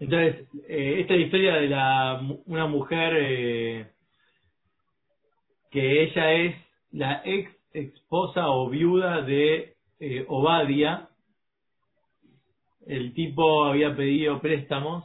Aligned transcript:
Entonces, 0.00 0.48
eh, 0.68 1.00
esta 1.00 1.14
es 1.14 1.20
la 1.20 1.26
historia 1.26 1.54
de 1.56 1.68
la, 1.68 2.20
una 2.46 2.66
mujer 2.66 3.12
eh, 3.16 3.86
que 5.70 6.02
ella 6.02 6.32
es 6.32 6.56
la 6.92 7.22
ex 7.24 7.50
esposa 7.72 8.48
o 8.48 8.70
viuda 8.70 9.22
de 9.22 9.74
eh, 10.00 10.24
Obadia. 10.28 11.08
El 12.86 13.12
tipo 13.14 13.64
había 13.64 13.96
pedido 13.96 14.40
préstamos, 14.40 15.04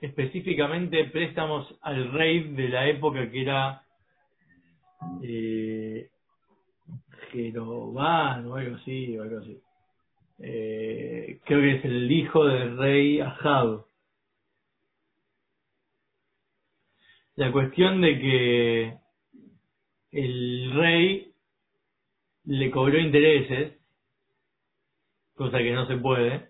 específicamente 0.00 1.04
préstamos 1.06 1.66
al 1.82 2.12
rey 2.12 2.52
de 2.54 2.68
la 2.68 2.88
época 2.88 3.30
que 3.30 3.42
era 3.42 3.82
eh, 5.22 6.08
Jeroban 7.32 8.46
o 8.46 8.56
algo 8.56 8.76
así, 8.76 9.16
o 9.18 9.22
algo 9.22 9.38
así. 9.38 9.58
Eh, 10.38 11.40
creo 11.44 11.60
que 11.60 11.76
es 11.76 11.84
el 11.84 12.10
hijo 12.10 12.44
del 12.44 12.78
rey 12.78 13.20
Ahab. 13.20 13.84
La 17.36 17.52
cuestión 17.52 18.00
de 18.00 18.18
que 18.18 18.98
el 20.12 20.72
rey 20.74 21.32
le 22.44 22.70
cobró 22.70 22.98
intereses, 22.98 23.78
cosa 25.34 25.58
que 25.58 25.72
no 25.72 25.86
se 25.86 25.96
puede, 25.96 26.48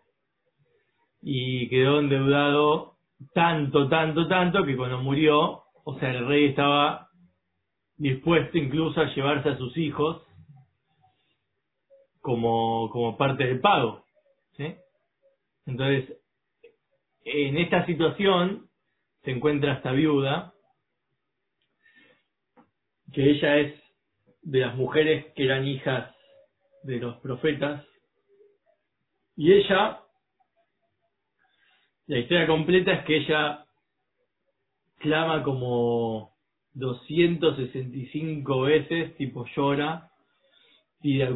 y 1.22 1.68
quedó 1.68 2.00
endeudado 2.00 2.96
tanto, 3.34 3.88
tanto, 3.88 4.26
tanto 4.28 4.64
que 4.64 4.76
cuando 4.76 4.98
murió, 4.98 5.62
o 5.84 5.98
sea, 5.98 6.10
el 6.10 6.26
rey 6.26 6.46
estaba 6.46 7.08
dispuesto 7.96 8.56
incluso 8.56 9.00
a 9.00 9.14
llevarse 9.14 9.50
a 9.50 9.58
sus 9.58 9.76
hijos 9.76 10.22
como, 12.20 12.88
como 12.90 13.16
parte 13.16 13.44
del 13.44 13.60
pago. 13.60 14.04
Entonces, 15.66 16.18
en 17.24 17.58
esta 17.58 17.86
situación 17.86 18.68
se 19.22 19.30
encuentra 19.30 19.74
esta 19.74 19.92
viuda, 19.92 20.52
que 23.12 23.30
ella 23.30 23.58
es 23.58 23.74
de 24.42 24.60
las 24.60 24.74
mujeres 24.76 25.26
que 25.34 25.44
eran 25.44 25.66
hijas 25.66 26.14
de 26.82 26.98
los 26.98 27.16
profetas, 27.18 27.84
y 29.36 29.52
ella, 29.52 30.00
la 32.06 32.18
historia 32.18 32.46
completa 32.46 32.92
es 32.92 33.04
que 33.04 33.16
ella 33.16 33.64
clama 34.98 35.42
como 35.42 36.34
265 36.74 38.60
veces, 38.60 39.16
tipo 39.16 39.46
llora, 39.56 40.10
pide 41.00 41.28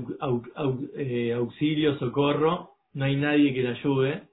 eh, 0.97 1.33
auxilio, 1.33 1.99
socorro, 1.99 2.75
no 2.93 3.05
hay 3.07 3.17
nadie 3.17 3.55
que 3.55 3.63
la 3.63 3.71
ayude, 3.71 4.29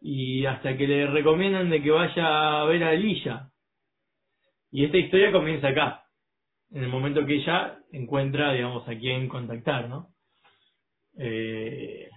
y 0.00 0.46
hasta 0.46 0.76
que 0.76 0.86
le 0.86 1.06
recomiendan 1.08 1.68
de 1.68 1.82
que 1.82 1.90
vaya 1.90 2.60
a 2.60 2.64
ver 2.66 2.84
a 2.84 2.92
Elilla. 2.94 3.50
Y 4.70 4.84
esta 4.84 4.98
historia 4.98 5.32
comienza 5.32 5.68
acá, 5.68 6.05
en 6.76 6.84
el 6.84 6.90
momento 6.90 7.24
que 7.24 7.36
ella 7.36 7.78
encuentra, 7.90 8.52
digamos, 8.52 8.86
a 8.86 8.94
quién 8.98 9.28
contactar, 9.28 9.88
¿no? 9.88 10.08
Eh, 11.18 12.10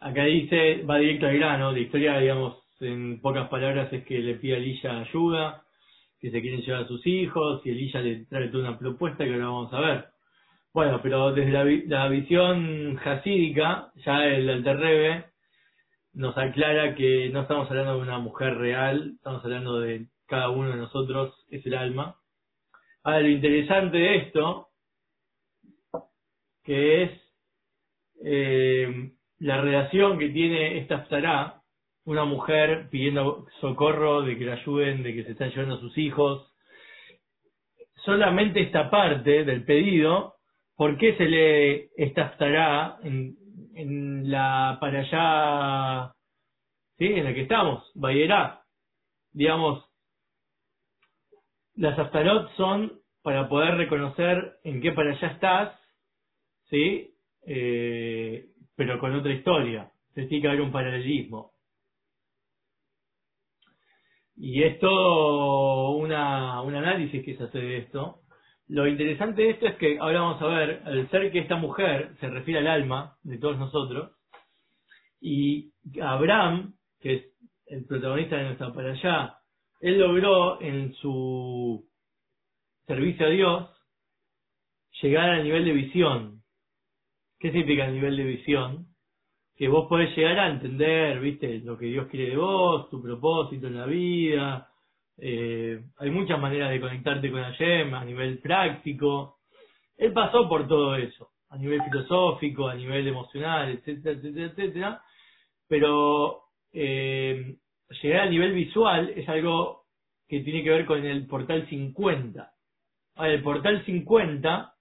acá 0.00 0.24
dice, 0.24 0.82
va 0.84 0.96
directo 0.96 1.26
al 1.26 1.36
grano, 1.36 1.70
la 1.70 1.78
historia, 1.78 2.18
digamos, 2.18 2.56
en 2.80 3.20
pocas 3.20 3.50
palabras 3.50 3.92
es 3.92 4.04
que 4.06 4.20
le 4.20 4.36
pide 4.36 4.54
a 4.54 4.56
Elilla 4.56 5.00
ayuda, 5.00 5.64
que 6.18 6.30
se 6.30 6.40
quieren 6.40 6.62
llevar 6.62 6.84
a 6.84 6.88
sus 6.88 7.06
hijos, 7.06 7.60
y 7.66 7.70
Elilla 7.72 8.00
le 8.00 8.24
trae 8.24 8.48
toda 8.48 8.70
una 8.70 8.78
propuesta 8.78 9.22
que 9.26 9.34
ahora 9.34 9.44
vamos 9.44 9.74
a 9.74 9.80
ver. 9.80 10.06
Bueno, 10.72 11.00
pero 11.02 11.34
desde 11.34 11.52
la, 11.52 11.64
la 11.88 12.08
visión 12.08 12.96
jasídica, 12.96 13.92
ya 13.96 14.24
el 14.24 14.48
Alterrebe 14.48 15.26
nos 16.14 16.38
aclara 16.38 16.94
que 16.94 17.28
no 17.28 17.42
estamos 17.42 17.70
hablando 17.70 17.96
de 17.96 18.02
una 18.02 18.18
mujer 18.18 18.56
real, 18.56 19.12
estamos 19.16 19.44
hablando 19.44 19.78
de 19.80 20.06
cada 20.26 20.48
uno 20.48 20.70
de 20.70 20.76
nosotros, 20.76 21.44
es 21.50 21.66
el 21.66 21.74
alma. 21.74 22.16
Ahora, 23.06 23.20
lo 23.20 23.28
interesante 23.28 23.98
de 23.98 24.16
esto, 24.16 24.66
que 26.64 27.04
es 27.04 27.10
eh, 28.24 29.12
la 29.38 29.60
relación 29.60 30.18
que 30.18 30.30
tiene 30.30 30.78
esta 30.78 31.04
Psará, 31.04 31.62
una 32.04 32.24
mujer 32.24 32.88
pidiendo 32.90 33.46
socorro 33.60 34.22
de 34.22 34.36
que 34.36 34.44
la 34.44 34.54
ayuden, 34.54 35.04
de 35.04 35.14
que 35.14 35.22
se 35.22 35.32
están 35.32 35.50
llevando 35.50 35.76
a 35.76 35.80
sus 35.80 35.96
hijos. 35.96 36.52
Solamente 38.04 38.60
esta 38.60 38.90
parte 38.90 39.44
del 39.44 39.64
pedido, 39.64 40.34
¿por 40.74 40.98
qué 40.98 41.16
se 41.16 41.26
lee 41.26 41.90
esta 41.96 42.32
Psará 42.32 42.98
en, 43.04 43.36
en 43.76 44.28
la 44.28 44.78
para 44.80 44.98
allá, 44.98 46.12
¿sí? 46.98 47.04
en 47.04 47.22
la 47.22 47.32
que 47.32 47.42
estamos, 47.42 47.88
Bayerá? 47.94 48.62
Digamos, 49.32 49.85
las 51.76 51.98
Aftarot 51.98 52.50
son 52.56 53.00
para 53.22 53.48
poder 53.48 53.76
reconocer 53.76 54.58
en 54.64 54.80
qué 54.80 54.92
para 54.92 55.12
allá 55.12 55.28
estás, 55.28 55.80
¿sí? 56.70 57.14
Eh, 57.46 58.46
pero 58.74 58.98
con 58.98 59.14
otra 59.14 59.32
historia. 59.32 59.90
Se 60.14 60.26
tiene 60.26 60.42
que 60.42 60.48
haber 60.48 60.60
un 60.60 60.72
paralelismo. 60.72 61.52
Y 64.36 64.62
es 64.62 64.78
todo 64.78 65.92
una, 65.96 66.60
un 66.62 66.74
análisis 66.74 67.24
que 67.24 67.36
se 67.36 67.44
hace 67.44 67.58
de 67.58 67.78
esto. 67.78 68.20
Lo 68.68 68.86
interesante 68.86 69.42
de 69.42 69.50
esto 69.50 69.66
es 69.66 69.76
que 69.76 69.98
ahora 69.98 70.20
vamos 70.20 70.42
a 70.42 70.46
ver, 70.46 70.82
al 70.84 71.08
ser 71.10 71.30
que 71.30 71.38
esta 71.38 71.56
mujer 71.56 72.16
se 72.20 72.28
refiere 72.28 72.60
al 72.60 72.66
alma 72.66 73.16
de 73.22 73.38
todos 73.38 73.58
nosotros, 73.58 74.12
y 75.20 75.72
Abraham, 76.02 76.74
que 77.00 77.14
es 77.14 77.24
el 77.66 77.84
protagonista 77.86 78.36
de 78.36 78.44
nuestra 78.44 78.72
para 78.72 78.92
allá, 78.92 79.38
él 79.80 79.98
logró 79.98 80.60
en 80.60 80.94
su 80.94 81.84
servicio 82.86 83.26
a 83.26 83.30
Dios 83.30 83.70
llegar 85.02 85.30
al 85.30 85.44
nivel 85.44 85.64
de 85.64 85.72
visión. 85.72 86.42
¿Qué 87.38 87.50
significa 87.50 87.86
el 87.86 87.94
nivel 87.94 88.16
de 88.16 88.24
visión? 88.24 88.86
Que 89.56 89.68
vos 89.68 89.86
podés 89.88 90.16
llegar 90.16 90.38
a 90.38 90.50
entender, 90.50 91.20
viste, 91.20 91.58
lo 91.58 91.76
que 91.76 91.86
Dios 91.86 92.08
quiere 92.08 92.30
de 92.30 92.36
vos, 92.36 92.88
tu 92.90 93.02
propósito 93.02 93.66
en 93.66 93.76
la 93.76 93.86
vida. 93.86 94.68
Eh, 95.18 95.82
hay 95.98 96.10
muchas 96.10 96.40
maneras 96.40 96.70
de 96.70 96.80
conectarte 96.80 97.30
con 97.30 97.42
Hashem 97.42 97.94
a 97.94 98.04
nivel 98.04 98.38
práctico. 98.38 99.38
Él 99.96 100.12
pasó 100.12 100.48
por 100.48 100.66
todo 100.68 100.96
eso, 100.96 101.30
a 101.50 101.56
nivel 101.56 101.82
filosófico, 101.82 102.68
a 102.68 102.74
nivel 102.74 103.08
emocional, 103.08 103.70
etcétera, 103.70 104.16
etcétera, 104.16 104.46
etcétera. 104.46 105.02
Pero 105.68 106.42
eh, 106.72 107.56
llegar 107.88 108.22
al 108.22 108.30
nivel 108.30 108.52
visual 108.52 109.10
es 109.16 109.28
algo 109.28 109.84
que 110.28 110.40
tiene 110.40 110.62
que 110.62 110.70
ver 110.70 110.86
con 110.86 111.04
el 111.04 111.26
portal 111.26 111.68
50. 111.68 112.52
el 113.18 113.42
portal 113.42 113.84
50 113.84 114.74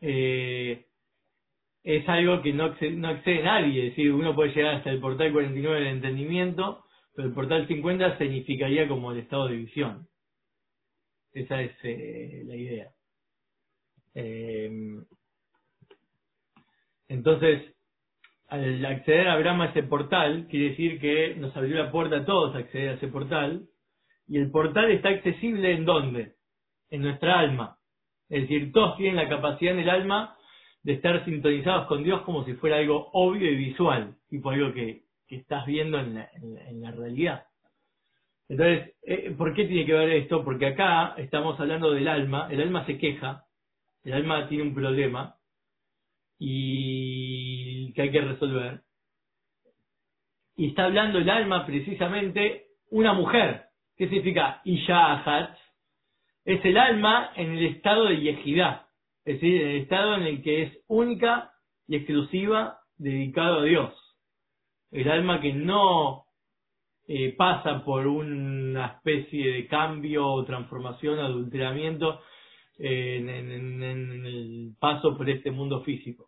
eh, 0.00 0.86
es 1.82 2.08
algo 2.08 2.42
que 2.42 2.52
no 2.52 2.64
accede, 2.64 2.90
no 2.92 3.08
accede 3.08 3.42
nadie, 3.42 3.86
es 3.86 3.96
decir, 3.96 4.12
uno 4.12 4.34
puede 4.34 4.54
llegar 4.54 4.76
hasta 4.76 4.90
el 4.90 5.00
portal 5.00 5.32
49 5.32 5.78
del 5.78 5.88
entendimiento, 5.88 6.84
pero 7.14 7.28
el 7.28 7.34
portal 7.34 7.66
50 7.66 8.18
significaría 8.18 8.88
como 8.88 9.12
el 9.12 9.18
estado 9.18 9.48
de 9.48 9.56
visión. 9.56 10.08
Esa 11.32 11.62
es 11.62 11.72
eh, 11.82 12.42
la 12.46 12.56
idea. 12.56 12.90
Eh, 14.14 14.70
entonces, 17.08 17.74
al 18.48 18.84
acceder 18.84 19.28
a 19.28 19.34
Abraham 19.34 19.62
a 19.62 19.66
ese 19.66 19.82
portal, 19.82 20.46
quiere 20.50 20.70
decir 20.70 20.98
que 21.00 21.34
nos 21.36 21.54
abrió 21.56 21.76
la 21.76 21.90
puerta 21.90 22.18
a 22.18 22.24
todos 22.24 22.54
a 22.54 22.58
acceder 22.58 22.90
a 22.90 22.94
ese 22.94 23.08
portal, 23.08 23.66
y 24.26 24.38
el 24.38 24.50
portal 24.50 24.90
está 24.90 25.10
accesible 25.10 25.72
en 25.72 25.84
dónde? 25.84 26.34
En 26.90 27.02
nuestra 27.02 27.38
alma. 27.38 27.76
Es 28.28 28.42
decir, 28.42 28.72
todos 28.72 28.96
tienen 28.96 29.16
la 29.16 29.28
capacidad 29.28 29.72
en 29.72 29.80
el 29.80 29.90
alma 29.90 30.36
de 30.82 30.94
estar 30.94 31.24
sintonizados 31.24 31.86
con 31.86 32.02
Dios 32.02 32.22
como 32.22 32.44
si 32.44 32.54
fuera 32.54 32.76
algo 32.76 33.10
obvio 33.12 33.50
y 33.50 33.56
visual, 33.56 34.16
tipo 34.28 34.50
algo 34.50 34.72
que, 34.72 35.02
que 35.26 35.36
estás 35.36 35.66
viendo 35.66 35.98
en 35.98 36.14
la, 36.14 36.30
en 36.34 36.80
la, 36.80 36.90
realidad. 36.90 37.44
Entonces, 38.48 38.94
eh, 39.02 39.34
¿por 39.36 39.54
qué 39.54 39.64
tiene 39.66 39.84
que 39.84 39.92
ver 39.92 40.10
esto? 40.10 40.42
Porque 40.44 40.66
acá 40.66 41.14
estamos 41.18 41.58
hablando 41.60 41.90
del 41.90 42.08
alma, 42.08 42.48
el 42.50 42.62
alma 42.62 42.86
se 42.86 42.96
queja, 42.96 43.44
el 44.04 44.14
alma 44.14 44.48
tiene 44.48 44.64
un 44.64 44.74
problema, 44.74 45.36
y 46.38 47.57
que 47.98 48.02
hay 48.02 48.10
que 48.12 48.20
resolver. 48.20 48.82
Y 50.56 50.68
está 50.68 50.84
hablando 50.84 51.18
el 51.18 51.28
alma 51.28 51.66
precisamente 51.66 52.66
una 52.90 53.12
mujer. 53.12 53.64
¿Qué 53.96 54.08
significa 54.08 54.60
Ishahat? 54.64 55.58
Es 56.44 56.64
el 56.64 56.78
alma 56.78 57.32
en 57.34 57.50
el 57.54 57.66
estado 57.66 58.04
de 58.04 58.20
yejidá, 58.20 58.86
es 59.24 59.34
decir, 59.34 59.62
el 59.62 59.76
estado 59.82 60.14
en 60.14 60.22
el 60.22 60.42
que 60.44 60.62
es 60.62 60.78
única 60.86 61.50
y 61.88 61.96
exclusiva 61.96 62.78
dedicado 62.98 63.60
a 63.60 63.64
Dios. 63.64 63.92
El 64.92 65.10
alma 65.10 65.40
que 65.40 65.52
no 65.52 66.26
eh, 67.08 67.34
pasa 67.36 67.84
por 67.84 68.06
una 68.06 68.86
especie 68.86 69.54
de 69.54 69.66
cambio 69.66 70.24
o 70.24 70.44
transformación, 70.44 71.18
adulteramiento 71.18 72.20
eh, 72.78 73.16
en, 73.16 73.82
el 73.82 74.76
paso 74.78 75.16
por 75.16 75.28
este 75.28 75.50
mundo 75.50 75.82
físico. 75.82 76.27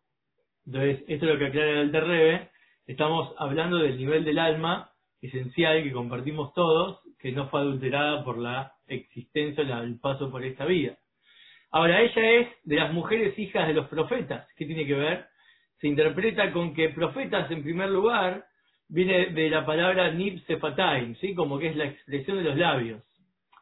Entonces, 0.72 1.02
esto 1.08 1.26
es 1.26 1.32
lo 1.32 1.36
que 1.36 1.46
aclara 1.46 1.80
el 1.80 1.90
Terrebe, 1.90 2.48
estamos 2.86 3.34
hablando 3.38 3.78
del 3.78 3.96
nivel 3.96 4.24
del 4.24 4.38
alma 4.38 4.92
esencial 5.20 5.82
que 5.82 5.90
compartimos 5.90 6.54
todos, 6.54 7.00
que 7.18 7.32
no 7.32 7.48
fue 7.48 7.62
adulterada 7.62 8.22
por 8.22 8.38
la 8.38 8.74
existencia, 8.86 9.64
el 9.64 9.98
paso 9.98 10.30
por 10.30 10.44
esta 10.44 10.66
vida. 10.66 10.96
Ahora, 11.72 12.00
ella 12.00 12.40
es 12.40 12.48
de 12.62 12.76
las 12.76 12.92
mujeres 12.92 13.36
hijas 13.36 13.66
de 13.66 13.74
los 13.74 13.88
profetas. 13.88 14.46
¿Qué 14.56 14.64
tiene 14.64 14.86
que 14.86 14.94
ver? 14.94 15.26
Se 15.80 15.88
interpreta 15.88 16.52
con 16.52 16.72
que 16.72 16.90
profetas, 16.90 17.50
en 17.50 17.64
primer 17.64 17.90
lugar, 17.90 18.44
viene 18.88 19.26
de 19.30 19.50
la 19.50 19.66
palabra 19.66 20.12
nib 20.12 20.40
sefataim, 20.46 21.16
¿sí? 21.16 21.34
Como 21.34 21.58
que 21.58 21.70
es 21.70 21.76
la 21.76 21.86
expresión 21.86 22.36
de 22.36 22.44
los 22.44 22.56
labios. 22.56 23.02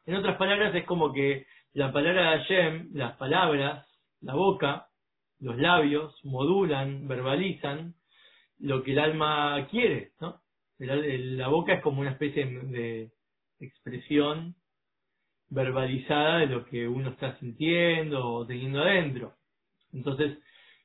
En 0.04 0.14
otras 0.14 0.36
palabras, 0.36 0.74
es 0.74 0.84
como 0.84 1.10
que 1.14 1.46
la 1.72 1.90
palabra 1.90 2.32
de 2.32 2.38
Hashem, 2.38 2.90
las 2.92 3.16
palabras, 3.16 3.88
la 4.20 4.34
boca, 4.34 4.87
los 5.40 5.56
labios, 5.56 6.18
modulan, 6.24 7.06
verbalizan 7.08 7.94
lo 8.58 8.82
que 8.82 8.92
el 8.92 8.98
alma 8.98 9.66
quiere, 9.70 10.12
¿no? 10.20 10.40
la 10.78 11.48
boca 11.48 11.74
es 11.74 11.82
como 11.82 12.00
una 12.00 12.12
especie 12.12 12.46
de 12.46 13.10
expresión 13.58 14.54
verbalizada 15.50 16.38
de 16.38 16.46
lo 16.46 16.64
que 16.66 16.86
uno 16.86 17.10
está 17.10 17.36
sintiendo 17.38 18.24
o 18.24 18.46
teniendo 18.46 18.82
adentro. 18.82 19.34
Entonces, 19.92 20.38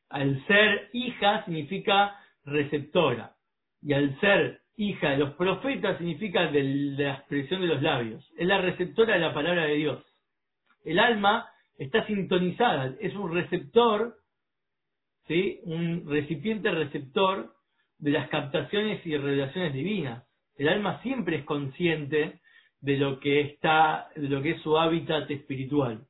al 0.10 0.46
ser 0.48 0.90
hija 0.94 1.44
significa 1.46 2.16
receptora. 2.46 3.36
Y 3.82 3.94
al 3.94 4.20
ser 4.20 4.62
hija 4.78 5.12
de 5.12 5.18
los 5.18 5.34
profetas 5.36 5.98
significa 5.98 6.48
de 6.52 6.64
la 6.98 7.16
expresión 7.16 7.62
de 7.62 7.68
los 7.68 7.82
labios. 7.82 8.28
Es 8.38 8.48
la 8.48 8.62
receptora 8.62 9.16
de 9.16 9.20
la 9.20 9.34
palabra 9.34 9.66
de 9.66 9.76
Dios. 9.76 10.06
El 10.86 11.00
alma 11.00 11.48
está 11.78 12.06
sintonizada, 12.06 12.96
es 13.00 13.14
un 13.16 13.34
receptor, 13.34 14.16
un 15.64 16.04
recipiente 16.08 16.70
receptor 16.72 17.54
de 17.98 18.12
las 18.12 18.30
captaciones 18.30 19.06
y 19.06 19.16
revelaciones 19.18 19.74
divinas. 19.74 20.28
El 20.58 20.70
alma 20.70 21.02
siempre 21.02 21.38
es 21.38 21.46
consciente 21.46 22.42
de 22.82 22.98
lo 22.98 23.20
que 23.20 23.42
está, 23.42 24.10
de 24.16 24.28
lo 24.28 24.42
que 24.42 24.52
es 24.52 24.62
su 24.62 24.78
hábitat 24.78 25.32
espiritual. 25.32 26.06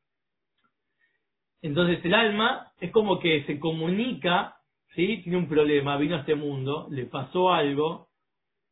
Entonces 1.62 2.04
el 2.04 2.14
alma 2.14 2.72
es 2.82 2.92
como 2.92 3.20
que 3.20 3.44
se 3.46 3.60
comunica, 3.60 4.56
¿sí? 4.96 5.22
tiene 5.24 5.38
un 5.38 5.48
problema, 5.48 5.98
vino 5.98 6.16
a 6.16 6.22
este 6.22 6.36
mundo, 6.36 6.88
le 6.90 7.06
pasó 7.06 7.54
algo, 7.54 8.10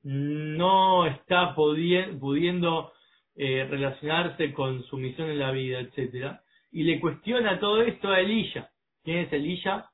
no 0.04 1.06
está 1.06 1.54
pudiendo 1.54 2.92
eh, 3.36 3.66
relacionarse 3.70 4.52
con 4.52 4.84
su 4.86 4.98
misión 4.98 5.30
en 5.30 5.40
la 5.40 5.52
vida, 5.52 5.80
etcétera, 5.80 6.42
y 6.72 6.84
le 6.84 7.00
cuestiona 7.00 7.60
todo 7.60 7.82
esto 7.82 8.10
a 8.10 8.20
Elilla. 8.20 8.72
¿Quién 9.04 9.20
es 9.20 9.34
Elilla? 9.34 9.91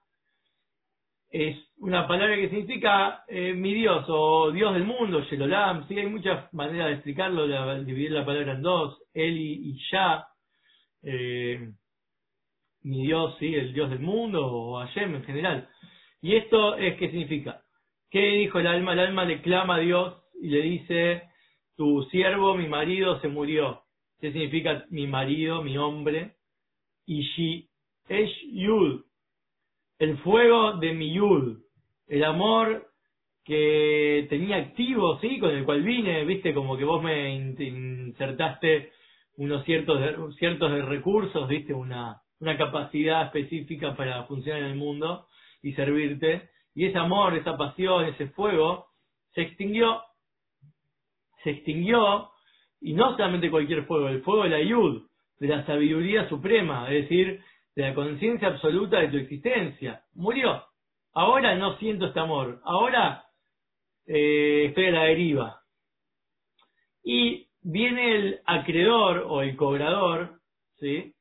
Es 1.30 1.58
una 1.80 2.08
palabra 2.08 2.36
que 2.36 2.50
significa 2.50 3.24
eh, 3.28 3.54
mi 3.54 3.74
Dios 3.74 4.06
o 4.08 4.52
Dios 4.52 4.74
del 4.74 4.86
mundo, 4.86 5.22
Shelolam, 5.22 5.88
sí, 5.88 5.98
hay 5.98 6.08
muchas 6.08 6.52
maneras 6.54 6.88
de 6.88 6.94
explicarlo, 6.94 7.48
de 7.48 7.84
dividir 7.84 8.12
la 8.12 8.26
palabra 8.26 8.54
en 8.54 8.62
dos, 8.62 8.98
Eli 9.14 9.70
y 9.70 9.80
Ya, 9.92 10.26
eh, 11.04 11.70
mi 12.84 13.06
Dios, 13.06 13.36
sí, 13.40 13.54
el 13.54 13.74
Dios 13.74 13.90
del 13.90 14.00
mundo 14.00 14.46
o 14.46 14.80
Hashem 14.80 15.16
en 15.16 15.24
general. 15.24 15.70
Y 16.22 16.36
esto 16.36 16.76
es 16.78 16.98
qué 16.98 17.10
significa. 17.10 17.62
¿Qué 18.10 18.22
dijo 18.22 18.60
el 18.60 18.68
alma? 18.68 18.94
El 18.94 19.00
alma 19.00 19.26
le 19.26 19.42
clama 19.42 19.76
a 19.76 19.80
Dios 19.80 20.16
y 20.42 20.48
le 20.48 20.62
dice, 20.62 21.24
tu 21.76 22.04
siervo, 22.04 22.56
mi 22.56 22.68
marido, 22.68 23.20
se 23.20 23.28
murió. 23.28 23.84
¿Qué 24.20 24.32
significa 24.32 24.86
mi 24.90 25.08
marido, 25.08 25.62
mi 25.62 25.78
hombre? 25.78 26.36
Y 27.06 27.22
Shi, 27.22 27.70
es 28.10 28.32
Yud, 28.52 29.04
el 30.00 30.18
fuego 30.20 30.74
de 30.74 30.94
mi 30.94 31.14
Yud 31.14 31.58
el 32.08 32.24
amor 32.24 32.88
que 33.44 34.28
tenía 34.30 34.58
activo, 34.58 35.20
¿sí? 35.20 35.40
Con 35.40 35.52
el 35.52 35.64
cual 35.64 35.82
vine, 35.82 36.26
viste, 36.26 36.54
como 36.54 36.78
que 36.78 36.84
vos 36.84 37.02
me 37.02 37.34
insertaste 37.36 38.92
unos 39.38 39.64
ciertos 39.66 40.36
ciertos 40.38 40.86
recursos, 40.86 41.48
viste, 41.48 41.74
una, 41.74 42.22
una 42.40 42.58
capacidad 42.58 43.26
específica 43.26 43.96
para 43.96 44.24
funcionar 44.24 44.64
en 44.64 44.72
el 44.72 44.76
mundo 44.76 45.28
y 45.62 45.74
servirte. 45.74 46.50
Y 46.76 46.86
ese 46.86 46.98
amor, 46.98 47.36
esa 47.38 47.58
pasión, 47.58 48.06
ese 48.06 48.28
fuego, 48.28 48.88
se 49.34 49.42
extinguió. 49.42 50.02
Se 51.44 51.52
extinguió, 51.52 52.30
y 52.82 52.94
no 52.94 53.12
solamente 53.12 53.50
cualquier 53.50 53.86
fuego, 53.86 54.10
el 54.10 54.22
fuego 54.22 54.44
de 54.44 54.50
la 54.50 54.62
yud, 54.62 55.04
de 55.40 55.48
la 55.48 55.66
sabiduría 55.66 56.28
suprema, 56.30 56.92
es 56.92 57.04
decir, 57.04 57.42
de 57.78 57.84
la 57.84 57.94
conciencia 57.94 58.48
absoluta 58.48 59.00
de 59.00 59.10
tu 59.10 59.18
existencia. 59.18 60.02
Murió. 60.16 60.64
Ahora 61.14 61.56
no 61.56 61.78
siento 61.78 62.08
este 62.08 62.20
amor, 62.20 62.60
ahora 62.64 63.26
eh, 64.08 64.66
estoy 64.70 64.88
a 64.88 64.92
la 64.92 65.04
deriva. 65.04 65.62
Y 67.04 67.50
viene 67.62 68.16
el 68.16 68.40
acreedor 68.48 69.26
o 69.28 69.44
el 69.44 69.56
cobrador, 69.56 70.40
¿sí? 70.80 71.14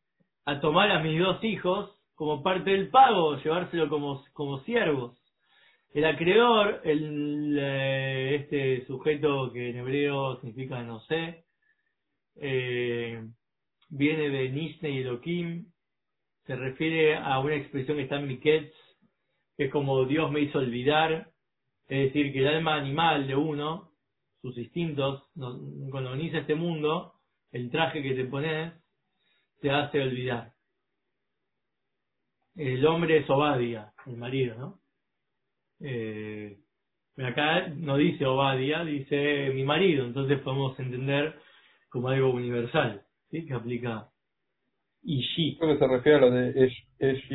A 0.46 0.58
tomar 0.60 0.90
a 0.92 1.00
mis 1.00 1.20
dos 1.20 1.44
hijos 1.44 1.94
como 2.14 2.42
parte 2.42 2.70
del 2.70 2.88
pago, 2.88 3.36
llevárselo 3.36 3.90
como, 3.90 4.24
como 4.32 4.60
siervos. 4.60 5.14
El 5.92 6.06
acreedor, 6.06 6.80
el, 6.84 7.58
eh, 7.60 8.34
este 8.36 8.86
sujeto 8.86 9.52
que 9.52 9.70
en 9.70 9.76
hebreo 9.76 10.40
significa 10.40 10.82
no 10.82 11.00
sé, 11.00 11.44
eh, 12.36 13.22
viene 13.90 14.30
de 14.30 14.48
Nishne 14.48 14.90
y 14.90 14.98
Elohim, 15.00 15.66
se 16.46 16.54
refiere 16.54 17.16
a 17.16 17.38
una 17.40 17.56
expresión 17.56 17.96
que 17.96 18.04
está 18.04 18.16
en 18.16 18.28
Miketz, 18.28 18.72
que 19.56 19.64
es 19.64 19.72
como 19.72 20.04
Dios 20.04 20.30
me 20.30 20.40
hizo 20.40 20.58
olvidar, 20.58 21.30
es 21.88 22.06
decir, 22.06 22.32
que 22.32 22.40
el 22.40 22.48
alma 22.48 22.76
animal 22.76 23.26
de 23.26 23.34
uno, 23.34 23.90
sus 24.42 24.56
instintos, 24.58 25.28
cuando 25.34 26.12
venís 26.12 26.34
este 26.34 26.54
mundo, 26.54 27.14
el 27.52 27.70
traje 27.70 28.02
que 28.02 28.14
te 28.14 28.24
pones 28.24 28.72
te 29.60 29.70
hace 29.70 30.00
olvidar. 30.00 30.52
El 32.54 32.86
hombre 32.86 33.18
es 33.18 33.30
Obadia, 33.30 33.92
el 34.06 34.16
marido, 34.16 34.56
¿no? 34.56 34.80
Eh, 35.80 36.58
acá 37.18 37.68
no 37.68 37.96
dice 37.96 38.24
Obadia, 38.24 38.84
dice 38.84 39.50
mi 39.52 39.64
marido, 39.64 40.04
entonces 40.04 40.40
podemos 40.40 40.78
entender 40.78 41.38
como 41.88 42.08
algo 42.08 42.30
universal, 42.30 43.02
¿sí? 43.30 43.46
Que 43.46 43.54
aplica 43.54 44.10
Ishi. 45.06 45.56
Creo 45.56 45.72
que 45.72 45.78
se 45.78 45.88
refiere 45.88 46.18
a 46.18 46.20
lo 46.20 46.30
de 46.30 46.72
Esh, 46.98 47.30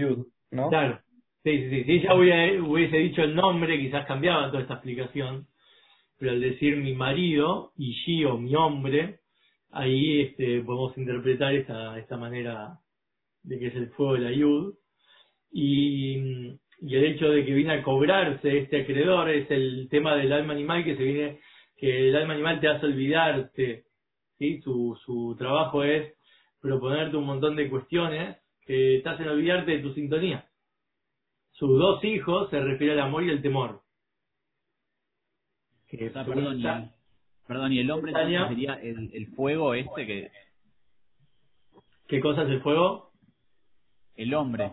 ¿no? 0.52 0.70
Claro, 0.70 1.00
Sí, 1.44 1.58
sí, 1.58 1.70
sí. 1.70 1.84
Si 1.86 1.92
ella 1.94 2.14
hubiese, 2.16 2.98
dicho 2.98 3.24
el 3.24 3.34
nombre, 3.36 3.80
quizás 3.80 4.06
cambiaba 4.06 4.52
toda 4.52 4.62
esta 4.62 4.76
explicación. 4.76 5.48
Pero 6.20 6.34
al 6.34 6.42
decir 6.42 6.78
mi 6.78 6.94
marido, 6.94 7.72
y 7.78 7.96
y 8.06 8.26
o 8.26 8.38
mi 8.38 8.56
hombre, 8.56 9.20
ahí 9.72 10.22
este, 10.22 10.62
podemos 10.62 10.96
interpretar 10.98 11.56
esta, 11.56 11.98
esta 11.98 12.18
manera 12.18 12.78
de 13.44 13.58
que 13.58 13.68
es 13.68 13.76
el 13.76 13.90
fuego 13.92 14.14
de 14.14 14.20
la 14.20 14.32
yud. 14.32 14.76
Y, 15.52 16.58
y 16.82 16.96
el 16.96 17.06
hecho 17.06 17.30
de 17.30 17.44
que 17.44 17.54
viene 17.54 17.74
a 17.74 17.84
cobrarse 17.84 18.60
este 18.60 18.82
acreedor 18.82 19.30
es 19.32 19.50
el 19.50 19.88
tema 19.90 20.16
del 20.16 20.32
alma 20.34 20.54
animal 20.54 20.84
que 20.84 20.96
se 20.96 21.04
viene, 21.04 21.40
que 21.76 22.10
el 22.10 22.16
alma 22.16 22.34
animal 22.36 22.60
te 22.60 22.68
hace 22.68 22.86
olvidarte. 22.86 23.86
¿sí? 24.38 24.62
Su, 24.62 24.96
su 25.06 25.36
trabajo 25.40 25.84
es 25.84 26.14
proponerte 26.62 27.18
un 27.18 27.26
montón 27.26 27.56
de 27.56 27.70
cuestiones 27.70 28.38
que 28.66 29.02
te 29.04 29.10
hacen 29.10 29.28
olvidarte 29.28 29.72
de 29.72 29.80
tu 29.80 29.94
sintonía 29.94 30.46
sus 31.62 31.78
dos 31.78 32.04
hijos 32.04 32.50
se 32.50 32.60
refiere 32.60 32.94
al 32.94 33.02
amor 33.02 33.24
y 33.24 33.30
el 33.30 33.42
temor. 33.42 33.82
perdón, 35.88 36.60
y, 36.60 36.66
perdón, 37.48 37.74
y 37.74 37.80
el 37.80 37.92
hombre 37.92 38.14
sería 38.14 38.74
el, 38.82 39.12
el 39.14 39.28
fuego 39.36 39.76
este 39.76 40.08
que... 40.08 40.32
¿Qué 42.08 42.20
cosa 42.20 42.42
es 42.44 42.50
el 42.50 42.62
fuego? 42.62 43.12
El 44.16 44.34
hombre. 44.34 44.72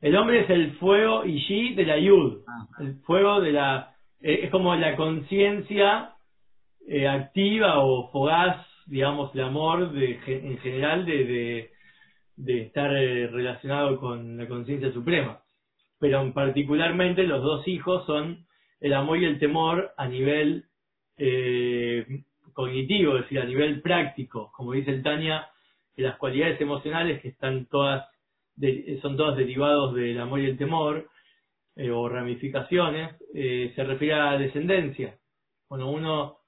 El 0.00 0.16
hombre 0.16 0.42
es 0.42 0.50
el 0.50 0.76
fuego 0.76 1.24
y 1.24 1.74
de 1.74 1.84
la 1.84 1.98
yud. 1.98 2.42
Ah. 2.46 2.68
El 2.78 3.00
fuego 3.00 3.40
de 3.40 3.50
la... 3.50 3.96
Eh, 4.20 4.44
es 4.44 4.50
como 4.52 4.76
la 4.76 4.94
conciencia 4.94 6.14
eh, 6.86 7.08
activa 7.08 7.82
o 7.82 8.08
fogaz, 8.12 8.64
digamos, 8.86 9.34
el 9.34 9.42
amor 9.42 9.92
de, 9.92 10.18
en 10.26 10.58
general 10.58 11.06
de, 11.06 11.24
de, 11.24 11.70
de 12.36 12.62
estar 12.62 12.94
eh, 12.94 13.26
relacionado 13.28 13.98
con 13.98 14.36
la 14.36 14.48
conciencia 14.48 14.92
suprema 14.92 15.42
pero 16.02 16.32
particularmente 16.34 17.22
los 17.22 17.44
dos 17.44 17.68
hijos 17.68 18.04
son 18.06 18.44
el 18.80 18.92
amor 18.92 19.18
y 19.18 19.24
el 19.24 19.38
temor 19.38 19.92
a 19.96 20.08
nivel 20.08 20.64
eh, 21.16 22.24
cognitivo, 22.52 23.14
es 23.14 23.22
decir, 23.22 23.38
a 23.38 23.44
nivel 23.44 23.80
práctico, 23.82 24.50
como 24.50 24.72
dice 24.72 24.90
el 24.90 25.04
Tania, 25.04 25.46
que 25.94 26.02
las 26.02 26.16
cualidades 26.16 26.60
emocionales 26.60 27.22
que 27.22 27.28
están 27.28 27.66
todas 27.66 28.04
son 29.00 29.16
todas 29.16 29.36
derivados 29.36 29.94
del 29.94 30.20
amor 30.20 30.40
y 30.40 30.46
el 30.46 30.58
temor 30.58 31.08
eh, 31.76 31.92
o 31.92 32.08
ramificaciones, 32.08 33.14
se 33.32 33.84
refiere 33.84 34.14
a 34.14 34.36
descendencia. 34.38 35.16
Cuando 35.68 35.88
uno 35.88 36.38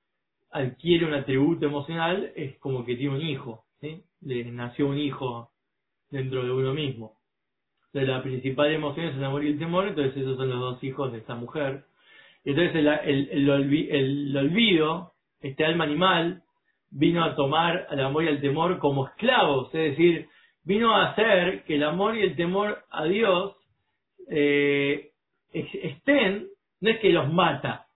adquiere 0.55 1.05
un 1.05 1.15
atributo 1.15 1.67
emocional 1.67 2.33
es 2.37 2.57
como 2.59 2.85
que 2.85 2.95
tiene 2.95 3.17
un 3.17 3.23
hijo, 3.23 3.65
le 3.81 4.45
nació 4.45 4.87
un 4.87 4.99
hijo 4.99 5.51
dentro 6.11 6.45
de 6.45 6.53
uno 6.53 6.73
mismo. 6.73 7.19
Entonces 7.87 8.09
la 8.09 8.23
principal 8.23 8.73
emoción 8.73 9.07
es 9.07 9.17
el 9.17 9.25
amor 9.25 9.45
y 9.45 9.49
el 9.49 9.59
temor, 9.59 9.89
entonces 9.89 10.17
esos 10.17 10.37
son 10.37 10.51
los 10.51 10.61
dos 10.61 10.85
hijos 10.85 11.11
de 11.11 11.19
esta 11.19 11.35
mujer. 11.35 11.85
Entonces 12.45 12.75
el, 12.77 12.87
el, 12.87 13.29
el, 13.31 13.51
el 13.91 14.37
olvido, 14.37 15.13
este 15.41 15.65
alma 15.65 15.85
animal, 15.85 16.43
vino 16.89 17.25
a 17.25 17.35
tomar 17.35 17.89
al 17.91 18.01
amor 18.01 18.23
y 18.25 18.29
al 18.29 18.41
temor 18.41 18.79
como 18.79 19.09
esclavos, 19.09 19.75
es 19.75 19.91
decir, 19.91 20.29
vino 20.63 20.95
a 20.95 21.11
hacer 21.11 21.65
que 21.65 21.75
el 21.75 21.83
amor 21.83 22.17
y 22.17 22.23
el 22.23 22.37
temor 22.37 22.85
a 22.91 23.05
Dios 23.07 23.57
eh, 24.31 25.11
estén, 25.53 26.47
no 26.81 26.91
es 26.91 27.01
que 27.01 27.11
los 27.11 27.33
mata, 27.33 27.87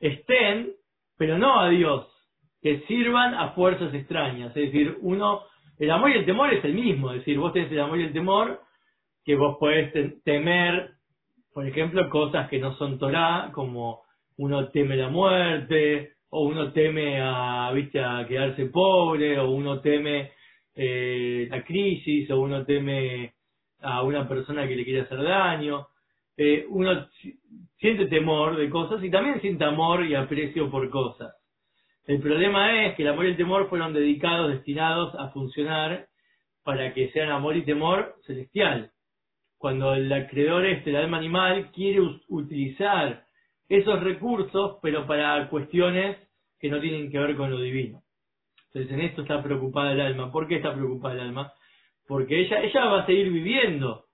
estén, 0.00 0.74
pero 1.16 1.38
no 1.38 1.60
a 1.60 1.68
Dios, 1.68 2.06
que 2.62 2.80
sirvan 2.86 3.34
a 3.34 3.50
fuerzas 3.50 3.92
extrañas, 3.94 4.56
es 4.56 4.72
decir, 4.72 4.98
uno, 5.00 5.42
el 5.78 5.90
amor 5.90 6.10
y 6.10 6.18
el 6.18 6.24
temor 6.24 6.52
es 6.52 6.64
el 6.64 6.74
mismo, 6.74 7.10
es 7.12 7.18
decir, 7.18 7.38
vos 7.38 7.52
tenés 7.52 7.70
el 7.72 7.80
amor 7.80 8.00
y 8.00 8.04
el 8.04 8.12
temor, 8.12 8.60
que 9.24 9.36
vos 9.36 9.56
podés 9.58 9.92
temer, 10.24 10.90
por 11.52 11.66
ejemplo, 11.66 12.08
cosas 12.08 12.48
que 12.48 12.58
no 12.58 12.74
son 12.76 12.98
Torah, 12.98 13.50
como 13.52 14.02
uno 14.38 14.68
teme 14.68 14.96
la 14.96 15.08
muerte, 15.08 16.12
o 16.30 16.44
uno 16.44 16.72
teme 16.72 17.20
a, 17.20 17.70
¿viste? 17.74 18.02
a 18.02 18.24
quedarse 18.26 18.66
pobre, 18.66 19.38
o 19.38 19.50
uno 19.50 19.80
teme 19.80 20.32
eh, 20.74 21.46
la 21.50 21.62
crisis, 21.62 22.30
o 22.30 22.40
uno 22.40 22.64
teme 22.64 23.34
a 23.82 24.02
una 24.02 24.26
persona 24.26 24.66
que 24.66 24.76
le 24.76 24.84
quiere 24.84 25.02
hacer 25.02 25.22
daño. 25.22 25.88
Eh, 26.36 26.64
uno 26.70 27.06
siente 27.82 28.06
temor 28.06 28.56
de 28.56 28.70
cosas 28.70 29.02
y 29.02 29.10
también 29.10 29.40
siente 29.40 29.64
amor 29.64 30.06
y 30.06 30.14
aprecio 30.14 30.70
por 30.70 30.88
cosas. 30.88 31.34
El 32.06 32.20
problema 32.20 32.86
es 32.86 32.94
que 32.94 33.02
el 33.02 33.08
amor 33.08 33.26
y 33.26 33.30
el 33.30 33.36
temor 33.36 33.68
fueron 33.68 33.92
dedicados, 33.92 34.52
destinados 34.52 35.14
a 35.16 35.30
funcionar 35.30 36.06
para 36.64 36.94
que 36.94 37.10
sean 37.10 37.30
amor 37.30 37.56
y 37.56 37.64
temor 37.64 38.14
celestial. 38.24 38.92
Cuando 39.58 39.94
el 39.94 40.12
acreedor 40.12 40.64
este, 40.64 40.90
el 40.90 40.96
alma 40.96 41.18
animal, 41.18 41.70
quiere 41.72 42.00
utilizar 42.28 43.24
esos 43.68 44.00
recursos, 44.00 44.78
pero 44.80 45.06
para 45.06 45.48
cuestiones 45.48 46.16
que 46.60 46.68
no 46.68 46.80
tienen 46.80 47.10
que 47.10 47.18
ver 47.18 47.36
con 47.36 47.50
lo 47.50 47.60
divino. 47.60 48.02
Entonces 48.68 48.92
en 48.92 49.00
esto 49.00 49.22
está 49.22 49.42
preocupada 49.42 49.92
el 49.92 50.00
alma. 50.00 50.30
¿Por 50.30 50.46
qué 50.46 50.56
está 50.56 50.72
preocupada 50.72 51.14
el 51.14 51.20
alma? 51.20 51.52
Porque 52.06 52.42
ella, 52.42 52.62
ella 52.62 52.84
va 52.84 53.02
a 53.02 53.06
seguir 53.06 53.30
viviendo, 53.30 54.04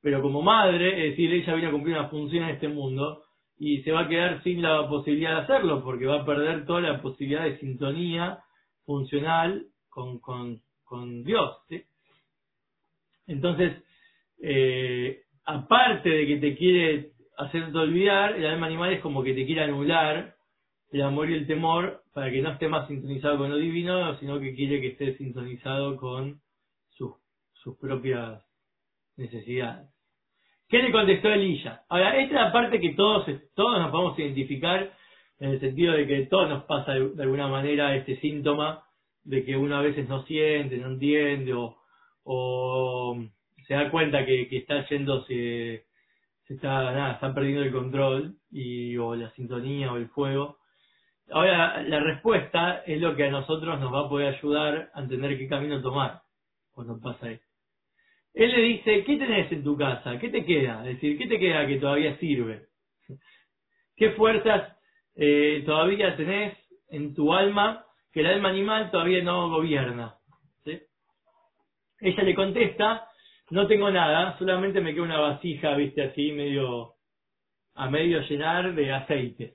pero 0.00 0.22
como 0.22 0.42
madre, 0.42 1.06
es 1.06 1.10
decir, 1.10 1.32
ella 1.32 1.54
viene 1.54 1.68
a 1.68 1.72
cumplir 1.72 1.96
una 1.96 2.08
función 2.08 2.44
en 2.44 2.50
este 2.50 2.68
mundo 2.68 3.24
y 3.58 3.82
se 3.82 3.90
va 3.90 4.02
a 4.02 4.08
quedar 4.08 4.42
sin 4.44 4.62
la 4.62 4.88
posibilidad 4.88 5.36
de 5.36 5.42
hacerlo, 5.42 5.82
porque 5.82 6.06
va 6.06 6.20
a 6.20 6.26
perder 6.26 6.64
toda 6.64 6.80
la 6.80 7.02
posibilidad 7.02 7.44
de 7.44 7.58
sintonía 7.58 8.38
funcional 8.84 9.66
con, 9.88 10.20
con, 10.20 10.60
con 10.84 11.24
Dios. 11.24 11.56
Entonces, 13.26 13.82
eh, 14.40 15.22
aparte 15.44 16.08
de 16.08 16.26
que 16.26 16.36
te 16.36 16.56
quiere 16.56 17.12
hacerte 17.36 17.76
olvidar, 17.76 18.36
el 18.36 18.46
alma 18.46 18.66
animal 18.66 18.92
es 18.92 19.00
como 19.00 19.22
que 19.22 19.34
te 19.34 19.44
quiere 19.44 19.62
anular 19.62 20.36
el 20.90 21.02
amor 21.02 21.28
y 21.28 21.34
el 21.34 21.46
temor 21.46 22.02
para 22.14 22.30
que 22.30 22.40
no 22.40 22.52
esté 22.52 22.68
más 22.68 22.88
sintonizado 22.88 23.38
con 23.38 23.50
lo 23.50 23.56
divino, 23.56 24.16
sino 24.18 24.40
que 24.40 24.54
quiere 24.54 24.80
que 24.80 24.88
esté 24.88 25.16
sintonizado 25.18 25.96
con 25.96 26.40
sus, 26.90 27.12
sus 27.52 27.76
propias 27.76 28.47
necesidades. 29.18 29.88
¿Qué 30.68 30.82
le 30.82 30.92
contestó 30.92 31.28
Elilla? 31.28 31.82
Ahora, 31.88 32.16
esta 32.18 32.34
es 32.36 32.44
la 32.44 32.52
parte 32.52 32.80
que 32.80 32.90
todos, 32.90 33.26
todos 33.54 33.80
nos 33.80 33.90
podemos 33.90 34.18
identificar 34.18 34.92
en 35.40 35.50
el 35.50 35.60
sentido 35.60 35.94
de 35.94 36.06
que 36.06 36.26
todos 36.26 36.48
nos 36.48 36.64
pasa 36.64 36.92
de, 36.92 37.22
alguna 37.22 37.48
manera 37.48 37.94
este 37.96 38.20
síntoma 38.20 38.84
de 39.24 39.44
que 39.44 39.56
uno 39.56 39.76
a 39.76 39.82
veces 39.82 40.08
no 40.08 40.24
siente, 40.24 40.76
no 40.76 40.88
entiende 40.88 41.54
o, 42.24 43.18
se 43.66 43.74
da 43.74 43.90
cuenta 43.90 44.24
que, 44.24 44.48
está 44.50 44.86
yéndose, 44.88 45.86
se 46.46 46.54
está, 46.54 46.92
nada, 46.92 47.12
está 47.12 47.34
perdiendo 47.34 47.62
el 47.62 47.72
control 47.72 48.36
y, 48.50 48.96
o 48.96 49.14
la 49.14 49.30
sintonía 49.30 49.92
o 49.92 49.96
el 49.96 50.08
fuego. 50.08 50.58
Ahora, 51.30 51.82
la 51.82 52.00
respuesta 52.00 52.82
es 52.86 53.00
lo 53.00 53.14
que 53.16 53.24
a 53.24 53.30
nosotros 53.30 53.78
nos 53.80 53.92
va 53.92 54.06
a 54.06 54.08
poder 54.08 54.34
ayudar 54.34 54.90
a 54.94 55.00
entender 55.00 55.38
qué 55.38 55.48
camino 55.48 55.80
tomar 55.82 56.22
cuando 56.72 56.98
pasa 57.00 57.30
esto. 57.30 57.47
Él 58.38 58.52
le 58.52 58.62
dice, 58.62 59.02
¿qué 59.02 59.16
tenés 59.16 59.50
en 59.50 59.64
tu 59.64 59.76
casa? 59.76 60.16
¿Qué 60.20 60.28
te 60.28 60.44
queda? 60.44 60.78
Es 60.86 60.94
decir, 60.94 61.18
¿qué 61.18 61.26
te 61.26 61.40
queda 61.40 61.66
que 61.66 61.78
todavía 61.78 62.16
sirve? 62.18 62.66
¿Qué 63.96 64.12
fuerzas 64.12 64.76
eh, 65.16 65.64
todavía 65.66 66.16
tenés 66.16 66.56
en 66.88 67.16
tu 67.16 67.34
alma 67.34 67.84
que 68.12 68.20
el 68.20 68.26
alma 68.26 68.50
animal 68.50 68.92
todavía 68.92 69.24
no 69.24 69.50
gobierna? 69.50 70.14
Ella 72.00 72.22
le 72.22 72.34
contesta, 72.36 73.08
no 73.50 73.66
tengo 73.66 73.90
nada, 73.90 74.38
solamente 74.38 74.80
me 74.80 74.94
queda 74.94 75.02
una 75.02 75.18
vasija, 75.18 75.74
viste, 75.74 76.00
así 76.02 76.30
medio 76.30 76.94
a 77.74 77.90
medio 77.90 78.20
llenar 78.20 78.72
de 78.72 78.92
aceite. 78.92 79.54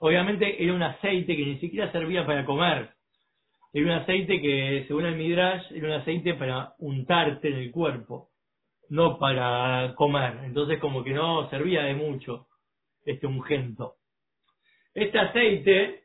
Obviamente 0.00 0.64
era 0.64 0.72
un 0.72 0.82
aceite 0.82 1.36
que 1.36 1.44
ni 1.44 1.58
siquiera 1.58 1.92
servía 1.92 2.24
para 2.24 2.46
comer. 2.46 2.92
Era 3.72 3.86
un 3.86 3.92
aceite 3.92 4.40
que, 4.40 4.84
según 4.86 5.06
el 5.06 5.16
Midrash, 5.16 5.72
era 5.72 5.86
un 5.86 5.94
aceite 5.94 6.34
para 6.34 6.74
untarte 6.78 7.48
en 7.48 7.54
el 7.54 7.70
cuerpo, 7.70 8.30
no 8.90 9.18
para 9.18 9.94
comer. 9.96 10.40
Entonces 10.44 10.78
como 10.78 11.02
que 11.02 11.12
no 11.12 11.48
servía 11.48 11.82
de 11.84 11.94
mucho 11.94 12.48
este 13.04 13.26
ungento. 13.26 13.94
Este 14.94 15.18
aceite 15.18 16.02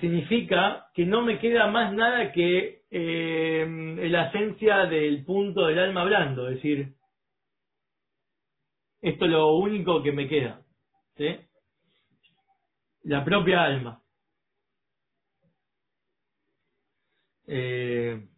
significa 0.00 0.86
que 0.94 1.06
no 1.06 1.22
me 1.22 1.38
queda 1.38 1.66
más 1.68 1.92
nada 1.92 2.32
que 2.32 2.82
eh, 2.90 3.66
la 4.10 4.28
esencia 4.28 4.86
del 4.86 5.24
punto 5.24 5.66
del 5.66 5.78
alma 5.78 6.04
blando, 6.04 6.48
es 6.48 6.56
decir, 6.56 6.94
esto 9.00 9.24
es 9.24 9.30
lo 9.30 9.54
único 9.56 10.02
que 10.02 10.12
me 10.12 10.28
queda, 10.28 10.62
La 13.04 13.24
propia 13.24 13.64
alma. 13.64 13.99
Eh, 17.52 18.28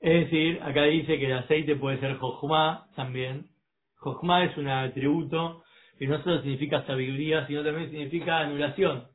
es 0.00 0.24
decir, 0.24 0.58
acá 0.62 0.84
dice 0.84 1.18
que 1.18 1.26
el 1.26 1.34
aceite 1.34 1.76
puede 1.76 2.00
ser 2.00 2.16
Jojma 2.16 2.88
también. 2.96 3.48
Jojma 3.96 4.44
es 4.44 4.56
un 4.56 4.68
atributo 4.68 5.64
que 5.98 6.06
no 6.06 6.22
solo 6.24 6.40
significa 6.40 6.86
sabiduría, 6.86 7.46
sino 7.46 7.62
también 7.62 7.90
significa 7.90 8.38
anulación. 8.38 9.06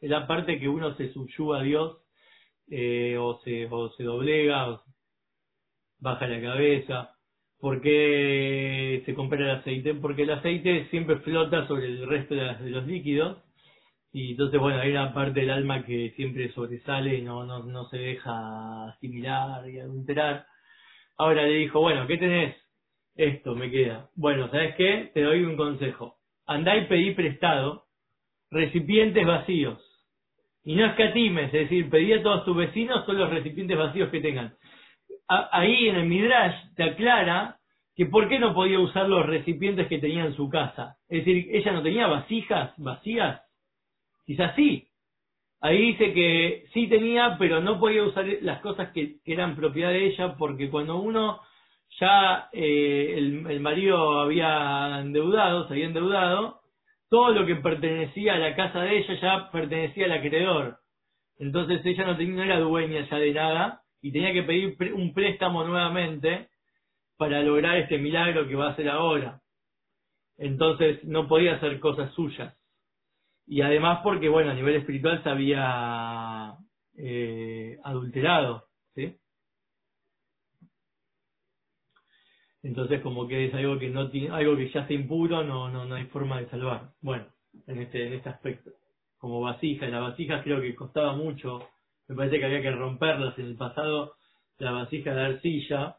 Es 0.00 0.10
la 0.10 0.26
parte 0.26 0.58
que 0.58 0.68
uno 0.68 0.96
se 0.96 1.12
subyuga 1.12 1.60
a 1.60 1.62
Dios, 1.62 1.98
eh, 2.68 3.16
o, 3.16 3.38
se, 3.44 3.66
o 3.70 3.90
se 3.90 4.02
doblega, 4.02 4.70
o 4.70 4.82
baja 6.00 6.26
la 6.26 6.42
cabeza. 6.42 7.16
¿Por 7.60 7.80
qué 7.80 9.04
se 9.06 9.14
compra 9.14 9.38
el 9.38 9.58
aceite? 9.60 9.94
Porque 9.94 10.22
el 10.22 10.30
aceite 10.30 10.88
siempre 10.90 11.20
flota 11.20 11.68
sobre 11.68 11.86
el 11.86 12.08
resto 12.08 12.34
de 12.34 12.70
los 12.70 12.86
líquidos 12.88 13.43
y 14.14 14.30
entonces, 14.30 14.60
bueno, 14.60 14.78
hay 14.78 14.92
una 14.92 15.12
parte 15.12 15.40
del 15.40 15.50
alma 15.50 15.84
que 15.84 16.12
siempre 16.14 16.48
sobresale 16.52 17.16
y 17.16 17.22
no, 17.22 17.44
no, 17.44 17.64
no 17.64 17.88
se 17.88 17.98
deja 17.98 18.90
asimilar 18.90 19.68
y 19.68 19.80
adulterar. 19.80 20.46
Ahora 21.18 21.42
le 21.42 21.54
dijo, 21.54 21.80
bueno, 21.80 22.06
¿qué 22.06 22.16
tenés? 22.16 22.54
Esto 23.16 23.56
me 23.56 23.72
queda. 23.72 24.10
Bueno, 24.14 24.48
¿sabes 24.50 24.76
qué? 24.76 25.10
Te 25.12 25.20
doy 25.20 25.42
un 25.42 25.56
consejo. 25.56 26.18
Andá 26.46 26.76
y 26.76 26.86
pedí 26.86 27.10
prestado 27.10 27.86
recipientes 28.52 29.26
vacíos. 29.26 29.82
Y 30.62 30.76
no 30.76 30.86
escatimes, 30.86 31.46
es 31.46 31.68
decir, 31.68 31.90
pedí 31.90 32.12
a 32.12 32.22
todos 32.22 32.44
tus 32.44 32.56
vecinos 32.56 33.04
todos 33.06 33.18
los 33.18 33.30
recipientes 33.30 33.76
vacíos 33.76 34.10
que 34.10 34.20
tengan. 34.20 34.54
ahí 35.26 35.88
en 35.88 35.96
el 35.96 36.06
Midrash 36.06 36.54
te 36.76 36.84
aclara 36.84 37.56
que 37.96 38.06
por 38.06 38.28
qué 38.28 38.38
no 38.38 38.54
podía 38.54 38.78
usar 38.78 39.08
los 39.08 39.26
recipientes 39.26 39.88
que 39.88 39.98
tenía 39.98 40.24
en 40.24 40.36
su 40.36 40.48
casa. 40.48 40.98
Es 41.08 41.24
decir, 41.24 41.48
ella 41.50 41.72
no 41.72 41.82
tenía 41.82 42.06
vasijas 42.06 42.74
vacías 42.76 43.43
Quizás 44.26 44.54
sí. 44.56 44.88
Ahí 45.60 45.92
dice 45.92 46.12
que 46.12 46.66
sí 46.74 46.88
tenía, 46.88 47.36
pero 47.38 47.60
no 47.60 47.80
podía 47.80 48.04
usar 48.04 48.26
las 48.42 48.60
cosas 48.60 48.90
que, 48.92 49.16
eran 49.24 49.56
propiedad 49.56 49.90
de 49.90 50.06
ella, 50.08 50.36
porque 50.36 50.68
cuando 50.70 50.96
uno 50.96 51.40
ya 52.00 52.48
eh, 52.52 53.14
el, 53.16 53.60
marido 53.60 54.20
había 54.20 55.00
endeudado, 55.00 55.66
se 55.66 55.74
había 55.74 55.86
endeudado, 55.86 56.60
todo 57.08 57.30
lo 57.30 57.46
que 57.46 57.56
pertenecía 57.56 58.34
a 58.34 58.38
la 58.38 58.56
casa 58.56 58.82
de 58.82 58.98
ella 58.98 59.14
ya 59.20 59.50
pertenecía 59.50 60.06
al 60.06 60.12
acreedor. 60.12 60.78
Entonces 61.38 61.84
ella 61.84 62.04
no, 62.06 62.16
tenía, 62.16 62.34
no 62.36 62.42
era 62.42 62.60
dueña 62.60 63.08
ya 63.08 63.16
de 63.16 63.32
nada 63.32 63.82
y 64.02 64.12
tenía 64.12 64.32
que 64.32 64.42
pedir 64.42 64.76
un 64.92 65.14
préstamo 65.14 65.64
nuevamente 65.64 66.48
para 67.16 67.42
lograr 67.42 67.78
este 67.78 67.98
milagro 67.98 68.48
que 68.48 68.56
va 68.56 68.68
a 68.68 68.72
hacer 68.72 68.88
ahora. 68.88 69.40
Entonces 70.36 71.04
no 71.04 71.28
podía 71.28 71.54
hacer 71.54 71.80
cosas 71.80 72.12
suyas 72.14 72.54
y 73.46 73.60
además 73.60 74.00
porque, 74.02 74.28
bueno, 74.28 74.50
a 74.50 74.54
nivel 74.54 74.76
espiritual 74.76 75.22
se 75.22 75.28
había 75.28 76.54
eh, 76.96 77.78
adulterado, 77.84 78.64
¿sí? 78.94 79.16
Entonces 82.62 83.02
como 83.02 83.28
que 83.28 83.46
es 83.46 83.54
algo 83.54 83.78
que 83.78 83.90
no 83.90 84.10
tiene, 84.10 84.34
algo 84.34 84.56
que 84.56 84.70
ya 84.70 84.80
está 84.80 84.94
impuro, 84.94 85.44
no, 85.44 85.68
no, 85.70 85.84
no 85.84 85.94
hay 85.94 86.06
forma 86.06 86.40
de 86.40 86.48
salvar. 86.48 86.92
Bueno, 87.02 87.26
en 87.66 87.82
este, 87.82 88.06
en 88.06 88.14
este 88.14 88.30
aspecto. 88.30 88.70
Como 89.18 89.40
vasijas, 89.40 89.90
las 89.90 90.00
vasijas 90.00 90.42
creo 90.42 90.60
que 90.60 90.74
costaba 90.74 91.14
mucho, 91.14 91.68
me 92.08 92.16
parece 92.16 92.38
que 92.38 92.44
había 92.44 92.62
que 92.62 92.70
romperlas 92.70 93.38
en 93.38 93.46
el 93.46 93.56
pasado, 93.56 94.14
la 94.58 94.72
vasija 94.72 95.14
de 95.14 95.22
arcilla, 95.22 95.96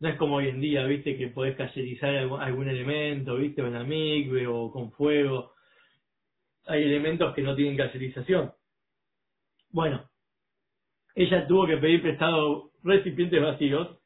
No 0.00 0.08
es 0.08 0.16
como 0.16 0.36
hoy 0.36 0.48
en 0.48 0.60
día, 0.60 0.84
viste, 0.84 1.16
que 1.16 1.28
podés 1.28 1.56
cayerizar 1.56 2.14
algún, 2.14 2.68
elemento, 2.68 3.36
viste, 3.36 3.62
con 3.62 3.76
amigbe 3.76 4.46
o 4.46 4.70
con 4.70 4.90
fuego. 4.92 5.51
Hay 6.66 6.82
elementos 6.82 7.34
que 7.34 7.42
no 7.42 7.54
tienen 7.54 7.76
cayerización. 7.76 8.52
Bueno, 9.70 10.08
ella 11.14 11.46
tuvo 11.46 11.66
que 11.66 11.76
pedir 11.76 12.02
prestado 12.02 12.70
recipientes 12.82 13.42
vacíos, 13.42 13.98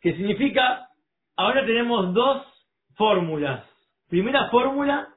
que 0.00 0.12
significa, 0.16 0.88
ahora 1.36 1.64
tenemos 1.66 2.14
dos 2.14 2.46
fórmulas. 2.96 3.64
Primera 4.08 4.48
fórmula 4.50 5.14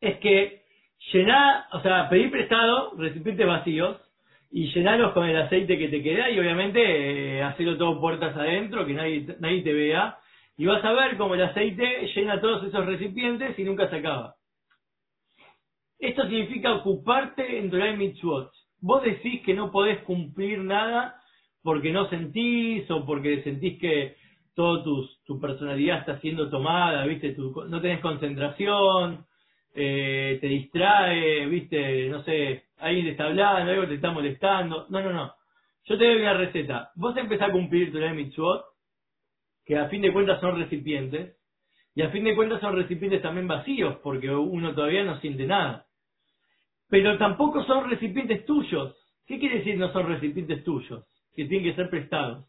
es 0.00 0.18
que 0.18 0.62
llenar, 1.12 1.66
o 1.72 1.80
sea, 1.80 2.08
pedir 2.08 2.30
prestado 2.30 2.94
recipientes 2.96 3.46
vacíos 3.46 3.98
y 4.50 4.72
llenarlos 4.72 5.12
con 5.12 5.26
el 5.28 5.36
aceite 5.40 5.78
que 5.78 5.88
te 5.88 6.02
queda 6.02 6.30
y 6.30 6.38
obviamente 6.38 7.38
eh, 7.38 7.42
hacerlo 7.42 7.78
todo 7.78 8.00
puertas 8.00 8.36
adentro, 8.36 8.86
que 8.86 8.92
nadie, 8.92 9.26
nadie 9.40 9.62
te 9.62 9.72
vea. 9.72 10.18
Y 10.56 10.66
vas 10.66 10.84
a 10.84 10.92
ver 10.92 11.16
cómo 11.16 11.34
el 11.34 11.42
aceite 11.42 12.10
llena 12.14 12.40
todos 12.40 12.64
esos 12.64 12.86
recipientes 12.86 13.58
y 13.58 13.64
nunca 13.64 13.88
se 13.88 13.96
acaba. 13.96 14.34
Esto 15.98 16.22
significa 16.22 16.74
ocuparte 16.74 17.58
en 17.58 17.70
Torah 17.70 17.96
Mitzvot. 17.96 18.50
Vos 18.80 19.02
decís 19.02 19.42
que 19.42 19.54
no 19.54 19.70
podés 19.70 20.02
cumplir 20.02 20.58
nada 20.58 21.14
porque 21.62 21.92
no 21.92 22.08
sentís 22.08 22.90
o 22.90 23.06
porque 23.06 23.42
sentís 23.44 23.78
que 23.78 24.16
toda 24.54 24.84
tu 25.24 25.40
personalidad 25.40 26.00
está 26.00 26.18
siendo 26.20 26.50
tomada, 26.50 27.06
viste, 27.06 27.34
no 27.36 27.80
tenés 27.80 28.00
concentración, 28.00 29.24
eh, 29.74 30.38
te 30.40 30.46
distrae, 30.46 31.46
viste, 31.46 32.08
no 32.08 32.22
sé, 32.24 32.64
alguien 32.78 33.06
te 33.06 33.12
está 33.12 33.24
hablando, 33.24 33.70
algo 33.70 33.86
te 33.86 33.94
está 33.94 34.10
molestando. 34.10 34.86
No, 34.90 35.00
no, 35.00 35.12
no. 35.12 35.34
Yo 35.84 35.98
te 35.98 36.04
doy 36.04 36.16
una 36.16 36.34
receta. 36.34 36.90
Vos 36.94 37.16
empezás 37.16 37.48
a 37.48 37.52
cumplir 37.52 37.90
tu 37.92 37.98
ley 37.98 38.12
mitzvot, 38.14 38.64
que 39.64 39.78
a 39.78 39.88
fin 39.88 40.02
de 40.02 40.12
cuentas 40.12 40.40
son 40.40 40.58
recipientes, 40.58 41.36
y 41.94 42.02
a 42.02 42.10
fin 42.10 42.24
de 42.24 42.34
cuentas 42.34 42.60
son 42.60 42.76
recipientes 42.76 43.22
también 43.22 43.46
vacíos, 43.46 43.96
porque 44.02 44.30
uno 44.30 44.74
todavía 44.74 45.04
no 45.04 45.20
siente 45.20 45.46
nada. 45.46 45.86
Pero 46.88 47.18
tampoco 47.18 47.64
son 47.64 47.88
recipientes 47.90 48.44
tuyos. 48.46 48.96
¿Qué 49.26 49.38
quiere 49.38 49.58
decir 49.58 49.78
no 49.78 49.92
son 49.92 50.06
recipientes 50.06 50.64
tuyos? 50.64 51.06
Que 51.34 51.44
tienen 51.44 51.70
que 51.70 51.76
ser 51.76 51.90
prestados. 51.90 52.46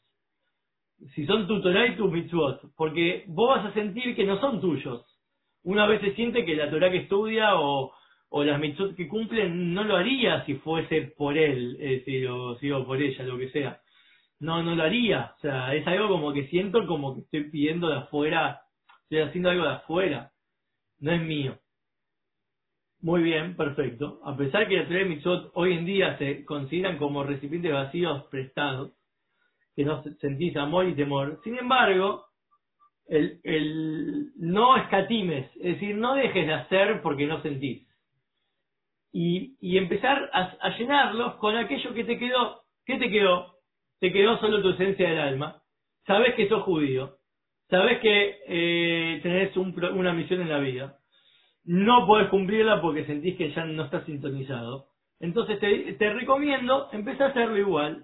Si 1.13 1.25
son 1.25 1.47
tu 1.47 1.61
Torah 1.61 1.87
y 1.87 1.97
tu 1.97 2.09
mitzvot, 2.09 2.73
porque 2.77 3.25
vos 3.27 3.49
vas 3.49 3.65
a 3.65 3.73
sentir 3.73 4.15
que 4.15 4.23
no 4.23 4.39
son 4.39 4.61
tuyos 4.61 5.05
uno 5.63 5.81
a 5.81 5.87
veces 5.87 6.15
siente 6.15 6.45
que 6.45 6.55
la 6.55 6.69
Torah 6.69 6.91
que 6.91 6.97
estudia 6.97 7.55
o, 7.55 7.93
o 8.29 8.43
las 8.43 8.59
mitzvot 8.59 8.95
que 8.95 9.07
cumplen 9.07 9.73
no 9.73 9.83
lo 9.83 9.95
haría 9.95 10.45
si 10.45 10.55
fuese 10.55 11.13
por 11.17 11.37
él, 11.37 11.77
decir, 11.77 12.27
o, 12.27 12.51
o 12.51 12.85
por 12.85 13.01
ella, 13.01 13.23
lo 13.23 13.37
que 13.37 13.49
sea. 13.49 13.79
No, 14.43 14.61
no 14.61 14.75
lo 14.75 14.83
haría. 14.83 15.33
O 15.37 15.39
sea, 15.39 15.73
es 15.73 15.87
algo 15.87 16.09
como 16.09 16.33
que 16.33 16.47
siento 16.47 16.85
como 16.85 17.15
que 17.15 17.21
estoy 17.21 17.49
pidiendo 17.49 17.87
de 17.87 17.95
afuera, 17.95 18.59
estoy 19.03 19.21
haciendo 19.21 19.49
algo 19.49 19.63
de 19.63 19.71
afuera. 19.71 20.31
No 20.99 21.13
es 21.13 21.21
mío. 21.21 21.57
Muy 22.99 23.23
bien, 23.23 23.55
perfecto. 23.55 24.19
A 24.25 24.35
pesar 24.35 24.67
que 24.67 24.75
la 24.75 24.85
Torah 24.85 24.99
de 24.99 25.05
mitzvot 25.05 25.51
hoy 25.53 25.73
en 25.73 25.85
día 25.85 26.17
se 26.17 26.43
consideran 26.43 26.97
como 26.97 27.23
recipientes 27.23 27.71
vacíos 27.71 28.25
prestados, 28.29 28.91
que 29.77 29.85
no 29.85 30.03
sentís 30.19 30.57
amor 30.57 30.89
y 30.89 30.95
temor. 30.95 31.39
Sin 31.45 31.57
embargo, 31.57 32.25
el, 33.07 33.39
el 33.45 34.33
no 34.35 34.75
escatimes, 34.75 35.49
es 35.55 35.75
decir, 35.75 35.95
no 35.95 36.15
dejes 36.15 36.47
de 36.47 36.53
hacer 36.53 37.01
porque 37.01 37.27
no 37.27 37.41
sentís. 37.41 37.87
Y, 39.13 39.55
y 39.61 39.77
empezar 39.77 40.29
a, 40.33 40.69
llenarlos 40.77 41.35
con 41.35 41.55
aquello 41.55 41.93
que 41.93 42.03
te 42.03 42.19
quedó. 42.19 42.63
¿Qué 42.85 42.97
te 42.97 43.09
quedó? 43.09 43.52
Te 44.03 44.11
quedó 44.11 44.37
solo 44.39 44.61
tu 44.61 44.71
esencia 44.71 45.07
del 45.07 45.17
alma. 45.17 45.61
Sabes 46.05 46.35
que 46.35 46.49
sos 46.49 46.63
judío. 46.63 47.19
Sabes 47.69 48.01
que 48.01 48.35
eh, 48.49 49.21
tenés 49.23 49.55
una 49.55 50.11
misión 50.11 50.41
en 50.41 50.49
la 50.49 50.59
vida. 50.59 50.97
No 51.63 52.05
podés 52.05 52.27
cumplirla 52.27 52.81
porque 52.81 53.05
sentís 53.05 53.37
que 53.37 53.53
ya 53.53 53.63
no 53.63 53.85
estás 53.85 54.03
sintonizado. 54.03 54.87
Entonces 55.21 55.57
te, 55.61 55.93
te 55.93 56.13
recomiendo 56.13 56.89
empezar 56.91 57.27
a 57.27 57.29
hacerlo 57.29 57.57
igual. 57.57 58.03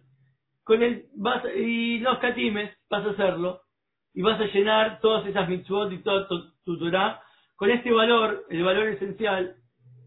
Con 0.64 0.84
el, 0.84 1.08
vas, 1.18 1.44
y 1.54 2.00
no 2.00 2.14
escatimes, 2.14 2.74
vas 2.90 3.06
a 3.06 3.10
hacerlo 3.10 3.60
y 4.14 4.22
vas 4.22 4.40
a 4.40 4.46
llenar 4.46 5.02
todas 5.02 5.28
esas 5.28 5.50
mitzvot 5.50 5.92
y 5.92 5.98
todo 6.02 6.30
tu, 6.64 6.80
Torah 6.80 7.22
con 7.58 7.72
este 7.72 7.92
valor, 7.92 8.46
el 8.50 8.64
valor 8.64 8.88
esencial, 8.88 9.54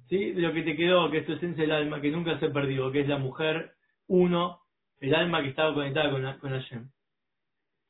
¿sí? 0.08 0.32
de 0.32 0.40
lo 0.40 0.54
que 0.54 0.62
te 0.62 0.74
quedó, 0.74 1.10
que 1.10 1.18
es 1.18 1.26
tu 1.26 1.34
esencia 1.34 1.64
del 1.64 1.72
alma, 1.72 2.00
que 2.00 2.10
nunca 2.10 2.40
se 2.40 2.48
perdió, 2.48 2.90
que 2.90 3.00
es 3.00 3.08
la 3.08 3.18
mujer 3.18 3.72
uno, 4.06 4.61
el 5.02 5.14
alma 5.14 5.42
que 5.42 5.48
estaba 5.48 5.74
conectada 5.74 6.10
con, 6.10 6.22
con 6.38 6.50
Hashem. 6.52 6.88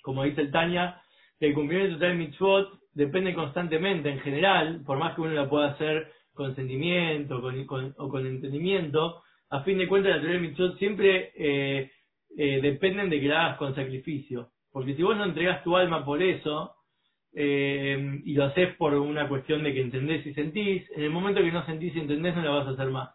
Como 0.02 0.24
dice 0.24 0.40
el 0.40 0.50
Tanya, 0.50 1.00
que 1.38 1.46
el 1.46 1.54
cumplimiento 1.54 1.94
total 1.94 2.10
de 2.10 2.24
mitzvot 2.24 2.80
depende 2.92 3.34
constantemente, 3.34 4.10
en 4.10 4.20
general, 4.20 4.82
por 4.84 4.98
más 4.98 5.14
que 5.14 5.20
uno 5.20 5.32
la 5.32 5.48
pueda 5.48 5.68
hacer 5.68 6.10
con 6.32 6.56
sentimiento 6.56 7.42
con, 7.42 7.94
o 7.98 8.08
con 8.08 8.26
entendimiento, 8.26 9.22
a 9.50 9.62
fin 9.62 9.76
de 9.76 9.86
cuentas 9.86 10.16
la 10.16 10.20
teoría 10.22 10.40
de 10.40 10.48
mitzvot 10.48 10.78
siempre 10.78 11.32
eh, 11.36 11.90
eh, 12.38 12.60
dependen 12.62 13.10
de 13.10 13.20
que 13.20 13.28
la 13.28 13.44
hagas 13.44 13.58
con 13.58 13.74
sacrificio. 13.74 14.48
Porque 14.72 14.94
si 14.94 15.02
vos 15.02 15.14
no 15.14 15.24
entregás 15.24 15.62
tu 15.62 15.76
alma 15.76 16.04
por 16.06 16.22
eso, 16.22 16.74
eh, 17.34 18.20
y 18.24 18.32
lo 18.34 18.44
haces 18.44 18.74
por 18.76 18.94
una 18.94 19.28
cuestión 19.28 19.62
de 19.62 19.74
que 19.74 19.82
entendés 19.82 20.26
y 20.26 20.32
sentís, 20.32 20.90
en 20.96 21.02
el 21.02 21.10
momento 21.10 21.42
que 21.42 21.52
no 21.52 21.64
sentís 21.66 21.94
y 21.94 22.00
entendés 22.00 22.34
no 22.34 22.42
la 22.42 22.50
vas 22.50 22.68
a 22.68 22.70
hacer 22.70 22.88
más. 22.88 23.10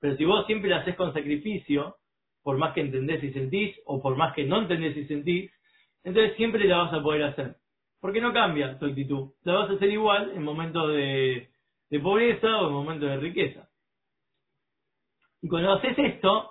Pero 0.00 0.16
si 0.16 0.24
vos 0.24 0.46
siempre 0.46 0.70
la 0.70 0.78
haces 0.78 0.96
con 0.96 1.12
sacrificio, 1.12 1.96
por 2.44 2.58
más 2.58 2.74
que 2.74 2.82
entendés 2.82 3.24
y 3.24 3.32
sentís, 3.32 3.74
o 3.86 4.00
por 4.00 4.16
más 4.16 4.34
que 4.34 4.44
no 4.44 4.60
entendés 4.60 4.96
y 4.96 5.06
sentís, 5.06 5.50
entonces 6.04 6.36
siempre 6.36 6.64
la 6.68 6.76
vas 6.76 6.92
a 6.92 7.02
poder 7.02 7.24
hacer. 7.24 7.56
Porque 8.00 8.20
no 8.20 8.32
cambia 8.32 8.78
tu 8.78 8.86
actitud. 8.86 9.30
La 9.42 9.54
vas 9.54 9.70
a 9.70 9.72
hacer 9.72 9.88
igual 9.88 10.32
en 10.36 10.42
momentos 10.44 10.92
de, 10.92 11.48
de 11.90 12.00
pobreza 12.00 12.60
o 12.60 12.68
en 12.68 12.74
momentos 12.74 13.08
de 13.08 13.16
riqueza. 13.16 13.68
Y 15.40 15.48
cuando 15.48 15.72
haces 15.72 15.98
esto, 15.98 16.50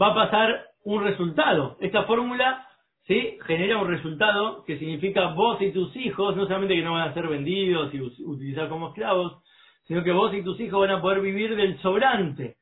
va 0.00 0.08
a 0.08 0.14
pasar 0.14 0.66
un 0.84 1.02
resultado. 1.02 1.78
Esta 1.80 2.04
fórmula 2.04 2.66
¿sí? 3.06 3.38
genera 3.46 3.78
un 3.78 3.88
resultado 3.88 4.64
que 4.64 4.78
significa 4.78 5.28
vos 5.28 5.60
y 5.62 5.72
tus 5.72 5.94
hijos, 5.96 6.36
no 6.36 6.44
solamente 6.44 6.74
que 6.74 6.82
no 6.82 6.92
van 6.92 7.08
a 7.08 7.14
ser 7.14 7.28
vendidos 7.28 7.92
y 7.94 8.00
utilizados 8.00 8.68
como 8.68 8.88
esclavos, 8.88 9.42
sino 9.86 10.04
que 10.04 10.12
vos 10.12 10.32
y 10.34 10.42
tus 10.42 10.60
hijos 10.60 10.80
van 10.80 10.98
a 10.98 11.00
poder 11.00 11.20
vivir 11.20 11.56
del 11.56 11.80
sobrante. 11.80 12.56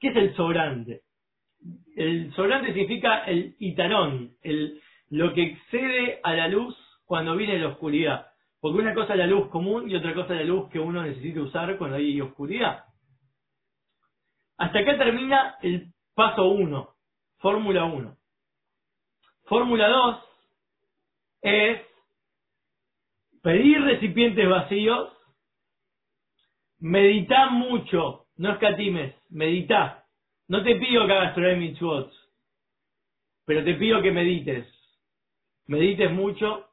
¿Qué 0.00 0.08
es 0.08 0.16
el 0.16 0.34
sobrante? 0.34 1.02
El 1.96 2.32
sobrante 2.34 2.74
significa 2.74 3.24
el 3.24 3.56
itarón, 3.58 4.36
el, 4.42 4.80
lo 5.08 5.32
que 5.32 5.42
excede 5.42 6.20
a 6.22 6.34
la 6.34 6.46
luz 6.46 6.76
cuando 7.06 7.34
viene 7.34 7.58
la 7.58 7.68
oscuridad. 7.68 8.26
Porque 8.60 8.80
una 8.82 8.94
cosa 8.94 9.14
es 9.14 9.18
la 9.18 9.26
luz 9.26 9.48
común 9.48 9.90
y 9.90 9.96
otra 9.96 10.12
cosa 10.14 10.34
es 10.34 10.40
la 10.40 10.46
luz 10.46 10.68
que 10.68 10.78
uno 10.78 11.02
necesita 11.02 11.40
usar 11.40 11.78
cuando 11.78 11.96
hay 11.96 12.20
oscuridad. 12.20 12.84
Hasta 14.58 14.78
acá 14.78 14.98
termina 14.98 15.56
el 15.62 15.92
paso 16.14 16.48
1, 16.48 16.88
fórmula 17.38 17.84
1. 17.84 18.16
Fórmula 19.44 19.88
2 19.88 20.16
es 21.42 21.80
pedir 23.42 23.80
recipientes 23.82 24.48
vacíos, 24.48 25.12
medita 26.78 27.50
mucho, 27.50 28.26
no 28.36 28.52
escatimes, 28.52 29.14
medita. 29.30 30.05
No 30.48 30.62
te 30.62 30.76
pido 30.76 31.06
que 31.06 31.12
hagas 31.12 31.34
Torah 31.34 31.56
Mitzvot, 31.56 32.12
pero 33.46 33.64
te 33.64 33.74
pido 33.74 34.00
que 34.00 34.12
medites. 34.12 34.66
Medites 35.66 36.12
mucho 36.12 36.68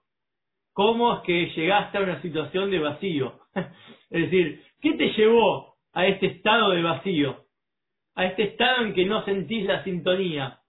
cómo 0.74 1.16
es 1.16 1.22
que 1.22 1.48
llegaste 1.56 1.98
a 1.98 2.02
una 2.02 2.22
situación 2.22 2.70
de 2.70 2.80
vacío. 2.80 3.40
es 3.56 4.22
decir, 4.22 4.64
¿qué 4.80 4.94
te 4.94 5.10
llevó 5.14 5.76
a 5.94 6.06
este 6.06 6.28
estado 6.28 6.70
de 6.70 6.84
vacío? 6.84 7.46
A 8.16 8.26
este 8.26 8.44
estado 8.44 8.86
en 8.86 8.94
que 8.94 9.06
no 9.06 9.26
sentís 9.26 9.66
la 9.66 9.84
sintonía. 9.84 10.60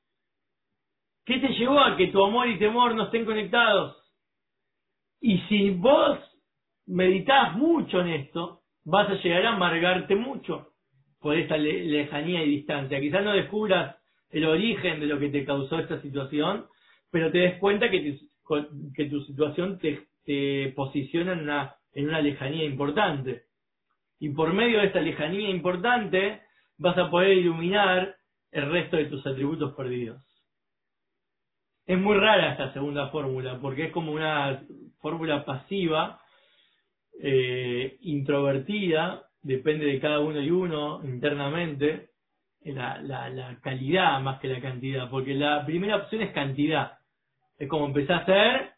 ¿Qué 1.26 1.38
te 1.38 1.48
llevó 1.48 1.80
a 1.80 1.96
que 1.96 2.08
tu 2.08 2.24
amor 2.24 2.48
y 2.48 2.58
temor 2.58 2.94
no 2.94 3.04
estén 3.04 3.26
conectados? 3.26 3.96
Y 5.20 5.38
si 5.48 5.70
vos 5.70 6.18
meditas 6.86 7.54
mucho 7.54 8.00
en 8.00 8.08
esto, 8.08 8.62
vas 8.84 9.08
a 9.10 9.14
llegar 9.14 9.44
a 9.44 9.54
amargarte 9.54 10.16
mucho 10.16 10.73
por 11.24 11.38
esta 11.38 11.56
lejanía 11.56 12.44
y 12.44 12.50
distancia. 12.50 13.00
Quizás 13.00 13.24
no 13.24 13.32
descubras 13.32 13.96
el 14.28 14.44
origen 14.44 15.00
de 15.00 15.06
lo 15.06 15.18
que 15.18 15.30
te 15.30 15.46
causó 15.46 15.78
esta 15.78 15.98
situación, 16.02 16.66
pero 17.10 17.32
te 17.32 17.38
des 17.38 17.58
cuenta 17.58 17.90
que, 17.90 18.18
que 18.94 19.04
tu 19.06 19.22
situación 19.22 19.78
te, 19.78 20.72
posiciona 20.76 21.32
en 21.32 21.40
una, 21.40 21.76
en 21.94 22.08
una 22.08 22.20
lejanía 22.20 22.64
importante. 22.64 23.44
Y 24.20 24.34
por 24.34 24.52
medio 24.52 24.80
de 24.80 24.88
esta 24.88 25.00
lejanía 25.00 25.48
importante 25.48 26.42
vas 26.76 26.98
a 26.98 27.08
poder 27.08 27.38
iluminar 27.38 28.16
el 28.52 28.70
resto 28.70 28.98
de 28.98 29.06
tus 29.06 29.26
atributos 29.26 29.72
perdidos. 29.74 30.22
Es 31.86 31.98
muy 31.98 32.18
rara 32.18 32.52
esta 32.52 32.70
segunda 32.74 33.08
fórmula, 33.08 33.58
porque 33.62 33.86
es 33.86 33.92
como 33.92 34.12
una 34.12 34.62
fórmula 35.00 35.42
pasiva, 35.46 36.20
eh, 37.18 37.96
introvertida, 38.02 39.22
depende 39.44 39.86
de 39.86 40.00
cada 40.00 40.20
uno 40.20 40.40
y 40.40 40.50
uno 40.50 41.00
internamente, 41.04 42.08
la, 42.64 42.98
la, 43.00 43.58
calidad 43.60 44.20
más 44.20 44.40
que 44.40 44.48
la 44.48 44.60
cantidad, 44.60 45.08
porque 45.10 45.34
la 45.34 45.64
primera 45.66 45.96
opción 45.96 46.22
es 46.22 46.32
cantidad. 46.32 46.98
Es 47.58 47.68
como 47.68 47.86
empezás 47.86 48.20
a 48.20 48.22
hacer 48.22 48.72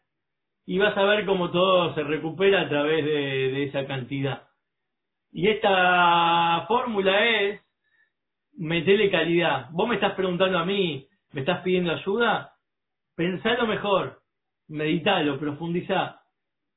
y 0.65 0.77
vas 0.77 0.95
a 0.95 1.03
ver 1.03 1.25
cómo 1.25 1.49
todo 1.51 1.95
se 1.95 2.03
recupera 2.03 2.61
a 2.61 2.69
través 2.69 3.03
de, 3.05 3.11
de 3.11 3.63
esa 3.63 3.87
cantidad. 3.87 4.43
Y 5.31 5.47
esta 5.47 6.65
fórmula 6.67 7.25
es 7.25 7.61
metele 8.57 9.09
calidad. 9.09 9.69
Vos 9.71 9.87
me 9.87 9.95
estás 9.95 10.13
preguntando 10.15 10.59
a 10.59 10.65
mí, 10.65 11.07
me 11.31 11.41
estás 11.41 11.61
pidiendo 11.61 11.93
ayuda, 11.93 12.55
pensalo 13.15 13.67
mejor, 13.67 14.21
meditalo, 14.67 15.39
profundizá. 15.39 16.21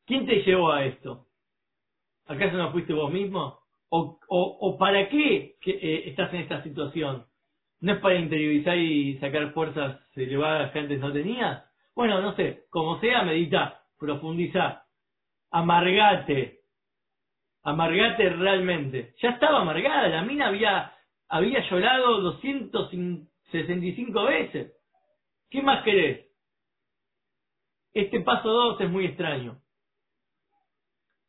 ¿Quién 0.07 0.27
te 0.27 0.43
llevó 0.43 0.71
a 0.71 0.85
esto? 0.85 1.27
¿Acaso 2.27 2.57
no 2.57 2.71
fuiste 2.71 2.93
vos 2.93 3.13
mismo? 3.13 3.60
¿O, 3.93 4.21
o, 4.29 4.79
para 4.79 5.09
qué 5.09 5.57
eh, 5.67 6.03
estás 6.07 6.33
en 6.33 6.43
esta 6.43 6.63
situación? 6.63 7.27
¿No 7.81 7.95
es 7.95 7.99
para 8.01 8.15
interiorizar 8.17 8.79
y 8.79 9.19
sacar 9.19 9.53
fuerzas 9.53 9.99
elevadas 10.15 10.71
que 10.71 10.79
antes 10.79 11.01
no 11.01 11.13
tenías? 11.13 11.65
Bueno, 11.95 12.21
no 12.21 12.37
sé, 12.37 12.67
como 12.71 13.01
sea, 13.01 13.25
medita, 13.25 13.83
profundiza, 13.99 14.85
amargate, 15.51 16.61
amargate 17.65 18.31
realmente. 18.31 19.15
Ya 19.21 19.31
estaba 19.31 19.63
amargada, 19.63 20.07
la 20.09 20.23
mina 20.23 20.47
había, 20.49 20.93
había 21.29 21.69
llorado 21.69 22.21
265 22.21 24.25
veces. 24.25 24.73
¿Qué 25.51 25.63
más 25.63 25.83
querés? 25.83 26.29
Este 27.93 28.21
paso 28.21 28.49
2 28.49 28.81
es 28.83 28.91
muy 28.91 29.07
extraño. 29.07 29.61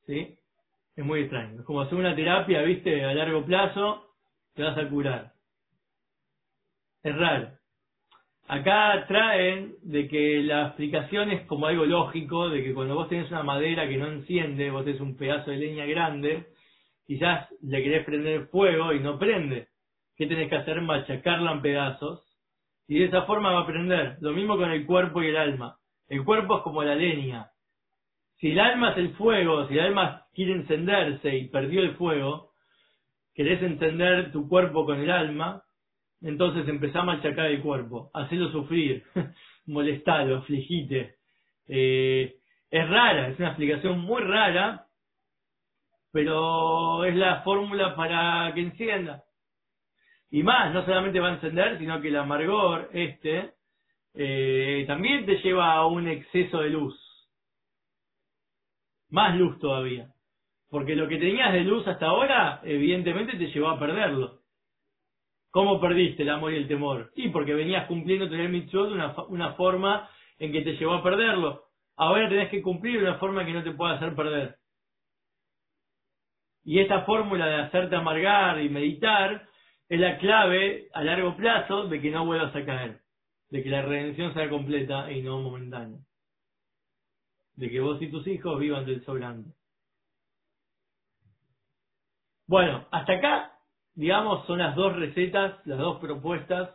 ¿Sí? 0.06 0.38
Es 1.02 1.08
muy 1.08 1.22
extraño. 1.22 1.62
Es 1.62 1.66
como 1.66 1.82
hacer 1.82 1.98
una 1.98 2.16
terapia, 2.16 2.62
viste, 2.62 3.04
a 3.04 3.16
largo 3.16 3.44
plazo, 3.44 4.06
te 4.54 4.62
vas 4.62 4.78
a 4.78 4.88
curar. 4.88 5.32
Es 7.02 7.16
raro. 7.16 7.50
Acá 8.48 9.06
traen 9.08 9.78
de 9.82 10.08
que 10.08 10.44
la 10.44 10.68
explicación 10.68 11.32
es 11.32 11.48
como 11.48 11.66
algo 11.66 11.86
lógico, 11.86 12.50
de 12.50 12.64
que 12.64 12.76
cuando 12.76 12.94
vos 12.94 13.10
tenés 13.10 13.32
una 13.32 13.42
madera 13.42 13.90
que 13.90 13.98
no 13.98 14.10
enciende, 14.10 14.70
vos 14.70 14.86
tenés 14.86 15.02
un 15.02 15.18
pedazo 15.18 15.50
de 15.50 15.58
leña 15.58 15.86
grande, 15.86 16.50
quizás 17.08 17.50
le 17.64 17.82
querés 17.82 18.06
prender 18.06 18.46
fuego 18.50 18.94
y 18.94 19.00
no 19.00 19.18
prende. 19.18 19.70
¿Qué 20.16 20.28
tenés 20.28 20.50
que 20.50 20.58
hacer? 20.58 20.82
Machacarla 20.82 21.54
en 21.54 21.64
pedazos. 21.64 22.24
Y 22.88 23.00
de 23.00 23.06
esa 23.06 23.24
forma 23.24 23.52
va 23.52 23.62
a 23.62 23.66
prender. 23.66 24.18
Lo 24.22 24.34
mismo 24.34 24.56
con 24.56 24.70
el 24.70 24.86
cuerpo 24.86 25.24
y 25.24 25.30
el 25.30 25.38
alma. 25.38 25.80
El 26.08 26.24
cuerpo 26.24 26.58
es 26.58 26.62
como 26.62 26.84
la 26.84 26.94
leña. 26.94 27.50
Si 28.42 28.50
el 28.50 28.60
alma 28.60 28.90
es 28.92 28.98
el 28.98 29.14
fuego, 29.14 29.68
si 29.68 29.76
el 29.76 29.82
alma 29.82 30.26
quiere 30.34 30.54
encenderse 30.54 31.38
y 31.38 31.48
perdió 31.50 31.84
el 31.84 31.94
fuego, 31.94 32.54
querés 33.36 33.62
encender 33.62 34.32
tu 34.32 34.50
cuerpo 34.50 34.84
con 34.84 35.00
el 35.00 35.12
alma, 35.12 35.62
entonces 36.24 36.68
empezá 36.68 37.02
a 37.02 37.06
machacar 37.06 37.46
el 37.46 37.62
cuerpo, 37.62 38.10
hacelo 38.16 38.52
sufrir, 38.52 39.04
molestalo, 39.68 40.38
afligite. 40.38 41.18
Eh, 41.68 42.36
es 42.72 42.90
rara, 42.90 43.28
es 43.28 43.38
una 43.38 43.50
explicación 43.50 44.00
muy 44.00 44.24
rara, 44.24 44.88
pero 46.12 47.06
es 47.06 47.16
la 47.16 47.44
fórmula 47.44 47.96
para 47.96 48.52
que 48.56 48.62
encienda. 48.62 49.24
Y 50.32 50.42
más, 50.42 50.74
no 50.74 50.84
solamente 50.84 51.20
va 51.20 51.30
a 51.30 51.34
encender, 51.36 51.78
sino 51.78 52.02
que 52.02 52.08
el 52.08 52.16
amargor, 52.16 52.90
este, 52.92 53.52
eh, 54.16 54.84
también 54.88 55.28
te 55.28 55.38
lleva 55.44 55.74
a 55.74 55.86
un 55.86 56.08
exceso 56.08 56.62
de 56.62 56.72
luz 56.72 57.11
más 59.12 59.36
luz 59.36 59.60
todavía. 59.60 60.08
Porque 60.70 60.96
lo 60.96 61.08
que 61.08 61.18
tenías 61.18 61.54
de 61.54 61.66
luz 61.66 61.86
hasta 61.88 62.08
ahora, 62.08 62.62
evidentemente 62.64 63.38
te 63.38 63.52
llevó 63.52 63.70
a 63.70 63.80
perderlo. 63.80 64.40
¿Cómo 65.52 65.82
perdiste 65.82 66.24
el 66.24 66.30
amor 66.30 66.54
y 66.54 66.58
el 66.58 66.68
temor? 66.68 67.12
Sí, 67.14 67.28
porque 67.28 67.54
venías 67.54 67.88
cumpliendo 67.88 68.30
tener 68.30 68.50
mitzvot 68.50 68.88
de 68.88 68.96
una, 68.96 69.14
una 69.28 69.54
forma 69.54 70.10
en 70.40 70.54
que 70.54 70.62
te 70.62 70.78
llevó 70.78 70.94
a 70.94 71.04
perderlo. 71.04 71.66
Ahora 71.98 72.30
tenés 72.30 72.50
que 72.50 72.62
cumplir 72.62 73.00
de 73.00 73.08
una 73.10 73.18
forma 73.18 73.46
que 73.46 73.52
no 73.52 73.64
te 73.64 73.74
pueda 73.74 73.96
hacer 73.96 74.16
perder. 74.16 74.56
Y 76.64 76.80
esta 76.80 77.02
fórmula 77.02 77.48
de 77.48 77.56
hacerte 77.64 77.98
amargar 77.98 78.62
y 78.62 78.70
meditar 78.70 79.46
es 79.90 80.00
la 80.00 80.18
clave 80.20 80.88
a 80.94 81.04
largo 81.04 81.36
plazo 81.36 81.88
de 81.88 82.00
que 82.00 82.12
no 82.12 82.26
vuelvas 82.26 82.56
a 82.56 82.64
caer, 82.64 83.02
de 83.50 83.62
que 83.62 83.70
la 83.70 83.82
redención 83.82 84.34
sea 84.34 84.50
completa 84.50 85.12
y 85.12 85.22
no 85.22 85.42
momentánea 85.42 86.00
de 87.62 87.70
que 87.70 87.80
vos 87.80 88.02
y 88.02 88.10
tus 88.10 88.26
hijos 88.26 88.60
vivan 88.60 88.86
del 88.86 89.06
sobrante. 89.06 89.52
Bueno, 92.48 92.88
hasta 92.90 93.14
acá, 93.14 93.54
digamos, 93.94 94.48
son 94.48 94.58
las 94.58 94.76
dos 94.76 94.96
recetas, 94.96 95.66
las 95.68 95.78
dos 95.78 96.00
propuestas, 96.00 96.72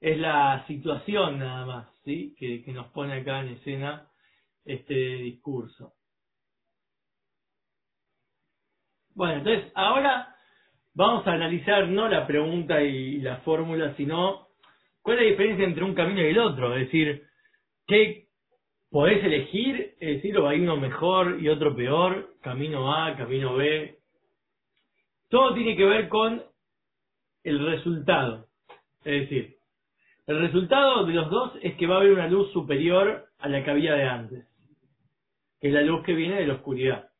es 0.00 0.16
la 0.16 0.64
situación 0.68 1.40
nada 1.40 1.66
más, 1.66 1.88
¿sí? 2.04 2.36
Que, 2.38 2.62
que 2.62 2.72
nos 2.72 2.86
pone 2.92 3.14
acá 3.14 3.40
en 3.40 3.48
escena 3.48 4.08
este 4.64 4.94
discurso. 4.94 5.94
Bueno, 9.16 9.38
entonces 9.38 9.72
ahora 9.74 10.36
vamos 10.94 11.26
a 11.26 11.32
analizar 11.32 11.88
no 11.88 12.08
la 12.08 12.28
pregunta 12.28 12.80
y 12.80 13.18
la 13.18 13.38
fórmula, 13.38 13.96
sino 13.96 14.46
cuál 15.02 15.18
es 15.18 15.24
la 15.24 15.30
diferencia 15.30 15.64
entre 15.64 15.82
un 15.82 15.94
camino 15.94 16.20
y 16.20 16.26
el 16.26 16.38
otro, 16.38 16.76
es 16.76 16.86
decir, 16.86 17.26
qué, 17.88 18.25
podés 18.96 19.22
elegir, 19.22 19.94
decir, 20.00 20.38
o 20.38 20.48
hay 20.48 20.60
uno 20.60 20.78
mejor 20.78 21.36
y 21.38 21.50
otro 21.50 21.76
peor, 21.76 22.30
camino 22.40 22.94
A, 22.94 23.14
camino 23.14 23.54
B. 23.54 23.98
Todo 25.28 25.52
tiene 25.52 25.76
que 25.76 25.84
ver 25.84 26.08
con 26.08 26.42
el 27.44 27.66
resultado. 27.66 28.46
Es 29.04 29.20
decir, 29.20 29.56
el 30.26 30.40
resultado 30.40 31.04
de 31.04 31.12
los 31.12 31.28
dos 31.28 31.58
es 31.60 31.74
que 31.74 31.86
va 31.86 31.96
a 31.96 31.98
haber 31.98 32.12
una 32.12 32.26
luz 32.26 32.50
superior 32.52 33.26
a 33.38 33.48
la 33.50 33.62
que 33.62 33.70
había 33.70 33.92
de 33.92 34.04
antes, 34.04 34.46
que 35.60 35.68
es 35.68 35.74
la 35.74 35.82
luz 35.82 36.02
que 36.02 36.14
viene 36.14 36.36
de 36.36 36.46
la 36.46 36.54
oscuridad. 36.54 37.10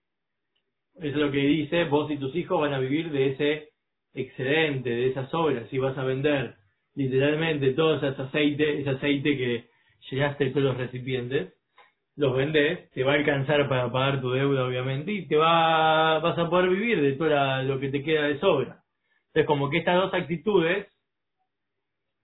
Eso 0.94 1.08
es 1.08 1.16
lo 1.16 1.30
que 1.30 1.40
dice, 1.40 1.84
vos 1.84 2.10
y 2.10 2.16
tus 2.16 2.34
hijos 2.36 2.58
van 2.58 2.72
a 2.72 2.78
vivir 2.78 3.10
de 3.10 3.32
ese 3.32 3.68
excedente, 4.14 4.88
de 4.88 5.08
esas 5.08 5.34
obras, 5.34 5.70
y 5.70 5.76
vas 5.76 5.98
a 5.98 6.04
vender 6.04 6.54
literalmente 6.94 7.74
todo 7.74 7.96
ese 7.96 8.06
aceite, 8.06 8.80
ese 8.80 8.88
aceite 8.88 9.36
que 9.36 9.68
llegaste 10.10 10.46
a 10.46 10.52
todos 10.52 10.64
los 10.64 10.78
recipientes, 10.78 11.52
los 12.16 12.34
vendés, 12.34 12.90
te 12.90 13.04
va 13.04 13.12
a 13.12 13.16
alcanzar 13.16 13.68
para 13.68 13.92
pagar 13.92 14.20
tu 14.20 14.30
deuda, 14.30 14.64
obviamente, 14.64 15.12
y 15.12 15.28
te 15.28 15.36
va, 15.36 16.18
vas 16.18 16.38
a 16.38 16.48
poder 16.48 16.70
vivir 16.70 17.00
de 17.00 17.12
todo 17.12 17.62
lo 17.62 17.78
que 17.78 17.90
te 17.90 18.02
queda 18.02 18.22
de 18.22 18.40
sobra. 18.40 18.82
Entonces, 19.28 19.46
como 19.46 19.68
que 19.68 19.78
estas 19.78 19.96
dos 19.96 20.14
actitudes 20.14 20.88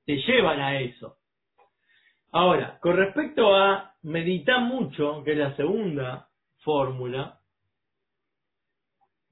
te 0.06 0.16
llevan 0.16 0.60
a 0.60 0.80
eso. 0.80 1.18
Ahora, 2.32 2.78
con 2.80 2.96
respecto 2.96 3.54
a 3.54 3.94
meditar 4.02 4.60
mucho, 4.60 5.22
que 5.22 5.32
es 5.32 5.38
la 5.38 5.54
segunda 5.56 6.28
fórmula, 6.60 7.40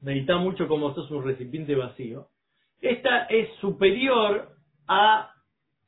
meditar 0.00 0.38
mucho 0.38 0.68
como 0.68 0.94
sos 0.94 1.10
un 1.10 1.24
recipiente 1.24 1.74
vacío, 1.74 2.28
esta 2.80 3.24
es 3.24 3.48
superior 3.56 4.50
a 4.86 5.29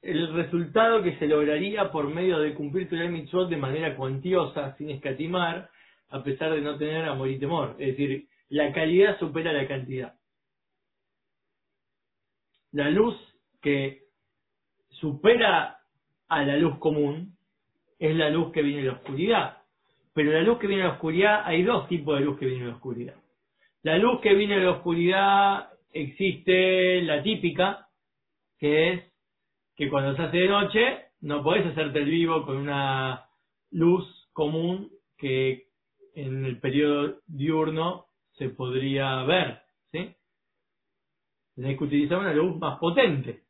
el 0.02 0.34
resultado 0.34 1.02
que 1.02 1.16
se 1.18 1.28
lograría 1.28 1.90
por 1.92 2.12
medio 2.12 2.40
de 2.40 2.54
cumplir 2.54 2.88
tu 2.88 2.96
mitzvot 2.96 3.48
de 3.48 3.56
manera 3.56 3.96
cuantiosa, 3.96 4.76
sin 4.76 4.90
escatimar, 4.90 5.70
a 6.08 6.22
pesar 6.22 6.52
de 6.52 6.60
no 6.60 6.76
tener 6.76 7.04
amor 7.04 7.30
y 7.30 7.38
temor. 7.38 7.76
Es 7.78 7.96
decir, 7.96 8.26
la 8.48 8.72
calidad 8.72 9.18
supera 9.18 9.52
la 9.52 9.66
cantidad. 9.68 10.14
La 12.72 12.90
luz 12.90 13.16
que 13.60 14.02
supera 14.88 15.78
a 16.28 16.44
la 16.44 16.56
luz 16.56 16.78
común 16.78 17.36
es 17.98 18.16
la 18.16 18.28
luz 18.30 18.52
que 18.52 18.62
viene 18.62 18.82
de 18.82 18.88
la 18.88 18.94
oscuridad. 18.94 19.58
Pero 20.14 20.32
la 20.32 20.42
luz 20.42 20.58
que 20.58 20.66
viene 20.66 20.82
de 20.82 20.88
la 20.88 20.94
oscuridad, 20.94 21.42
hay 21.44 21.62
dos 21.62 21.88
tipos 21.88 22.18
de 22.18 22.24
luz 22.24 22.38
que 22.38 22.46
viene 22.46 22.64
de 22.64 22.70
la 22.70 22.76
oscuridad. 22.76 23.14
La 23.82 23.98
luz 23.98 24.20
que 24.20 24.34
viene 24.34 24.58
de 24.58 24.64
la 24.64 24.72
oscuridad 24.72 25.68
existe 25.92 27.02
la 27.02 27.22
típica, 27.22 27.86
que 28.58 28.92
es 28.92 29.11
que 29.82 29.90
cuando 29.90 30.14
se 30.14 30.22
hace 30.22 30.36
de 30.36 30.48
noche 30.48 30.98
no 31.22 31.42
podés 31.42 31.66
hacerte 31.66 31.98
el 31.98 32.08
vivo 32.08 32.46
con 32.46 32.56
una 32.56 33.26
luz 33.72 34.28
común 34.32 34.92
que 35.18 35.64
en 36.14 36.44
el 36.44 36.60
periodo 36.60 37.16
diurno 37.26 38.06
se 38.34 38.50
podría 38.50 39.24
ver, 39.24 39.60
¿sí? 39.90 40.14
Tenés 41.56 41.76
que 41.76 41.82
utilizar 41.82 42.18
una 42.18 42.32
luz 42.32 42.60
más 42.60 42.78
potente. 42.78 43.42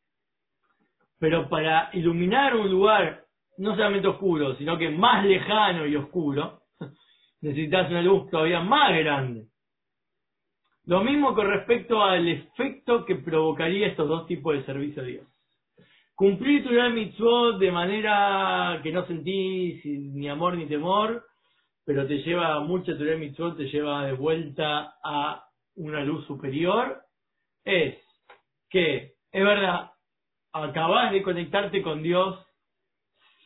Pero 1.19 1.47
para 1.49 1.91
iluminar 1.93 2.55
un 2.55 2.71
lugar 2.71 3.25
no 3.59 3.75
solamente 3.75 4.07
oscuro, 4.07 4.55
sino 4.55 4.75
que 4.79 4.89
más 4.89 5.23
lejano 5.23 5.85
y 5.85 5.95
oscuro, 5.97 6.63
necesitas 7.41 7.91
una 7.91 8.01
luz 8.01 8.27
todavía 8.31 8.59
más 8.59 8.89
grande. 8.97 9.49
Lo 10.85 11.03
mismo 11.03 11.35
con 11.35 11.47
respecto 11.47 12.03
al 12.03 12.27
efecto 12.27 13.05
que 13.05 13.17
provocaría 13.17 13.85
estos 13.85 14.09
dos 14.09 14.25
tipos 14.25 14.55
de 14.55 14.65
servicio 14.65 15.03
a 15.03 15.05
Dios. 15.05 15.32
Cumplir 16.15 16.63
tu 16.63 16.69
mitzvot 16.69 17.57
de 17.57 17.71
manera 17.71 18.79
que 18.83 18.91
no 18.91 19.05
sentís 19.07 19.83
ni 19.85 20.29
amor 20.29 20.55
ni 20.55 20.67
temor, 20.67 21.23
pero 21.85 22.05
te 22.05 22.19
lleva 22.19 22.59
mucho 22.59 22.95
tu 22.95 23.03
mitzvot, 23.03 23.57
te 23.57 23.65
lleva 23.65 24.05
de 24.05 24.13
vuelta 24.13 24.93
a 25.03 25.43
una 25.75 26.03
luz 26.03 26.25
superior, 26.27 27.01
es 27.65 27.95
que, 28.69 29.13
es 29.31 29.43
verdad, 29.43 29.91
acabas 30.51 31.11
de 31.11 31.23
conectarte 31.23 31.81
con 31.81 32.03
Dios 32.03 32.39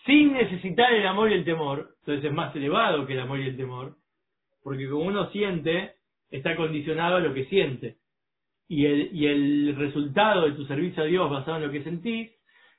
sin 0.06 0.34
necesitar 0.34 0.94
el 0.94 1.08
amor 1.08 1.32
y 1.32 1.36
el 1.36 1.46
temor, 1.46 1.96
entonces 2.00 2.26
es 2.26 2.34
más 2.34 2.54
elevado 2.54 3.06
que 3.06 3.14
el 3.14 3.22
amor 3.22 3.40
y 3.40 3.48
el 3.48 3.58
temor, 3.58 3.96
porque 4.62 4.90
como 4.90 5.06
uno 5.06 5.30
siente, 5.32 5.94
está 6.30 6.58
condicionado 6.58 7.16
a 7.16 7.20
lo 7.22 7.34
que 7.34 7.46
siente. 7.46 7.98
Y 8.68 8.86
el, 8.86 9.16
y 9.16 9.28
el 9.28 9.76
resultado 9.78 10.42
de 10.46 10.52
tu 10.52 10.66
servicio 10.66 11.04
a 11.04 11.06
Dios 11.06 11.30
basado 11.30 11.58
en 11.58 11.64
lo 11.64 11.72
que 11.72 11.84
sentís 11.84 12.37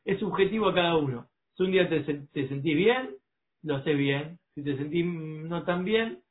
es 0.09 0.19
subjetivo 0.21 0.69
a 0.69 0.75
cada 0.75 0.97
uno. 0.97 1.27
Si 1.55 1.63
un 1.65 1.71
día 1.71 1.87
te, 1.87 2.01
te 2.01 2.49
sentís 2.49 2.75
bien, 2.75 3.11
lo 3.63 3.77
haces 3.77 3.97
bien. 3.97 4.39
Si 4.55 4.65
te 4.65 4.75
sentís 4.79 5.05
no 5.05 5.65
tan 5.65 5.85
bien, 5.85 6.23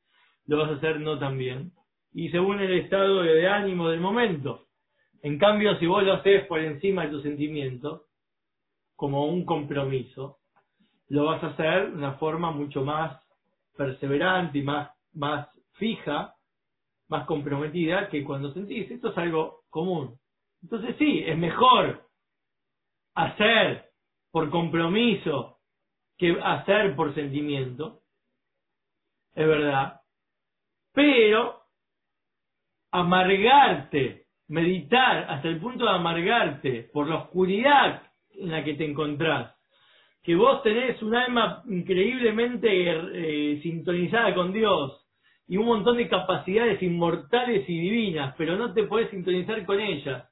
lo 0.47 0.57
vas 0.57 0.71
a 0.71 0.75
hacer 0.77 0.99
no 0.99 1.19
tan 1.19 1.37
bien. 1.37 1.73
Y 2.11 2.29
según 2.29 2.59
el 2.59 2.73
estado 2.79 3.21
de 3.21 3.47
ánimo 3.47 3.89
del 3.89 3.99
momento. 3.99 4.65
En 5.21 5.37
cambio, 5.37 5.77
si 5.77 5.85
vos 5.85 6.03
lo 6.03 6.13
haces 6.13 6.47
por 6.47 6.59
encima 6.59 7.03
de 7.03 7.09
tus 7.09 7.21
sentimientos, 7.21 8.01
como 8.95 9.27
un 9.27 9.45
compromiso, 9.45 10.39
lo 11.09 11.25
vas 11.25 11.43
a 11.43 11.49
hacer 11.49 11.91
de 11.91 11.97
una 11.97 12.13
forma 12.13 12.49
mucho 12.49 12.83
más 12.83 13.21
perseverante 13.77 14.57
y 14.57 14.63
más, 14.63 14.89
más 15.13 15.49
fija, 15.73 16.33
más 17.09 17.27
comprometida 17.27 18.09
que 18.09 18.23
cuando 18.23 18.51
sentís. 18.53 18.89
Esto 18.89 19.11
es 19.11 19.17
algo 19.19 19.59
común. 19.69 20.17
Entonces 20.63 20.95
sí, 20.97 21.23
es 21.27 21.37
mejor 21.37 22.06
hacer 23.17 23.85
por 24.31 24.49
compromiso 24.51 25.57
que 26.17 26.37
hacer 26.41 26.95
por 26.95 27.15
sentimiento. 27.15 28.01
Es 29.33 29.47
verdad. 29.47 30.01
Pero 30.93 31.61
amargarte, 32.91 34.25
meditar 34.47 35.25
hasta 35.29 35.47
el 35.47 35.59
punto 35.59 35.85
de 35.85 35.91
amargarte 35.91 36.89
por 36.93 37.07
la 37.07 37.17
oscuridad 37.17 38.03
en 38.35 38.51
la 38.51 38.63
que 38.63 38.75
te 38.75 38.85
encontrás, 38.85 39.55
que 40.23 40.35
vos 40.35 40.61
tenés 40.61 41.01
un 41.01 41.15
alma 41.15 41.63
increíblemente 41.67 42.67
eh, 42.69 43.59
sintonizada 43.61 44.33
con 44.35 44.53
Dios 44.53 45.07
y 45.47 45.57
un 45.57 45.65
montón 45.65 45.97
de 45.97 46.07
capacidades 46.07 46.81
inmortales 46.83 47.67
y 47.67 47.79
divinas, 47.79 48.35
pero 48.37 48.57
no 48.57 48.73
te 48.73 48.83
podés 48.83 49.09
sintonizar 49.09 49.65
con 49.65 49.79
ellas. 49.79 50.29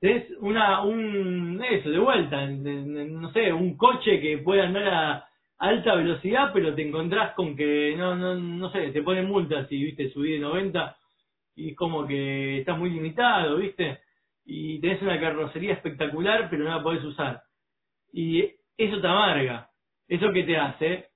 Tenés 0.00 0.30
una, 0.40 0.82
un, 0.82 1.62
eso, 1.68 1.90
de 1.90 1.98
vuelta, 1.98 2.46
no 2.46 3.32
sé, 3.32 3.52
un 3.52 3.76
coche 3.76 4.20
que 4.20 4.38
puede 4.38 4.62
andar 4.62 4.88
a 4.88 5.28
alta 5.58 5.94
velocidad, 5.94 6.50
pero 6.52 6.74
te 6.74 6.86
encontrás 6.86 7.34
con 7.34 7.56
que, 7.56 7.94
no, 7.96 8.14
no, 8.14 8.34
no 8.34 8.70
sé, 8.72 8.90
te 8.90 9.02
ponen 9.02 9.26
multas 9.26 9.68
si, 9.68 9.82
viste, 9.82 10.10
subí 10.10 10.32
de 10.32 10.40
90 10.40 10.96
y 11.56 11.70
es 11.70 11.76
como 11.76 12.06
que 12.06 12.58
estás 12.58 12.78
muy 12.78 12.90
limitado, 12.90 13.56
viste, 13.56 14.00
y 14.44 14.78
tenés 14.80 15.00
una 15.00 15.18
carrocería 15.18 15.72
espectacular, 15.72 16.48
pero 16.50 16.64
no 16.64 16.70
la 16.70 16.82
podés 16.82 17.02
usar. 17.02 17.42
Y 18.12 18.42
eso 18.76 19.00
te 19.00 19.06
amarga. 19.06 19.70
¿Eso 20.06 20.30
que 20.32 20.44
te 20.44 20.56
hace? 20.56 21.06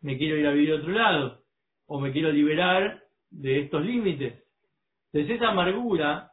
Me 0.00 0.16
quiero 0.16 0.36
ir 0.36 0.46
a 0.46 0.52
vivir 0.52 0.72
a 0.72 0.76
otro 0.76 0.92
lado, 0.92 1.42
o 1.86 2.00
me 2.00 2.12
quiero 2.12 2.30
liberar 2.30 3.02
de 3.30 3.60
estos 3.60 3.84
límites. 3.84 4.44
Entonces 5.12 5.36
esa 5.36 5.50
amargura 5.50 6.30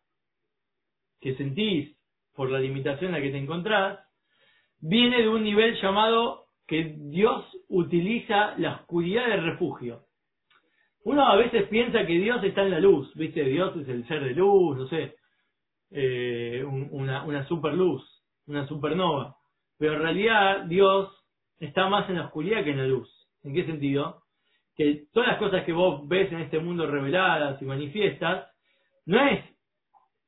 que 1.21 1.35
sentís 1.35 1.95
por 2.35 2.49
la 2.49 2.59
limitación 2.59 3.13
en 3.13 3.19
la 3.19 3.21
que 3.21 3.31
te 3.31 3.37
encontrás, 3.37 3.99
viene 4.79 5.21
de 5.21 5.29
un 5.29 5.43
nivel 5.43 5.79
llamado 5.79 6.45
que 6.67 6.95
Dios 6.97 7.45
utiliza 7.69 8.57
la 8.57 8.75
oscuridad 8.75 9.27
de 9.27 9.37
refugio. 9.37 10.03
Uno 11.03 11.27
a 11.27 11.35
veces 11.35 11.67
piensa 11.67 12.05
que 12.05 12.13
Dios 12.13 12.43
está 12.43 12.63
en 12.63 12.71
la 12.71 12.79
luz, 12.79 13.13
¿viste? 13.15 13.43
Dios 13.43 13.75
es 13.77 13.87
el 13.87 14.07
ser 14.07 14.23
de 14.23 14.33
luz, 14.33 14.77
no 14.77 14.87
sé, 14.87 15.15
eh, 15.91 16.63
una, 16.63 17.23
una 17.23 17.47
super 17.47 17.73
luz, 17.73 18.03
una 18.47 18.67
supernova. 18.67 19.35
Pero 19.77 19.93
en 19.93 20.01
realidad 20.01 20.65
Dios 20.65 21.09
está 21.59 21.89
más 21.89 22.09
en 22.09 22.17
la 22.17 22.25
oscuridad 22.25 22.63
que 22.63 22.71
en 22.71 22.77
la 22.77 22.87
luz. 22.87 23.09
¿En 23.43 23.53
qué 23.53 23.65
sentido? 23.65 24.21
Que 24.75 25.05
todas 25.11 25.29
las 25.29 25.39
cosas 25.39 25.65
que 25.65 25.73
vos 25.73 26.07
ves 26.07 26.31
en 26.31 26.39
este 26.39 26.59
mundo 26.59 26.85
reveladas 26.85 27.61
y 27.61 27.65
manifiestas, 27.65 28.47
no 29.05 29.19
es 29.27 29.43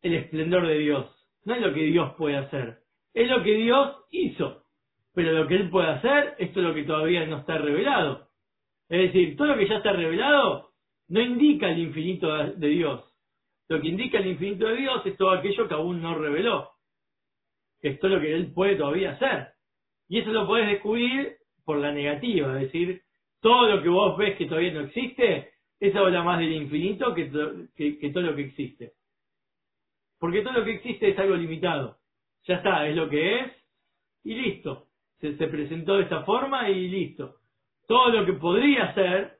el 0.04 0.14
esplendor 0.16 0.68
de 0.68 0.78
Dios, 0.78 1.08
no 1.46 1.56
es 1.56 1.62
lo 1.62 1.74
que 1.74 1.82
Dios 1.82 2.14
puede 2.18 2.38
hacer, 2.38 2.78
es 3.14 3.28
lo 3.30 3.42
que 3.42 3.54
Dios 3.56 4.06
hizo. 4.12 4.64
Pero 5.14 5.32
lo 5.32 5.48
que 5.48 5.56
Él 5.56 5.70
puede 5.70 5.90
hacer, 5.90 6.36
esto 6.40 6.60
es 6.60 6.66
lo 6.66 6.74
que 6.74 6.84
todavía 6.84 7.26
no 7.26 7.38
está 7.40 7.58
revelado. 7.58 8.30
Es 8.90 9.14
decir, 9.14 9.38
todo 9.38 9.48
lo 9.48 9.58
que 9.58 9.68
ya 9.68 9.78
está 9.78 9.94
revelado 9.94 10.72
no 11.08 11.22
indica 11.22 11.70
el 11.70 11.80
infinito 11.80 12.36
de 12.36 12.68
Dios. 12.68 13.04
Lo 13.70 13.80
que 13.80 13.88
indica 13.88 14.18
el 14.18 14.28
infinito 14.28 14.68
de 14.68 14.78
Dios 14.78 15.06
es 15.06 15.16
todo 15.16 15.32
aquello 15.32 15.68
que 15.68 15.74
aún 15.74 16.02
no 16.02 16.16
reveló. 16.16 16.72
Esto 17.82 18.08
es 18.08 18.14
lo 18.14 18.20
que 18.20 18.34
Él 18.34 18.52
puede 18.54 18.76
todavía 18.76 19.12
hacer. 19.12 19.50
Y 20.10 20.20
eso 20.20 20.32
lo 20.32 20.48
puedes 20.48 20.68
descubrir 20.68 21.38
por 21.64 21.78
la 21.78 21.92
negativa, 21.92 22.56
es 22.56 22.72
decir, 22.72 23.02
todo 23.40 23.68
lo 23.68 23.82
que 23.82 23.90
vos 23.90 24.18
ves 24.18 24.36
que 24.38 24.46
todavía 24.48 24.74
no 24.74 24.82
existe, 24.82 25.52
eso 25.80 26.00
habla 26.00 26.24
más 26.24 26.40
del 26.40 26.54
infinito 26.54 27.14
que 27.14 27.26
todo 27.26 28.22
lo 28.24 28.36
que 28.36 28.42
existe. 28.42 28.94
Porque 30.24 30.40
todo 30.40 30.54
lo 30.54 30.64
que 30.64 30.76
existe 30.76 31.10
es 31.10 31.20
algo 31.20 31.36
limitado. 31.36 31.98
Ya 32.46 32.56
está, 32.56 32.88
es 32.88 32.96
lo 32.96 33.10
que 33.10 33.42
es 33.42 33.52
y 34.24 34.36
listo. 34.36 34.86
Se, 35.20 35.36
se 35.36 35.48
presentó 35.50 35.98
de 35.98 36.04
esta 36.04 36.24
forma 36.24 36.70
y 36.70 36.88
listo 36.88 37.36
todo 37.90 38.10
lo 38.10 38.26
que 38.26 38.32
podría 38.32 38.94
ser 38.94 39.40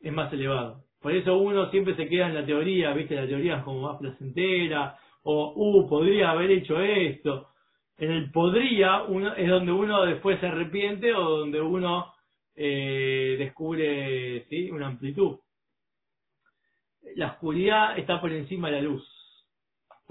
es 0.00 0.12
más 0.12 0.32
elevado. 0.32 0.84
Por 1.00 1.14
eso 1.14 1.38
uno 1.38 1.70
siempre 1.70 1.94
se 1.94 2.08
queda 2.08 2.26
en 2.26 2.34
la 2.34 2.44
teoría, 2.44 2.92
viste, 2.92 3.14
la 3.14 3.28
teoría 3.28 3.58
es 3.58 3.62
como 3.62 3.82
más 3.82 3.98
placentera, 3.98 4.98
o, 5.22 5.52
uh, 5.54 5.88
podría 5.88 6.30
haber 6.30 6.50
hecho 6.50 6.80
esto. 6.80 7.50
En 7.96 8.10
el 8.10 8.32
podría 8.32 9.04
uno, 9.04 9.36
es 9.36 9.48
donde 9.48 9.70
uno 9.70 10.04
después 10.04 10.40
se 10.40 10.46
arrepiente 10.46 11.14
o 11.14 11.38
donde 11.38 11.60
uno 11.60 12.12
eh, 12.56 13.36
descubre 13.38 14.46
¿sí? 14.48 14.68
una 14.72 14.88
amplitud. 14.88 15.38
La 17.14 17.28
oscuridad 17.28 17.96
está 18.00 18.20
por 18.20 18.32
encima 18.32 18.68
de 18.68 18.76
la 18.76 18.82
luz. 18.82 19.21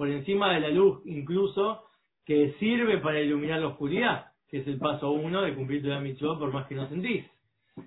Por 0.01 0.09
encima 0.09 0.51
de 0.55 0.61
la 0.61 0.69
luz 0.69 1.03
incluso 1.05 1.83
que 2.25 2.53
sirve 2.53 2.97
para 2.97 3.21
iluminar 3.21 3.59
la 3.59 3.67
oscuridad, 3.67 4.31
que 4.49 4.61
es 4.61 4.67
el 4.67 4.79
paso 4.79 5.11
uno 5.11 5.43
de 5.43 5.53
cumplir 5.53 5.83
tu 5.83 5.89
mitzvah 5.89 6.39
por 6.39 6.51
más 6.51 6.65
que 6.65 6.73
no 6.73 6.89
sentís. 6.89 7.23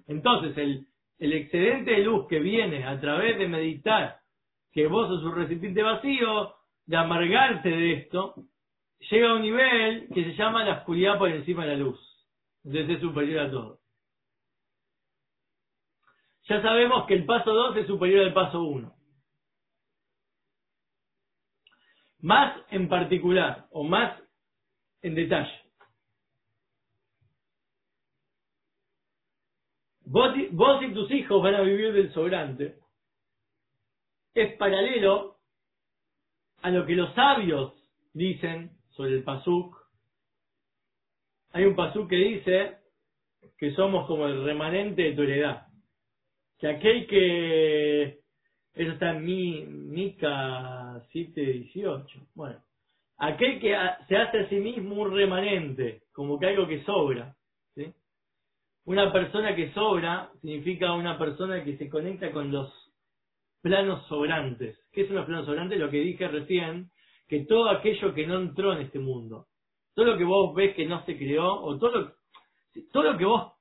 Entonces, 0.06 0.56
el, 0.56 0.86
excedente 1.32 1.90
de 1.90 2.04
luz 2.04 2.28
que 2.28 2.38
viene 2.38 2.84
a 2.84 3.00
través 3.00 3.36
de 3.36 3.48
meditar 3.48 4.18
que 4.72 4.86
vos 4.86 5.08
sos 5.08 5.24
un 5.24 5.34
recipiente 5.34 5.82
vacío, 5.82 6.54
de 6.86 6.96
amargarte 6.96 7.68
de 7.68 7.92
esto, 7.94 8.36
llega 9.10 9.30
a 9.30 9.34
un 9.34 9.42
nivel 9.42 10.06
que 10.14 10.22
se 10.22 10.34
llama 10.36 10.64
la 10.64 10.74
oscuridad 10.74 11.18
por 11.18 11.30
encima 11.30 11.64
de 11.64 11.72
la 11.72 11.82
luz. 11.82 11.98
Entonces 12.62 12.90
es 12.90 13.00
superior 13.00 13.40
a 13.40 13.50
todo. 13.50 13.78
Ya 16.44 16.62
sabemos 16.62 17.06
que 17.06 17.14
el 17.14 17.24
paso 17.24 17.52
2 17.52 17.76
es 17.78 17.88
superior 17.88 18.24
al 18.24 18.32
paso 18.32 18.62
1. 18.62 18.93
Más 22.24 22.58
en 22.70 22.88
particular, 22.88 23.66
o 23.70 23.84
más 23.84 24.18
en 25.02 25.14
detalle. 25.14 25.60
Vos, 30.06 30.34
y 30.34 30.94
tus 30.94 31.10
hijos 31.10 31.42
van 31.42 31.56
a 31.56 31.60
vivir 31.60 31.92
del 31.92 32.10
sobrante. 32.14 32.76
Es 34.32 34.56
paralelo 34.56 35.36
a 36.62 36.70
lo 36.70 36.86
que 36.86 36.94
los 36.94 37.14
sabios 37.14 37.74
dicen 38.14 38.70
sobre 38.92 39.16
el 39.16 39.22
pasuk. 39.22 39.76
Hay 41.52 41.66
un 41.66 41.76
pasuk 41.76 42.08
que 42.08 42.16
dice 42.16 42.78
que 43.58 43.74
somos 43.74 44.06
como 44.06 44.28
el 44.28 44.42
remanente 44.44 45.02
de 45.02 45.12
tu 45.12 45.22
heredad. 45.24 45.66
Que 46.58 46.68
aquel 46.68 47.06
que... 47.06 48.20
Eso 48.72 48.92
está 48.92 49.10
en 49.10 49.24
mi, 49.26 49.66
Mica 49.66 50.83
7.18. 51.12 52.28
Bueno. 52.34 52.60
Aquel 53.16 53.60
que 53.60 53.76
se 54.08 54.16
hace 54.16 54.40
a 54.40 54.48
sí 54.48 54.56
mismo 54.56 54.96
un 54.96 55.14
remanente, 55.14 56.02
como 56.12 56.38
que 56.38 56.46
algo 56.46 56.66
que 56.66 56.82
sobra. 56.84 57.34
Una 58.86 59.10
persona 59.12 59.54
que 59.56 59.72
sobra 59.72 60.30
significa 60.42 60.92
una 60.92 61.16
persona 61.16 61.64
que 61.64 61.78
se 61.78 61.88
conecta 61.88 62.30
con 62.32 62.52
los 62.52 62.70
planos 63.62 64.06
sobrantes. 64.08 64.78
¿Qué 64.92 65.06
son 65.06 65.16
los 65.16 65.24
planos 65.24 65.46
sobrantes? 65.46 65.78
Lo 65.78 65.90
que 65.90 66.00
dije 66.00 66.28
recién, 66.28 66.90
que 67.26 67.46
todo 67.46 67.70
aquello 67.70 68.12
que 68.12 68.26
no 68.26 68.40
entró 68.40 68.74
en 68.74 68.82
este 68.82 68.98
mundo, 68.98 69.46
todo 69.94 70.04
lo 70.04 70.18
que 70.18 70.24
vos 70.24 70.54
ves 70.54 70.74
que 70.74 70.84
no 70.84 71.02
se 71.06 71.16
creó, 71.16 71.62
o 71.62 71.78
todo 71.78 71.98
lo, 71.98 72.12
todo 72.92 73.04
lo 73.04 73.16
que 73.16 73.24
vos 73.24 73.52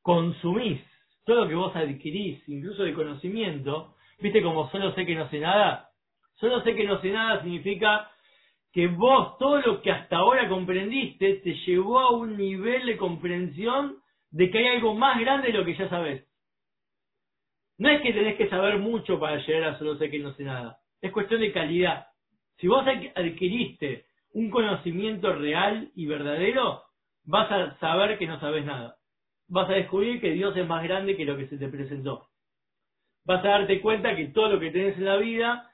consumís, 0.00 0.80
todo 1.24 1.44
lo 1.44 1.48
que 1.48 1.54
vos 1.54 1.76
adquirís, 1.76 2.42
incluso 2.48 2.82
de 2.82 2.94
conocimiento, 2.94 3.94
viste 4.18 4.42
como 4.42 4.68
solo 4.70 4.92
sé 4.94 5.06
que 5.06 5.14
no 5.14 5.30
sé 5.30 5.38
nada, 5.38 5.91
solo 6.36 6.62
sé 6.62 6.74
que 6.74 6.84
no 6.84 7.00
sé 7.00 7.10
nada 7.10 7.42
significa 7.42 8.10
que 8.72 8.86
vos 8.86 9.36
todo 9.38 9.60
lo 9.60 9.82
que 9.82 9.90
hasta 9.90 10.16
ahora 10.16 10.48
comprendiste 10.48 11.34
te 11.36 11.54
llevó 11.66 12.00
a 12.00 12.10
un 12.12 12.36
nivel 12.36 12.86
de 12.86 12.96
comprensión 12.96 13.98
de 14.30 14.50
que 14.50 14.58
hay 14.58 14.76
algo 14.76 14.94
más 14.94 15.20
grande 15.20 15.48
de 15.48 15.58
lo 15.58 15.64
que 15.64 15.76
ya 15.76 15.88
sabes. 15.88 16.26
No 17.78 17.90
es 17.90 18.00
que 18.00 18.12
tenés 18.12 18.36
que 18.36 18.48
saber 18.48 18.78
mucho 18.78 19.18
para 19.18 19.36
llegar 19.38 19.64
a 19.64 19.78
solo 19.78 19.96
sé 19.96 20.10
que 20.10 20.18
no 20.18 20.32
sé 20.34 20.44
nada. 20.44 20.78
Es 21.00 21.12
cuestión 21.12 21.40
de 21.40 21.52
calidad. 21.52 22.06
Si 22.58 22.68
vos 22.68 22.84
adquiriste 22.86 24.06
un 24.34 24.50
conocimiento 24.50 25.34
real 25.34 25.90
y 25.94 26.06
verdadero, 26.06 26.82
vas 27.24 27.50
a 27.50 27.78
saber 27.78 28.18
que 28.18 28.26
no 28.26 28.40
sabes 28.40 28.64
nada. 28.64 28.96
vas 29.48 29.68
a 29.68 29.74
descubrir 29.74 30.20
que 30.20 30.30
Dios 30.30 30.56
es 30.56 30.66
más 30.66 30.82
grande 30.82 31.16
que 31.16 31.26
lo 31.26 31.36
que 31.36 31.46
se 31.48 31.58
te 31.58 31.68
presentó. 31.68 32.28
Vas 33.26 33.44
a 33.44 33.48
darte 33.48 33.80
cuenta 33.80 34.16
que 34.16 34.28
todo 34.28 34.48
lo 34.48 34.60
que 34.60 34.70
tenés 34.70 34.96
en 34.96 35.04
la 35.04 35.16
vida, 35.16 35.70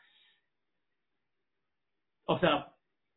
o 2.28 2.38
sea, 2.38 2.68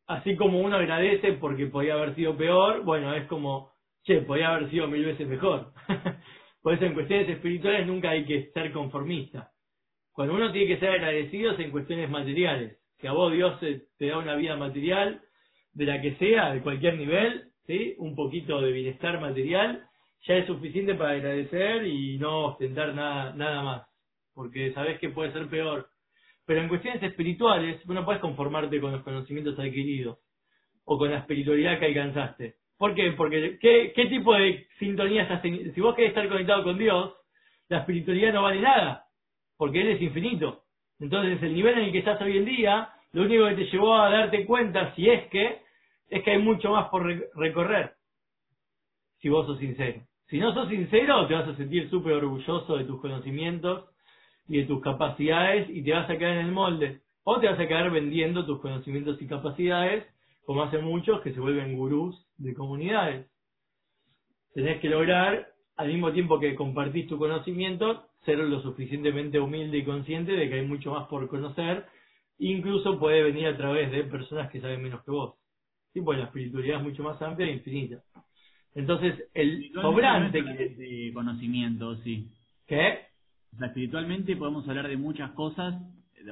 así 0.06 0.36
como 0.36 0.58
uno 0.58 0.76
agradece 0.76 1.34
porque 1.34 1.66
podía 1.66 1.94
haber 1.94 2.14
sido 2.14 2.34
peor, 2.34 2.82
bueno, 2.82 3.14
es 3.14 3.26
como, 3.26 3.70
che, 4.04 4.22
podía 4.22 4.54
haber 4.54 4.70
sido 4.70 4.88
mil 4.88 5.04
veces 5.04 5.28
mejor. 5.28 5.72
Por 6.62 6.72
eso 6.74 6.86
en 6.86 6.94
cuestiones 6.94 7.28
espirituales 7.28 7.86
nunca 7.86 8.10
hay 8.10 8.24
que 8.24 8.50
ser 8.52 8.72
conformista. 8.72 9.50
Cuando 10.12 10.34
uno 10.34 10.50
tiene 10.50 10.66
que 10.68 10.80
ser 10.80 10.90
agradecido 10.90 11.52
es 11.52 11.58
en 11.60 11.70
cuestiones 11.70 12.08
materiales. 12.08 12.78
Si 13.00 13.06
a 13.06 13.12
vos 13.12 13.32
Dios 13.32 13.60
te 13.60 14.06
da 14.06 14.16
una 14.16 14.34
vida 14.34 14.56
material, 14.56 15.20
de 15.74 15.84
la 15.84 16.00
que 16.00 16.14
sea, 16.14 16.54
de 16.54 16.62
cualquier 16.62 16.96
nivel, 16.96 17.50
¿sí? 17.66 17.94
un 17.98 18.14
poquito 18.14 18.60
de 18.62 18.72
bienestar 18.72 19.20
material, 19.20 19.84
ya 20.26 20.36
es 20.36 20.46
suficiente 20.46 20.94
para 20.94 21.12
agradecer 21.12 21.86
y 21.86 22.16
no 22.16 22.46
ostentar 22.46 22.94
nada, 22.94 23.34
nada 23.34 23.62
más, 23.62 23.86
porque 24.34 24.72
sabes 24.72 24.98
que 25.00 25.10
puede 25.10 25.32
ser 25.32 25.48
peor. 25.48 25.91
Pero 26.46 26.60
en 26.60 26.68
cuestiones 26.68 27.02
espirituales, 27.02 27.84
vos 27.86 27.94
no 27.94 28.04
puedes 28.04 28.20
conformarte 28.20 28.80
con 28.80 28.92
los 28.92 29.02
conocimientos 29.02 29.58
adquiridos 29.58 30.18
o 30.84 30.98
con 30.98 31.10
la 31.10 31.18
espiritualidad 31.18 31.78
que 31.78 31.86
alcanzaste. 31.86 32.56
¿Por 32.76 32.94
qué? 32.94 33.12
Porque 33.12 33.58
¿qué, 33.60 33.92
qué 33.94 34.06
tipo 34.06 34.34
de 34.34 34.66
sintonía 34.78 35.22
estás 35.22 35.40
teniendo? 35.42 35.72
Si 35.72 35.80
vos 35.80 35.94
querés 35.94 36.10
estar 36.10 36.28
conectado 36.28 36.64
con 36.64 36.78
Dios, 36.78 37.14
la 37.68 37.78
espiritualidad 37.78 38.32
no 38.32 38.42
vale 38.42 38.60
nada, 38.60 39.04
porque 39.56 39.80
Él 39.80 39.88
es 39.88 40.02
infinito. 40.02 40.64
Entonces 40.98 41.40
el 41.42 41.54
nivel 41.54 41.78
en 41.78 41.84
el 41.84 41.92
que 41.92 41.98
estás 41.98 42.20
hoy 42.20 42.38
en 42.38 42.44
día, 42.44 42.88
lo 43.12 43.22
único 43.22 43.46
que 43.48 43.54
te 43.54 43.66
llevó 43.66 43.94
a 43.94 44.10
darte 44.10 44.44
cuenta, 44.44 44.94
si 44.94 45.08
es 45.08 45.28
que, 45.28 45.62
es 46.10 46.22
que 46.22 46.30
hay 46.32 46.38
mucho 46.38 46.72
más 46.72 46.88
por 46.88 47.06
recorrer, 47.36 47.92
si 49.20 49.28
vos 49.28 49.46
sos 49.46 49.58
sincero. 49.58 50.02
Si 50.26 50.38
no 50.38 50.52
sos 50.54 50.68
sincero, 50.68 51.26
te 51.26 51.34
vas 51.34 51.48
a 51.48 51.56
sentir 51.56 51.88
súper 51.90 52.14
orgulloso 52.14 52.76
de 52.76 52.84
tus 52.84 53.00
conocimientos 53.00 53.91
y 54.52 54.58
de 54.58 54.66
tus 54.66 54.82
capacidades 54.82 55.66
y 55.70 55.82
te 55.82 55.92
vas 55.92 56.10
a 56.10 56.18
quedar 56.18 56.36
en 56.36 56.44
el 56.44 56.52
molde. 56.52 57.00
O 57.24 57.40
te 57.40 57.46
vas 57.46 57.58
a 57.58 57.66
quedar 57.66 57.90
vendiendo 57.90 58.44
tus 58.44 58.60
conocimientos 58.60 59.16
y 59.22 59.26
capacidades, 59.26 60.04
como 60.44 60.62
hacen 60.62 60.84
muchos 60.84 61.22
que 61.22 61.32
se 61.32 61.40
vuelven 61.40 61.74
gurús 61.74 62.22
de 62.36 62.52
comunidades. 62.52 63.30
Tenés 64.52 64.78
que 64.82 64.90
lograr, 64.90 65.48
al 65.76 65.88
mismo 65.88 66.12
tiempo 66.12 66.38
que 66.38 66.54
compartís 66.54 67.06
tu 67.06 67.16
conocimiento, 67.16 68.04
ser 68.26 68.40
lo 68.40 68.60
suficientemente 68.60 69.40
humilde 69.40 69.78
y 69.78 69.84
consciente 69.86 70.32
de 70.32 70.46
que 70.50 70.56
hay 70.56 70.66
mucho 70.66 70.90
más 70.90 71.08
por 71.08 71.26
conocer. 71.28 71.86
Incluso 72.38 72.98
puede 72.98 73.22
venir 73.22 73.46
a 73.46 73.56
través 73.56 73.90
de 73.90 74.04
personas 74.04 74.50
que 74.50 74.60
saben 74.60 74.82
menos 74.82 75.02
que 75.02 75.12
vos. 75.12 75.36
Sí, 75.94 76.02
pues 76.02 76.18
la 76.18 76.26
espiritualidad 76.26 76.80
es 76.80 76.82
mucho 76.82 77.02
más 77.02 77.22
amplia 77.22 77.46
e 77.46 77.52
infinita. 77.52 78.02
Entonces, 78.74 79.30
el 79.32 79.72
sobrante... 79.72 80.42
De 80.42 81.10
conocimiento, 81.14 81.96
sí. 82.02 82.28
¿Qué? 82.66 83.11
Espiritualmente 83.60 84.36
podemos 84.36 84.66
hablar 84.68 84.88
de 84.88 84.96
muchas 84.96 85.30
cosas, 85.32 85.74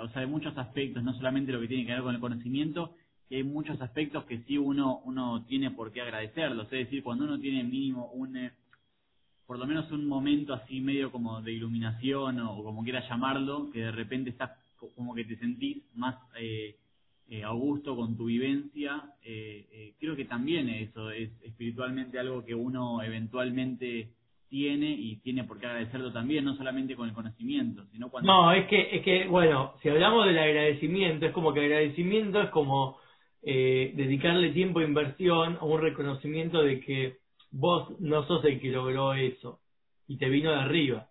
o 0.01 0.09
sea, 0.09 0.23
de 0.23 0.27
muchos 0.27 0.57
aspectos, 0.57 1.03
no 1.03 1.15
solamente 1.15 1.53
lo 1.53 1.61
que 1.61 1.69
tiene 1.69 1.87
que 1.87 1.93
ver 1.93 2.03
con 2.03 2.15
el 2.15 2.21
conocimiento, 2.21 2.95
que 3.29 3.37
hay 3.37 3.45
muchos 3.45 3.81
aspectos 3.81 4.25
que 4.25 4.43
sí 4.45 4.59
uno 4.59 5.01
uno 5.05 5.45
tiene 5.45 5.71
por 5.71 5.93
qué 5.93 6.01
agradecerlos. 6.01 6.67
Es 6.67 6.87
decir, 6.87 7.03
cuando 7.03 7.25
uno 7.25 7.39
tiene 7.39 7.63
mínimo 7.63 8.11
un, 8.13 8.37
eh, 8.37 8.53
por 9.47 9.59
lo 9.59 9.67
menos 9.67 9.91
un 9.93 10.07
momento 10.07 10.55
así 10.55 10.81
medio 10.81 11.13
como 11.13 11.41
de 11.43 11.53
iluminación 11.53 12.41
o 12.41 12.63
como 12.65 12.83
quieras 12.83 13.09
llamarlo, 13.09 13.71
que 13.71 13.81
de 13.81 13.93
repente 13.93 14.31
estás 14.31 14.51
como 14.97 15.15
que 15.15 15.25
te 15.25 15.37
sentís 15.37 15.83
más 15.95 16.17
eh, 16.39 16.77
eh, 17.31 17.45
Augusto, 17.45 17.95
con 17.95 18.17
tu 18.17 18.25
vivencia, 18.25 19.05
eh, 19.23 19.65
eh, 19.71 19.95
creo 20.01 20.17
que 20.17 20.25
también 20.25 20.69
eso 20.69 21.13
es 21.13 21.31
espiritualmente 21.43 22.19
algo 22.19 22.45
que 22.45 22.57
uno 22.57 23.01
eventualmente 23.05 24.09
tiene 24.51 24.91
y 24.91 25.17
tiene 25.21 25.45
por 25.45 25.59
qué 25.59 25.67
agradecerlo 25.67 26.13
también, 26.13 26.45
no 26.45 26.55
solamente 26.57 26.95
con 26.95 27.09
el 27.09 27.15
conocimiento, 27.15 27.87
sino 27.87 28.11
cuando... 28.11 28.31
No, 28.31 28.53
es 28.53 28.67
que, 28.67 28.97
es 28.97 29.03
que 29.03 29.27
bueno, 29.27 29.73
si 29.83 29.89
hablamos 29.89 30.27
del 30.27 30.39
agradecimiento, 30.39 31.25
es 31.25 31.33
como 31.33 31.55
que 31.55 31.61
agradecimiento 31.61 32.43
es 32.43 32.51
como 32.51 32.99
eh, 33.43 33.93
dedicarle 33.95 34.51
tiempo 34.51 34.81
e 34.81 34.85
inversión 34.85 35.57
a 35.59 35.65
un 35.65 35.81
reconocimiento 35.81 36.63
de 36.63 36.81
que 36.81 37.17
vos 37.51 37.99
no 38.01 38.27
sos 38.27 38.45
el 38.45 38.61
que 38.61 38.69
logró 38.69 39.15
eso 39.15 39.61
y 40.07 40.19
te 40.19 40.29
vino 40.29 40.51
de 40.51 40.59
arriba. 40.59 41.07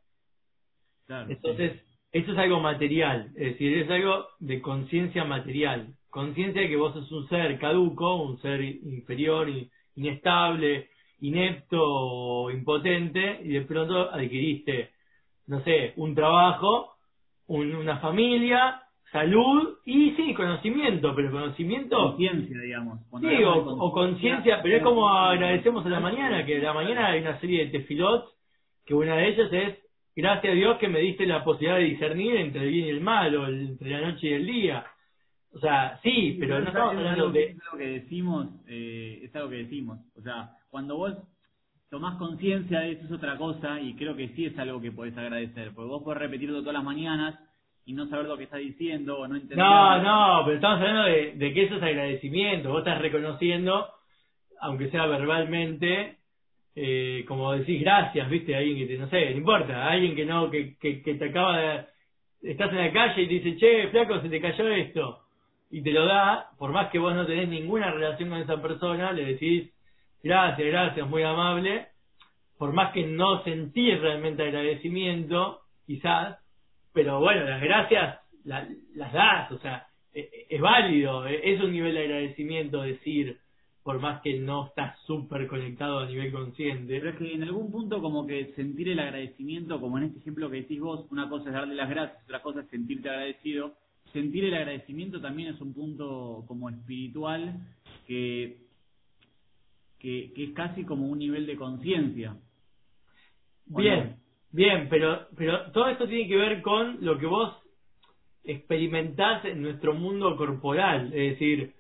Claro, 1.08 1.32
Entonces, 1.32 1.82
eso 2.12 2.32
es 2.34 2.38
algo 2.38 2.60
material, 2.60 3.32
es 3.36 3.54
decir, 3.54 3.78
es 3.80 3.90
algo 3.90 4.28
de 4.40 4.62
conciencia 4.62 5.24
material 5.24 5.96
conciencia 6.10 6.62
de 6.62 6.70
que 6.70 6.76
vos 6.76 6.94
sos 6.94 7.12
un 7.12 7.28
ser 7.30 7.58
caduco, 7.60 8.16
un 8.24 8.42
ser 8.42 8.62
inferior, 8.62 9.48
inestable, 9.96 10.90
inepto, 11.22 12.50
impotente, 12.52 13.42
y 13.44 13.50
de 13.50 13.62
pronto 13.62 14.12
adquiriste, 14.12 14.92
no 15.48 15.62
sé, 15.64 15.94
un 15.98 16.16
trabajo, 16.16 16.96
una 17.48 17.98
familia, 17.98 18.82
salud 19.12 19.78
y 19.86 20.12
sí, 20.12 20.34
conocimiento, 20.34 21.14
pero 21.16 21.32
conocimiento... 21.32 21.98
Conciencia, 21.98 22.60
digamos. 22.62 23.00
Sí, 23.20 23.44
o, 23.44 23.92
conciencia, 23.92 24.62
pero 24.62 24.78
es 24.78 24.84
como 24.84 25.10
agradecemos 25.10 25.86
a 25.86 25.90
la 25.90 26.00
mañana, 26.00 26.46
que 26.46 26.58
a 26.58 26.64
la 26.64 26.74
mañana 26.74 27.08
hay 27.08 27.22
una 27.22 27.40
serie 27.40 27.66
de 27.66 27.72
tefilots, 27.80 28.32
que 28.86 28.94
una 28.94 29.16
de 29.16 29.28
ellas 29.28 29.50
es, 29.52 29.78
gracias 30.16 30.54
a 30.54 30.56
Dios 30.56 30.78
que 30.78 30.88
me 30.88 31.00
diste 31.00 31.26
la 31.26 31.44
posibilidad 31.44 31.78
de 31.78 31.86
discernir 31.86 32.36
entre 32.36 32.64
el 32.64 32.70
bien 32.70 32.86
y 32.86 32.90
el 32.90 33.02
mal, 33.02 33.36
o 33.36 33.48
entre 33.48 33.90
la 33.90 34.02
noche 34.02 34.28
y 34.28 34.34
el 34.34 34.46
día 34.46 34.86
o 35.54 35.60
sea, 35.60 36.00
sí, 36.04 36.38
pero 36.40 36.60
no 36.60 36.68
estamos 36.68 36.96
hablando 36.96 37.32
de... 37.32 37.44
Es 37.44 37.58
algo 37.64 37.78
que 37.78 37.88
decimos, 37.88 38.48
eh, 38.68 39.22
es 39.24 39.36
algo 39.36 39.50
que 39.50 39.56
decimos. 39.58 40.00
O 40.16 40.22
sea, 40.22 40.52
cuando 40.70 40.98
vos 40.98 41.14
tomás 41.90 42.18
conciencia 42.18 42.82
de 42.82 42.92
eso 42.92 43.06
es 43.06 43.12
otra 43.12 43.38
cosa 43.38 43.80
y 43.80 43.96
creo 43.96 44.16
que 44.16 44.30
sí 44.30 44.46
es 44.46 44.58
algo 44.60 44.80
que 44.80 44.92
podés 44.92 45.18
agradecer. 45.18 45.74
Porque 45.74 45.90
vos 45.90 46.04
podés 46.04 46.20
repetirlo 46.20 46.60
todas 46.60 46.76
las 46.76 46.84
mañanas 46.84 47.40
y 47.86 47.94
no 47.94 48.08
saber 48.08 48.28
lo 48.28 48.38
que 48.38 48.44
estás 48.44 48.60
diciendo 48.60 49.18
o 49.18 49.28
no 49.28 49.36
entender. 49.36 49.58
No, 49.58 50.02
no, 50.02 50.46
pero 50.46 50.56
estamos 50.56 50.80
hablando 50.80 51.04
de, 51.04 51.34
de 51.36 51.54
que 51.54 51.64
eso 51.64 51.76
es 51.76 51.84
agradecimiento. 51.84 52.70
Vos 52.70 52.80
estás 52.80 53.02
reconociendo, 53.02 53.88
aunque 54.62 54.92
sea 54.92 55.08
verbalmente, 55.08 56.18
eh, 56.76 57.26
como 57.28 57.54
decís 57.54 57.82
gracias, 57.82 58.30
viste, 58.30 58.56
alguien 58.56 58.78
que 58.78 58.86
te, 58.86 58.98
no 59.00 59.10
sé, 59.10 59.32
no 59.32 59.38
importa, 59.38 59.88
alguien 59.90 60.16
que 60.16 60.26
no, 60.26 60.52
que, 60.52 60.78
que, 60.78 61.02
que 61.02 61.16
te 61.16 61.30
acaba 61.30 61.58
de, 61.58 61.86
estás 62.44 62.72
en 62.72 62.78
la 62.78 62.92
calle 62.92 63.24
y 63.24 63.28
te 63.28 63.34
dice, 63.34 63.58
che, 63.58 63.88
flaco, 63.90 64.22
se 64.22 64.30
te 64.30 64.40
cayó 64.40 64.68
esto 64.68 65.20
y 65.72 65.82
te 65.82 65.92
lo 65.92 66.06
da, 66.06 66.50
por 66.58 66.72
más 66.72 66.90
que 66.90 67.00
vos 67.00 67.14
no 67.14 67.26
tenés 67.26 67.48
ninguna 67.48 67.92
relación 67.92 68.30
con 68.30 68.40
esa 68.40 68.62
persona, 68.62 69.12
le 69.12 69.26
decís, 69.26 69.72
gracias, 70.24 70.68
gracias, 70.68 71.08
muy 71.08 71.24
amable, 71.24 71.88
por 72.58 72.74
más 72.74 72.92
que 72.94 73.06
no 73.06 73.44
sentís 73.44 74.00
realmente 74.00 74.44
agradecimiento, 74.44 75.62
quizás, 75.86 76.38
pero 76.94 77.20
bueno, 77.20 77.46
las 77.46 77.62
gracias 77.62 78.20
las 78.44 79.14
das, 79.14 79.52
o 79.52 79.60
sea, 79.60 79.88
e, 80.14 80.22
e, 80.22 80.56
es, 80.56 80.62
válido, 80.62 81.28
e, 81.28 81.54
es 81.54 81.62
un 81.62 81.72
nivel 81.72 81.94
de 81.94 82.02
agradecimiento 82.02 82.82
decir, 82.82 83.38
por 83.84 84.00
más 84.00 84.22
que 84.22 84.40
no 84.40 84.68
estás 84.68 85.00
súper 85.06 85.48
conectado 85.48 86.00
a 86.00 86.06
nivel 86.06 86.32
consciente. 86.32 87.00
Pero 87.00 87.10
es 87.12 87.18
que 87.18 87.34
en 87.34 87.44
algún 87.44 87.72
punto 87.72 88.02
como 88.02 88.26
que 88.28 88.54
sentir 88.56 88.90
el 88.90 89.00
agradecimiento, 89.00 89.80
como 89.80 89.98
en 89.98 90.06
este 90.06 90.20
ejemplo 90.20 90.50
que 90.50 90.58
decís 90.58 90.80
vos, 90.80 91.06
una 91.12 91.30
cosa 91.30 91.50
es 91.50 91.54
darle 91.54 91.76
las 91.76 91.90
gracias, 91.90 92.24
otra 92.24 92.42
cosa 92.42 92.62
es 92.62 92.68
sentirte 92.70 93.10
agradecido, 93.10 93.74
sentir 94.12 94.46
el 94.46 94.56
agradecimiento 94.56 95.22
también 95.22 95.54
es 95.54 95.62
un 95.62 95.74
punto 95.74 96.44
como 96.48 96.70
espiritual 96.70 97.56
que, 98.08 98.69
que, 100.00 100.32
es 100.36 100.52
casi 100.54 100.84
como 100.86 101.08
un 101.08 101.20
nivel 101.20 101.46
de 101.46 101.56
conciencia. 101.56 102.36
Bien, 103.66 104.18
bien, 104.52 104.88
pero, 104.90 105.28
pero 105.38 105.72
todo 105.72 105.88
esto 105.90 106.08
tiene 106.08 106.28
que 106.28 106.38
ver 106.38 106.62
con 106.62 106.98
lo 107.02 107.18
que 107.18 107.26
vos 107.26 107.56
experimentás 108.44 109.46
en 109.46 109.62
nuestro 109.62 109.94
mundo 109.94 110.36
corporal, 110.36 111.08
es 111.14 111.32
decir, 111.32 111.74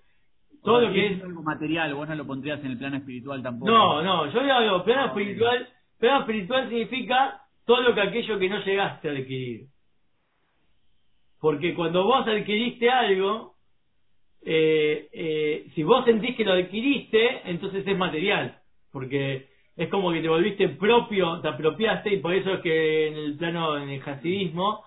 todo 0.63 0.81
lo 0.81 0.93
que 0.93 1.07
es... 1.07 1.23
algo 1.23 1.41
material, 1.41 1.93
vos 1.95 2.07
no 2.07 2.15
lo 2.15 2.27
pondrías 2.27 2.59
en 2.59 2.71
el 2.71 2.77
plano 2.77 2.97
espiritual 2.97 3.41
tampoco. 3.41 3.71
No, 3.71 4.03
no, 4.03 4.31
yo 4.31 4.41
digo, 4.41 4.83
plano 4.83 5.07
espiritual, 5.07 5.67
plano 5.97 6.19
espiritual 6.21 6.69
significa 6.69 7.41
todo 7.65 7.81
lo 7.81 7.95
que 7.95 8.01
aquello 8.01 8.37
que 8.37 8.49
no 8.49 8.63
llegaste 8.63 9.09
a 9.09 9.11
adquirir. 9.13 9.67
Porque 11.39 11.73
cuando 11.73 12.03
vos 12.03 12.27
adquiriste 12.27 12.89
algo, 12.89 13.55
eh, 14.41 15.09
eh, 15.11 15.65
si 15.75 15.83
vos 15.83 16.05
sentís 16.05 16.35
que 16.35 16.45
lo 16.45 16.53
adquiriste, 16.53 17.49
entonces 17.49 17.85
es 17.85 17.97
material. 17.97 18.59
Porque 18.91 19.47
es 19.75 19.89
como 19.89 20.11
que 20.11 20.21
te 20.21 20.29
volviste 20.29 20.69
propio, 20.69 21.39
te 21.41 21.47
apropiaste, 21.47 22.13
y 22.13 22.17
por 22.17 22.33
eso 22.33 22.55
es 22.55 22.61
que 22.61 23.07
en 23.07 23.15
el 23.15 23.37
plano, 23.37 23.77
en 23.77 23.89
el 23.89 24.01
hasidismo, 24.01 24.83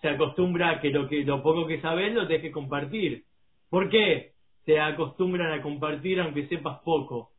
se 0.00 0.08
acostumbra 0.08 0.70
a 0.70 0.80
que 0.80 0.90
lo, 0.90 1.08
que 1.08 1.24
lo 1.24 1.42
poco 1.42 1.66
que 1.66 1.80
sabes 1.80 2.14
lo 2.14 2.26
tenés 2.26 2.42
que 2.42 2.52
compartir. 2.52 3.24
¿Por 3.68 3.88
qué? 3.90 4.32
Te 4.64 4.80
acostumbran 4.80 5.52
a 5.52 5.62
compartir 5.62 6.20
aunque 6.20 6.46
sepas 6.46 6.80
poco. 6.84 7.30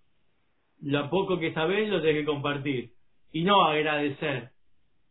Lo 0.81 1.09
poco 1.09 1.39
que 1.39 1.53
sabes 1.53 1.89
lo 1.89 2.01
tenés 2.01 2.21
que 2.21 2.25
compartir. 2.25 2.91
Y 3.31 3.43
no 3.43 3.63
agradecer. 3.63 4.49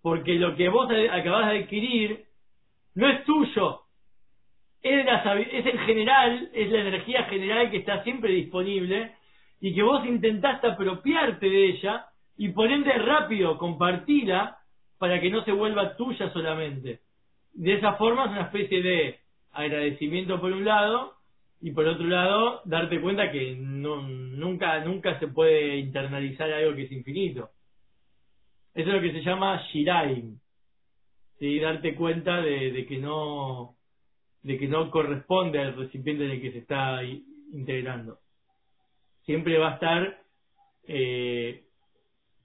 Porque 0.02 0.34
lo 0.34 0.56
que 0.56 0.68
vos 0.68 0.88
acabás 1.10 1.50
de 1.50 1.58
adquirir 1.60 2.24
no 2.94 3.08
es 3.08 3.24
tuyo. 3.24 3.80
Es, 4.82 5.06
es 5.52 5.66
el 5.66 5.78
general, 5.80 6.50
es 6.52 6.70
la 6.70 6.80
energía 6.80 7.24
general 7.24 7.70
que 7.70 7.78
está 7.78 8.02
siempre 8.04 8.32
disponible 8.32 9.12
y 9.60 9.74
que 9.74 9.82
vos 9.82 10.04
intentaste 10.06 10.68
apropiarte 10.68 11.48
de 11.48 11.66
ella 11.66 12.06
y 12.36 12.50
por 12.50 12.70
rápido 12.70 13.58
compartila 13.58 14.58
para 14.98 15.20
que 15.20 15.30
no 15.30 15.44
se 15.44 15.52
vuelva 15.52 15.96
tuya 15.96 16.32
solamente. 16.32 17.00
De 17.52 17.74
esa 17.74 17.94
forma 17.94 18.26
es 18.26 18.30
una 18.30 18.42
especie 18.42 18.82
de 18.82 19.18
agradecimiento 19.52 20.40
por 20.40 20.52
un 20.52 20.64
lado 20.64 21.14
y 21.60 21.72
por 21.72 21.86
otro 21.86 22.06
lado 22.06 22.60
darte 22.64 23.00
cuenta 23.00 23.32
que 23.32 23.56
no, 23.56 24.02
nunca, 24.02 24.78
nunca 24.84 25.18
se 25.18 25.26
puede 25.26 25.78
internalizar 25.78 26.52
algo 26.52 26.76
que 26.76 26.82
es 26.82 26.92
infinito. 26.92 27.50
Eso 28.74 28.88
es 28.90 28.94
lo 28.94 29.00
que 29.00 29.12
se 29.12 29.22
llama 29.22 29.60
shiraim. 29.72 30.38
¿sí? 31.40 31.58
Darte 31.58 31.96
cuenta 31.96 32.40
de 32.40 32.86
que 32.88 32.98
no 32.98 33.77
de 34.42 34.58
que 34.58 34.68
no 34.68 34.90
corresponde 34.90 35.58
al 35.58 35.76
recipiente 35.76 36.24
en 36.24 36.30
el 36.32 36.40
que 36.40 36.52
se 36.52 36.58
está 36.58 37.02
integrando. 37.52 38.18
Siempre 39.24 39.58
va 39.58 39.72
a 39.72 39.74
estar 39.74 40.22
eh, 40.84 41.64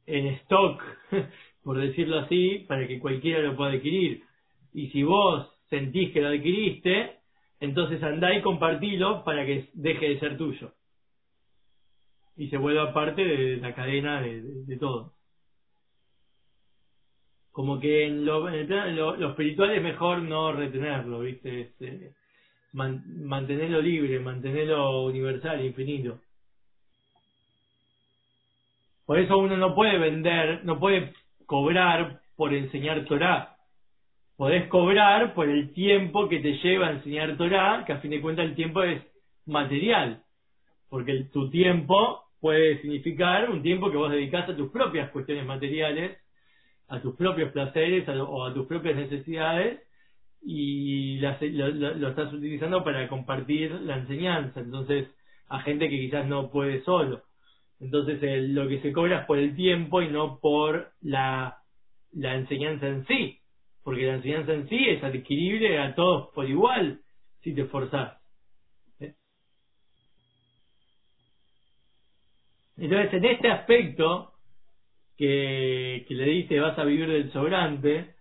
en 0.05 0.27
stock, 0.27 0.83
por 1.63 1.79
decirlo 1.79 2.19
así, 2.19 2.65
para 2.67 2.87
que 2.87 2.99
cualquiera 2.99 3.41
lo 3.41 3.55
pueda 3.55 3.71
adquirir. 3.71 4.23
Y 4.73 4.87
si 4.89 5.03
vos 5.03 5.47
sentís 5.69 6.11
que 6.11 6.21
lo 6.21 6.29
adquiriste, 6.29 7.17
entonces 7.59 8.03
andá 8.03 8.33
y 8.35 8.41
compartilo 8.41 9.23
para 9.23 9.45
que 9.45 9.69
deje 9.73 10.09
de 10.09 10.19
ser 10.19 10.37
tuyo. 10.37 10.73
Y 12.35 12.49
se 12.49 12.57
vuelva 12.57 12.93
parte 12.93 13.23
de 13.23 13.57
la 13.57 13.73
cadena 13.73 14.21
de, 14.21 14.77
todo. 14.77 15.13
Como 17.53 17.79
que 17.79 18.07
en 18.07 18.25
lo, 18.25 18.49
espiritual 18.49 19.71
es 19.71 19.81
mejor 19.81 20.21
no 20.23 20.51
retenerlo, 20.51 21.19
¿viste? 21.19 21.71
Eh, 21.79 22.11
mantenerlo 22.73 23.79
libre, 23.79 24.19
mantenerlo 24.19 25.05
universal, 25.05 25.63
infinito. 25.63 26.19
Por 29.05 29.19
eso 29.19 29.37
uno 29.37 29.55
no 29.55 29.75
puede 29.75 29.97
vender, 29.99 30.65
no 30.65 30.79
puede 30.79 31.13
cobrar 31.45 32.21
por 32.35 32.53
enseñar 32.53 33.05
Torah. 33.05 33.55
Podés 34.35 34.67
cobrar 34.67 35.35
por 35.35 35.47
el 35.47 35.71
tiempo 35.73 36.27
que 36.27 36.39
te 36.39 36.57
lleva 36.57 36.87
a 36.87 36.93
enseñar 36.93 37.37
Torah, 37.37 37.83
que 37.85 37.93
a 37.93 37.99
fin 37.99 38.11
de 38.11 38.21
cuentas 38.21 38.45
el 38.45 38.55
tiempo 38.55 38.81
es 38.81 38.99
material. 39.45 40.23
Porque 40.89 41.25
tu 41.31 41.51
tiempo 41.51 42.23
puede 42.39 42.81
significar 42.81 43.51
un 43.51 43.61
tiempo 43.61 43.91
que 43.91 43.97
vos 43.97 44.11
dedicás 44.11 44.49
a 44.49 44.55
tus 44.57 44.71
propias 44.71 45.11
cuestiones 45.11 45.45
materiales, 45.45 46.17
a 46.93 47.01
tus 47.01 47.15
propios 47.15 47.51
placeres 47.51 48.07
o 48.07 48.45
a 48.45 48.53
tus 48.53 48.67
propias 48.67 48.95
necesidades, 48.95 49.81
y 50.45 51.17
lo, 51.17 51.69
lo, 51.69 52.09
estás 52.09 52.33
utilizando 52.33 52.83
para 52.83 53.07
compartir 53.07 53.71
la 53.71 53.97
enseñanza. 53.97 54.59
Entonces, 54.59 55.07
a 55.47 55.61
gente 55.61 55.89
que 55.89 55.99
quizás 55.99 56.27
no 56.27 56.51
puede 56.51 56.83
solo. 56.83 57.23
Entonces 57.79 58.49
lo 58.49 58.67
que 58.67 58.81
se 58.81 58.93
cobra 58.93 59.21
es 59.21 59.25
por 59.25 59.37
el 59.37 59.55
tiempo 59.55 60.01
y 60.01 60.07
no 60.07 60.39
por 60.39 60.91
la, 61.01 61.57
la 62.13 62.35
enseñanza 62.35 62.87
en 62.87 63.05
sí, 63.07 63.39
porque 63.83 64.05
la 64.05 64.15
enseñanza 64.15 64.53
en 64.53 64.69
sí 64.69 64.89
es 64.89 65.03
adquirible 65.03 65.79
a 65.79 65.93
todos 65.93 66.29
por 66.33 66.49
igual 66.49 67.01
si 67.41 67.53
te 67.53 67.61
esforzás. 67.61 68.21
¿Eh? 69.01 69.15
Entonces 72.77 73.13
en 73.13 73.25
este 73.25 73.51
aspecto 73.51 74.32
que, 75.17 76.05
le 76.09 76.25
dice 76.25 76.59
vas 76.59 76.77
a 76.77 76.83
vivir 76.83 77.09
del 77.09 77.31
sobrante, 77.31 78.15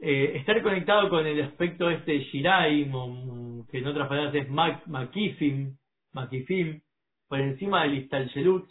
eh, 0.00 0.32
estar 0.36 0.62
conectado 0.62 1.08
con 1.08 1.26
el 1.26 1.40
aspecto 1.42 1.90
este 1.90 2.18
Shirai, 2.20 2.90
que 3.70 3.78
en 3.78 3.86
otras 3.86 4.08
palabras 4.08 4.34
es 4.34 4.48
Makifim, 4.50 5.76
Makifim, 6.12 6.80
por 7.28 7.40
encima 7.40 7.82
del 7.82 7.94
Istalshelut, 7.94 8.68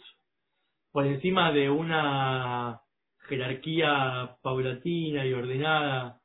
por 0.92 1.06
encima 1.06 1.52
de 1.52 1.70
una 1.70 2.80
jerarquía 3.28 4.36
paulatina 4.42 5.26
y 5.26 5.32
ordenada, 5.32 6.20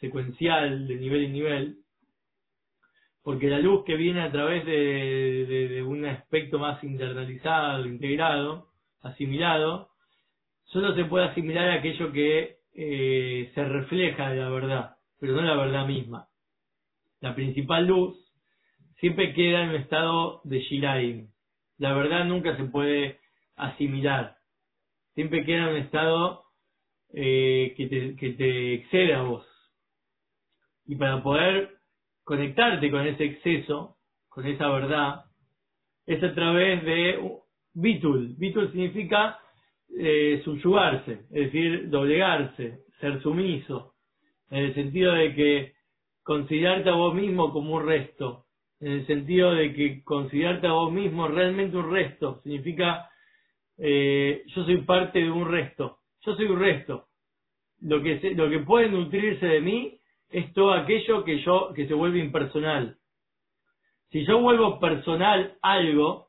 secuencial, 0.00 0.86
de 0.86 0.96
nivel 0.96 1.24
en 1.24 1.32
nivel, 1.32 1.76
porque 3.22 3.48
la 3.48 3.58
luz 3.58 3.84
que 3.84 3.96
viene 3.96 4.22
a 4.22 4.30
través 4.30 4.64
de, 4.64 5.82
un 5.84 6.04
aspecto 6.04 6.60
más 6.60 6.82
internalizado, 6.84 7.84
integrado, 7.86 8.68
asimilado, 9.02 9.88
solo 10.66 10.94
se 10.94 11.04
puede 11.04 11.26
asimilar 11.26 11.70
aquello 11.70 12.12
que 12.12 12.56
eh, 12.74 13.50
se 13.54 13.64
refleja 13.64 14.30
de 14.30 14.40
la 14.40 14.50
verdad, 14.50 14.96
pero 15.18 15.34
no 15.34 15.42
la 15.42 15.56
verdad 15.56 15.86
misma. 15.86 16.28
La 17.20 17.34
principal 17.34 17.86
luz 17.86 18.16
siempre 19.00 19.32
queda 19.32 19.62
en 19.62 19.70
un 19.70 19.76
estado 19.76 20.40
de 20.44 20.60
Shiraim. 20.60 21.28
La 21.78 21.92
verdad 21.94 22.24
nunca 22.24 22.56
se 22.56 22.64
puede 22.64 23.18
asimilar. 23.56 24.36
Siempre 25.14 25.44
queda 25.44 25.70
un 25.70 25.76
estado 25.76 26.44
eh, 27.12 27.74
que, 27.76 27.86
te, 27.86 28.16
que 28.16 28.30
te 28.32 28.74
excede 28.74 29.14
a 29.14 29.22
vos. 29.22 29.46
Y 30.86 30.96
para 30.96 31.22
poder 31.22 31.76
conectarte 32.24 32.90
con 32.90 33.06
ese 33.06 33.24
exceso, 33.24 33.96
con 34.28 34.46
esa 34.46 34.68
verdad, 34.68 35.24
es 36.06 36.22
a 36.22 36.34
través 36.34 36.84
de 36.84 37.18
bitul. 37.74 38.34
Bitul 38.38 38.70
significa 38.72 39.38
eh, 39.98 40.40
subyugarse, 40.44 41.26
es 41.30 41.52
decir, 41.52 41.90
doblegarse, 41.90 42.80
ser 43.00 43.22
sumiso, 43.22 43.94
en 44.50 44.64
el 44.64 44.74
sentido 44.74 45.12
de 45.12 45.34
que 45.34 45.72
considerarte 46.22 46.90
a 46.90 46.94
vos 46.94 47.14
mismo 47.14 47.52
como 47.52 47.76
un 47.76 47.86
resto, 47.86 48.44
en 48.80 48.92
el 48.92 49.06
sentido 49.06 49.52
de 49.52 49.72
que 49.72 50.02
considerarte 50.04 50.66
a 50.66 50.72
vos 50.72 50.92
mismo 50.92 51.28
realmente 51.28 51.76
un 51.76 51.90
resto, 51.90 52.40
significa 52.42 53.08
eh, 53.78 54.42
yo 54.46 54.64
soy 54.64 54.78
parte 54.82 55.18
de 55.20 55.30
un 55.30 55.50
resto, 55.50 55.98
yo 56.24 56.34
soy 56.34 56.46
un 56.46 56.58
resto. 56.58 57.06
Lo 57.80 58.02
que, 58.02 58.34
lo 58.34 58.48
que 58.48 58.60
puede 58.60 58.88
nutrirse 58.88 59.46
de 59.46 59.60
mí 59.60 59.98
es 60.30 60.52
todo 60.54 60.72
aquello 60.72 61.24
que 61.24 61.42
yo, 61.42 61.72
que 61.74 61.86
se 61.86 61.94
vuelve 61.94 62.18
impersonal. 62.18 62.96
Si 64.10 64.24
yo 64.24 64.40
vuelvo 64.40 64.80
personal 64.80 65.56
algo, 65.62 66.28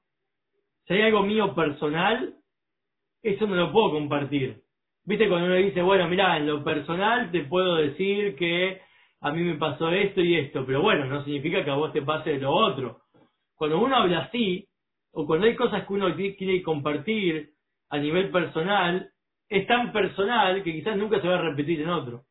si 0.85 0.93
hay 0.93 1.03
algo 1.03 1.23
mío 1.23 1.55
personal, 1.55 2.36
eso 3.21 3.47
no 3.47 3.55
lo 3.55 3.71
puedo 3.71 3.91
compartir. 3.91 4.61
Viste 5.05 5.29
cuando 5.29 5.47
uno 5.47 5.55
dice, 5.55 5.81
bueno, 5.81 6.07
mira, 6.07 6.37
en 6.37 6.47
lo 6.47 6.63
personal 6.63 7.31
te 7.31 7.45
puedo 7.45 7.75
decir 7.75 8.35
que 8.35 8.81
a 9.21 9.31
mí 9.31 9.41
me 9.41 9.55
pasó 9.55 9.89
esto 9.89 10.21
y 10.21 10.35
esto, 10.35 10.65
pero 10.65 10.81
bueno, 10.81 11.05
no 11.05 11.23
significa 11.23 11.63
que 11.63 11.71
a 11.71 11.75
vos 11.75 11.93
te 11.93 12.01
pase 12.01 12.37
lo 12.37 12.51
otro. 12.51 13.01
Cuando 13.55 13.79
uno 13.79 13.95
habla 13.95 14.19
así, 14.19 14.67
o 15.11 15.25
cuando 15.25 15.47
hay 15.47 15.55
cosas 15.55 15.87
que 15.87 15.93
uno 15.93 16.13
quiere 16.15 16.61
compartir 16.61 17.51
a 17.89 17.97
nivel 17.97 18.29
personal, 18.31 19.09
es 19.49 19.65
tan 19.65 19.91
personal 19.91 20.61
que 20.61 20.73
quizás 20.73 20.97
nunca 20.97 21.21
se 21.21 21.27
va 21.27 21.39
a 21.39 21.41
repetir 21.41 21.81
en 21.81 21.89
otro. 21.89 22.23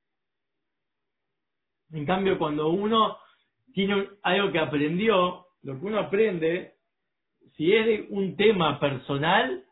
En 1.92 2.04
cambio, 2.04 2.38
cuando 2.38 2.68
uno 2.68 3.18
tiene 3.72 4.08
algo 4.22 4.52
que 4.52 4.58
aprendió, 4.58 5.46
lo 5.62 5.80
que 5.80 5.86
uno 5.86 5.98
aprende, 5.98 6.74
si 7.56 7.72
es 7.72 8.06
un 8.10 8.36
tema 8.36 8.78
personal, 8.78 9.65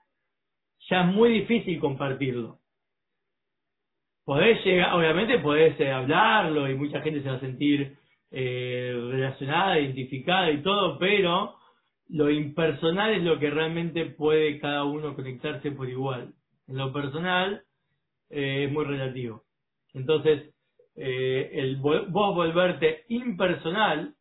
ya 0.89 1.03
es 1.03 1.15
muy 1.15 1.31
difícil 1.41 1.81
compartirlo. 1.81 2.59
Podés 4.25 4.65
llegar, 4.65 4.95
obviamente 4.95 5.39
podés 5.39 5.79
eh, 5.81 5.91
hablarlo 5.91 6.69
y 6.69 6.75
mucha 6.75 7.01
gente 7.03 7.23
se 7.23 7.29
va 7.29 7.37
a 7.37 7.41
sentir 7.41 7.97
eh, 8.31 8.93
relacionada, 9.11 9.79
identificada 9.79 10.51
y 10.51 10.63
todo, 10.63 10.99
pero 10.99 11.57
lo 12.09 12.31
impersonal 12.31 13.13
es 13.13 13.23
lo 13.23 13.39
que 13.39 13.51
realmente 13.51 14.07
puede 14.07 14.59
cada 14.59 14.85
uno 14.85 15.15
conectarse 15.15 15.71
por 15.73 15.89
igual. 15.89 16.35
En 16.67 16.77
lo 16.77 16.93
personal 16.93 17.63
eh, 18.31 18.65
es 18.65 18.73
muy 18.73 18.85
relativo. 18.85 19.43
Entonces, 19.93 20.55
eh, 20.97 21.51
el 21.53 21.77
vos 21.77 22.09
volverte 22.11 23.05
impersonal 23.09 24.15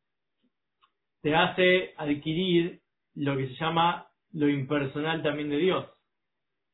te 1.22 1.36
hace 1.36 1.94
adquirir 1.98 2.82
lo 3.16 3.38
que 3.38 3.48
se 3.48 3.56
llama 3.56 4.08
lo 4.32 4.50
impersonal 4.50 5.22
también 5.22 5.50
de 5.50 5.58
Dios. 5.58 5.86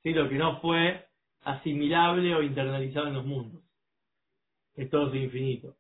¿Sí? 0.04 0.14
Lo 0.14 0.30
que 0.30 0.36
no 0.36 0.60
fue 0.62 1.06
asimilable 1.44 2.36
o 2.36 2.44
internalizado 2.44 3.08
en 3.08 3.14
los 3.16 3.26
mundos. 3.26 3.64
Es 4.76 4.90
todo 4.90 5.14
infinito. 5.16 5.76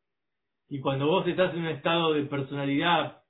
Y 0.69 0.79
cuando 0.79 1.07
vos 1.07 1.27
estás 1.27 1.53
en 1.53 1.61
un 1.61 1.67
estado 1.67 2.13
de 2.13 2.23
personalidad 2.23 3.23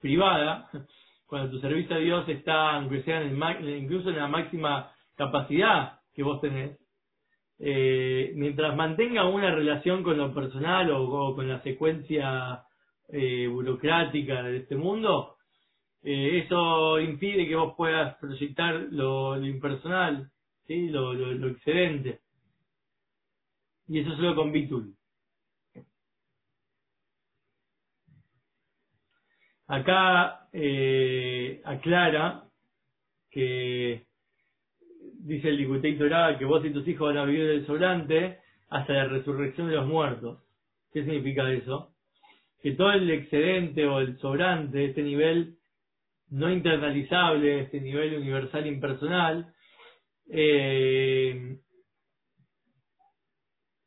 privada, 0.00 0.68
cuando 1.26 1.50
tu 1.50 1.60
servicio 1.60 1.96
a 1.96 1.98
Dios 1.98 2.28
está, 2.28 2.74
aunque 2.74 3.02
sea 3.02 3.24
incluso 3.24 4.10
en 4.10 4.16
la 4.16 4.28
máxima 4.28 4.92
capacidad 5.16 6.00
que 6.14 6.22
vos 6.22 6.40
tenés, 6.40 6.78
eh, 7.58 8.32
mientras 8.34 8.74
mantenga 8.76 9.28
una 9.28 9.54
relación 9.54 10.02
con 10.02 10.18
lo 10.18 10.34
personal 10.34 10.90
o, 10.90 11.34
con 11.34 11.48
la 11.48 11.62
secuencia 11.62 12.64
eh, 13.08 13.46
burocrática 13.46 14.42
de 14.42 14.58
este 14.58 14.74
mundo, 14.76 15.36
eh, 16.04 16.42
eso 16.44 16.98
impide 17.00 17.46
que 17.46 17.54
vos 17.54 17.74
puedas 17.76 18.16
proyectar 18.16 18.88
lo, 18.90 19.42
impersonal, 19.44 20.30
¿sí? 20.66 20.88
lo, 20.88 21.14
lo, 21.14 21.48
excedente. 21.48 22.20
Y 23.88 24.00
eso 24.00 24.16
solo 24.16 24.34
con 24.34 24.50
Bitul. 24.50 24.94
Acá 29.68 30.48
eh, 30.52 31.62
aclara 31.64 32.44
que 33.30 34.04
dice 35.20 35.48
el 35.48 35.56
Likutei 35.56 35.96
que 35.96 36.44
vos 36.44 36.64
y 36.64 36.70
tus 36.70 36.86
hijos 36.88 37.08
van 37.08 37.18
a 37.18 37.24
vivir 37.24 37.46
del 37.46 37.66
sobrante 37.66 38.38
hasta 38.68 38.92
la 38.92 39.04
resurrección 39.06 39.68
de 39.68 39.76
los 39.76 39.86
muertos. 39.86 40.42
¿Qué 40.92 41.04
significa 41.04 41.50
eso? 41.50 41.94
Que 42.60 42.72
todo 42.72 42.92
el 42.92 43.10
excedente 43.10 43.86
o 43.86 44.00
el 44.00 44.18
sobrante, 44.18 44.84
este 44.84 45.02
nivel 45.02 45.56
no 46.32 46.50
internalizable, 46.50 47.60
este 47.60 47.80
nivel 47.80 48.16
universal 48.16 48.66
impersonal, 48.66 49.52
eh, 50.30 51.58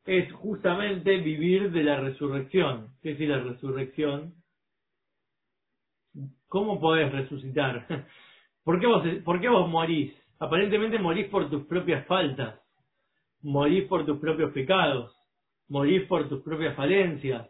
es 0.05 0.31
justamente 0.33 1.17
vivir 1.17 1.71
de 1.71 1.83
la 1.83 1.99
resurrección. 1.99 2.89
¿Qué 3.01 3.13
es 3.13 3.19
la 3.21 3.39
resurrección? 3.39 4.35
¿Cómo 6.47 6.79
podés 6.79 7.11
resucitar? 7.11 7.87
¿Por 8.63 8.79
qué 8.79 8.85
vos, 8.85 9.03
por 9.23 9.41
qué 9.41 9.49
vos 9.49 9.67
morís? 9.67 10.13
Aparentemente 10.37 10.99
morís 10.99 11.27
por 11.29 11.49
tus 11.49 11.65
propias 11.65 12.05
faltas, 12.05 12.59
morís 13.41 13.85
por 13.85 14.05
tus 14.05 14.19
propios 14.19 14.51
pecados, 14.51 15.15
morís 15.67 16.03
por 16.07 16.29
tus 16.29 16.43
propias 16.43 16.75
falencias. 16.75 17.49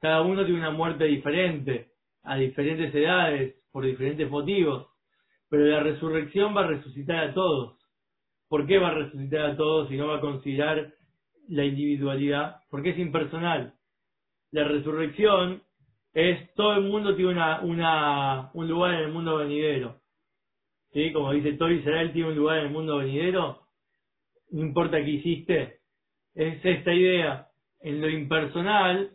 Cada 0.00 0.22
uno 0.22 0.44
tiene 0.44 0.60
una 0.60 0.70
muerte 0.70 1.04
diferente, 1.04 1.95
a 2.26 2.36
diferentes 2.36 2.94
edades, 2.94 3.54
por 3.72 3.84
diferentes 3.84 4.28
motivos. 4.28 4.88
Pero 5.48 5.64
la 5.66 5.80
resurrección 5.80 6.56
va 6.56 6.64
a 6.64 6.68
resucitar 6.68 7.24
a 7.24 7.34
todos. 7.34 7.78
¿Por 8.48 8.66
qué 8.66 8.78
va 8.78 8.88
a 8.88 8.94
resucitar 8.94 9.50
a 9.50 9.56
todos 9.56 9.90
y 9.90 9.96
no 9.96 10.08
va 10.08 10.18
a 10.18 10.20
considerar 10.20 10.92
la 11.48 11.64
individualidad? 11.64 12.62
Porque 12.70 12.90
es 12.90 12.98
impersonal. 12.98 13.74
La 14.50 14.64
resurrección 14.64 15.62
es 16.14 16.52
todo 16.54 16.74
el 16.74 16.84
mundo 16.84 17.14
tiene 17.14 17.32
una, 17.32 17.60
una, 17.60 18.50
un 18.54 18.68
lugar 18.68 18.94
en 18.94 19.00
el 19.00 19.12
mundo 19.12 19.36
venidero. 19.36 20.00
¿Sí? 20.92 21.12
Como 21.12 21.32
dice 21.32 21.52
Tori 21.54 21.76
Israel 21.76 22.12
tiene 22.12 22.30
un 22.30 22.36
lugar 22.36 22.58
en 22.58 22.66
el 22.66 22.72
mundo 22.72 22.96
venidero. 22.98 23.60
No 24.50 24.62
importa 24.62 24.98
qué 25.04 25.10
hiciste. 25.10 25.80
Es 26.34 26.64
esta 26.64 26.94
idea. 26.94 27.48
En 27.80 28.00
lo 28.00 28.08
impersonal, 28.08 29.10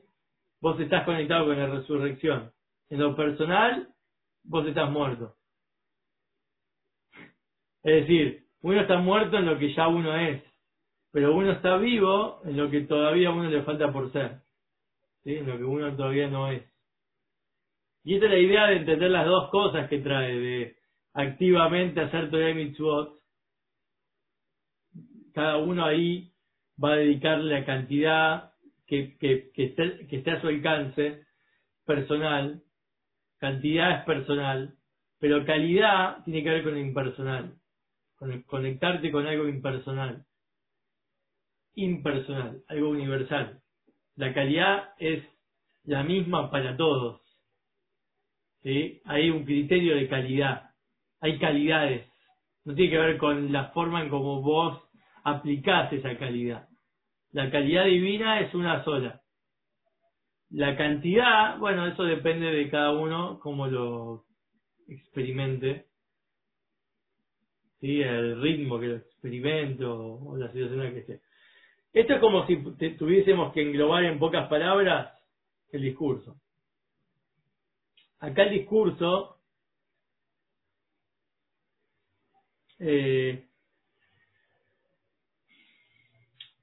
vos 0.59 0.79
estás 0.79 1.03
conectado 1.05 1.47
con 1.47 1.57
la 1.57 1.67
resurrección. 1.67 2.51
En 2.91 2.99
lo 2.99 3.15
personal, 3.15 3.87
vos 4.43 4.67
estás 4.67 4.91
muerto. 4.91 5.35
Es 7.83 8.01
decir, 8.01 8.43
uno 8.61 8.81
está 8.81 8.97
muerto 8.97 9.37
en 9.37 9.45
lo 9.45 9.57
que 9.57 9.73
ya 9.73 9.87
uno 9.87 10.13
es, 10.15 10.43
pero 11.09 11.33
uno 11.33 11.53
está 11.53 11.77
vivo 11.77 12.41
en 12.43 12.57
lo 12.57 12.69
que 12.69 12.81
todavía 12.81 13.29
a 13.29 13.31
uno 13.31 13.49
le 13.49 13.63
falta 13.63 13.93
por 13.93 14.11
ser, 14.11 14.41
¿sí? 15.23 15.35
en 15.35 15.47
lo 15.47 15.57
que 15.57 15.63
uno 15.63 15.95
todavía 15.95 16.27
no 16.27 16.51
es. 16.51 16.63
Y 18.03 18.15
esta 18.15 18.25
es 18.25 18.31
la 18.33 18.39
idea 18.39 18.67
de 18.67 18.75
entender 18.77 19.09
las 19.09 19.25
dos 19.25 19.49
cosas 19.51 19.87
que 19.87 19.99
trae, 19.99 20.37
de 20.37 20.75
activamente 21.13 22.01
hacer 22.01 22.29
Torah 22.29 22.53
Mitzvot. 22.53 23.21
Cada 25.33 25.59
uno 25.59 25.85
ahí 25.85 26.33
va 26.83 26.91
a 26.91 26.97
dedicarle 26.97 27.57
la 27.57 27.65
cantidad 27.65 28.51
que, 28.85 29.17
que, 29.17 29.49
que, 29.53 29.63
esté, 29.67 30.07
que 30.07 30.17
esté 30.17 30.31
a 30.31 30.41
su 30.41 30.49
alcance 30.49 31.25
personal. 31.85 32.61
Cantidad 33.41 33.99
es 33.99 34.05
personal, 34.05 34.75
pero 35.19 35.45
calidad 35.45 36.23
tiene 36.23 36.43
que 36.43 36.49
ver 36.49 36.63
con 36.63 36.73
lo 36.75 36.79
impersonal 36.79 37.61
conectarte 38.45 39.11
con 39.11 39.25
algo 39.25 39.47
impersonal. 39.47 40.25
Impersonal, 41.73 42.63
algo 42.67 42.89
universal. 42.89 43.61
La 44.15 44.33
calidad 44.33 44.93
es 44.99 45.23
la 45.83 46.03
misma 46.03 46.51
para 46.51 46.77
todos. 46.77 47.21
Hay 48.63 49.29
un 49.31 49.43
criterio 49.45 49.95
de 49.95 50.07
calidad. 50.07 50.71
Hay 51.19 51.39
calidades. 51.39 52.07
No 52.63 52.75
tiene 52.75 52.91
que 52.91 52.97
ver 52.99 53.17
con 53.17 53.51
la 53.51 53.69
forma 53.69 54.03
en 54.03 54.09
cómo 54.09 54.41
vos 54.41 54.83
aplicás 55.23 55.91
esa 55.91 56.15
calidad. 56.17 56.67
La 57.31 57.49
calidad 57.49 57.85
divina 57.85 58.41
es 58.41 58.53
una 58.53 58.83
sola. 58.83 59.20
La 60.51 60.75
cantidad, 60.75 61.57
bueno, 61.59 61.87
eso 61.87 62.03
depende 62.03 62.47
de 62.47 62.69
cada 62.69 62.91
uno, 62.91 63.39
cómo 63.39 63.67
lo 63.67 64.25
experimente 64.87 65.85
¿sí? 67.79 68.01
el 68.01 68.41
ritmo 68.41 68.77
que 68.79 68.87
lo 68.87 68.95
experimento 68.97 70.17
o 70.17 70.35
la 70.37 70.51
situación 70.51 70.81
en 70.81 70.85
la 70.85 70.91
que 70.91 70.99
esté. 70.99 71.21
Esto 71.93 72.13
es 72.15 72.19
como 72.19 72.45
si 72.47 72.57
tuviésemos 72.97 73.53
que 73.53 73.61
englobar 73.61 74.03
en 74.03 74.19
pocas 74.19 74.49
palabras 74.49 75.17
el 75.71 75.81
discurso. 75.83 76.35
Acá 78.19 78.43
el 78.43 78.51
discurso 78.51 79.37
eh, 82.77 83.45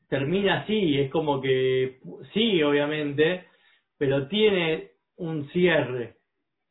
termina 0.09 0.61
así, 0.61 0.99
es 0.99 1.11
como 1.11 1.41
que 1.41 2.01
sí, 2.33 2.63
obviamente, 2.63 3.48
pero 3.99 4.29
tiene 4.29 4.93
un 5.17 5.49
cierre 5.51 6.17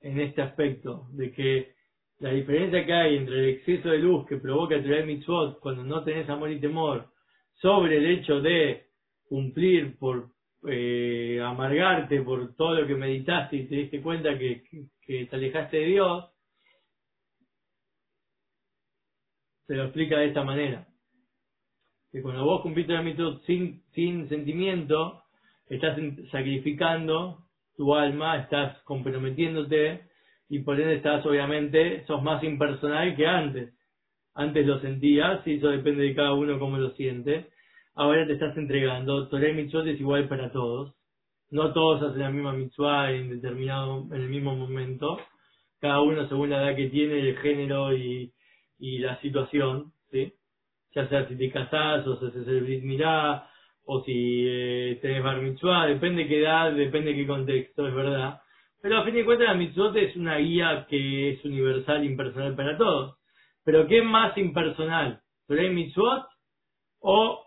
en 0.01 0.19
este 0.19 0.41
aspecto, 0.41 1.07
de 1.11 1.31
que 1.33 1.75
la 2.19 2.31
diferencia 2.31 2.85
que 2.85 2.93
hay 2.93 3.17
entre 3.17 3.39
el 3.39 3.49
exceso 3.55 3.89
de 3.89 3.99
luz 3.99 4.25
que 4.25 4.37
provoca 4.37 4.75
el 4.75 5.05
mitzvot 5.05 5.59
cuando 5.59 5.83
no 5.83 6.03
tenés 6.03 6.27
amor 6.29 6.49
y 6.51 6.59
temor 6.59 7.11
sobre 7.55 7.97
el 7.97 8.05
hecho 8.05 8.39
de 8.41 8.87
cumplir 9.27 9.97
por 9.97 10.29
eh, 10.67 11.39
amargarte 11.43 12.21
por 12.21 12.55
todo 12.55 12.81
lo 12.81 12.87
que 12.87 12.95
meditaste 12.95 13.57
y 13.57 13.67
te 13.67 13.75
diste 13.75 14.01
cuenta 14.01 14.37
que, 14.37 14.63
te 15.05 15.29
alejaste 15.31 15.77
de 15.77 15.85
Dios, 15.85 16.25
se 19.67 19.75
lo 19.75 19.83
explica 19.83 20.17
de 20.17 20.27
esta 20.27 20.43
manera. 20.43 20.87
Que 22.11 22.21
cuando 22.21 22.45
vos 22.45 22.61
cumpliste 22.61 22.93
el 22.93 23.03
mitzvot 23.03 23.43
sin 23.45 24.29
sentimiento, 24.29 25.26
estás 25.69 25.97
sacrificando 26.31 27.39
tu 27.75 27.93
alma, 27.95 28.37
estás 28.37 28.81
comprometiéndote 28.83 30.01
y 30.49 30.59
por 30.59 30.79
ende 30.79 30.95
estás 30.95 31.25
obviamente, 31.25 32.05
sos 32.05 32.23
más 32.23 32.43
impersonal 32.43 33.15
que 33.15 33.27
antes. 33.27 33.73
Antes 34.33 34.65
lo 34.65 34.79
sentías, 34.79 35.45
y 35.47 35.55
eso 35.55 35.69
depende 35.69 36.03
de 36.03 36.15
cada 36.15 36.33
uno 36.33 36.59
cómo 36.59 36.77
lo 36.77 36.91
siente. 36.91 37.47
Ahora 37.95 38.27
te 38.27 38.33
estás 38.33 38.55
entregando. 38.55 39.27
Torah 39.29 39.51
Mitzvot 39.51 39.87
es 39.87 39.99
igual 39.99 40.27
para 40.27 40.51
todos. 40.51 40.93
No 41.49 41.73
todos 41.73 42.03
hacen 42.03 42.21
la 42.21 42.29
misma 42.29 42.53
mitzvah 42.53 43.11
en 43.11 43.29
determinado, 43.29 44.05
en 44.11 44.21
el 44.21 44.29
mismo 44.29 44.55
momento. 44.55 45.17
Cada 45.79 46.01
uno 46.01 46.27
según 46.27 46.49
la 46.49 46.61
edad 46.61 46.75
que 46.75 46.89
tiene, 46.89 47.19
el 47.19 47.37
género 47.37 47.95
y, 47.95 48.33
y 48.79 48.99
la 48.99 49.19
situación, 49.21 49.93
¿sí? 50.11 50.33
Ya 50.93 51.07
sea 51.07 51.27
si 51.27 51.37
te 51.37 51.49
casás 51.49 52.05
o 52.05 52.19
si 52.19 52.25
haces 52.27 52.47
el 52.47 52.61
brit 52.61 52.83
mirá, 52.83 53.49
o 53.87 54.03
si 54.03 54.45
eh, 54.47 54.99
tenés 55.01 55.23
bar 55.23 55.41
mitzvah, 55.41 55.87
depende 55.87 56.27
qué 56.27 56.41
edad, 56.41 56.71
depende 56.71 57.15
qué 57.15 57.25
contexto, 57.25 57.87
es 57.87 57.95
verdad 57.95 58.41
pero 58.81 58.99
a 58.99 59.03
fin 59.03 59.15
de 59.15 59.25
cuentas 59.25 59.47
la 59.47 59.53
mitzvot 59.55 59.95
es 59.95 60.15
una 60.15 60.37
guía 60.37 60.85
que 60.89 61.31
es 61.31 61.43
universal, 61.43 62.05
impersonal 62.05 62.55
para 62.55 62.77
todos. 62.77 63.17
Pero 63.63 63.87
¿qué 63.87 64.01
más 64.01 64.37
impersonal? 64.37 65.21
¿Torah 65.47 65.69
mitzvot 65.69 66.25
o 66.99 67.45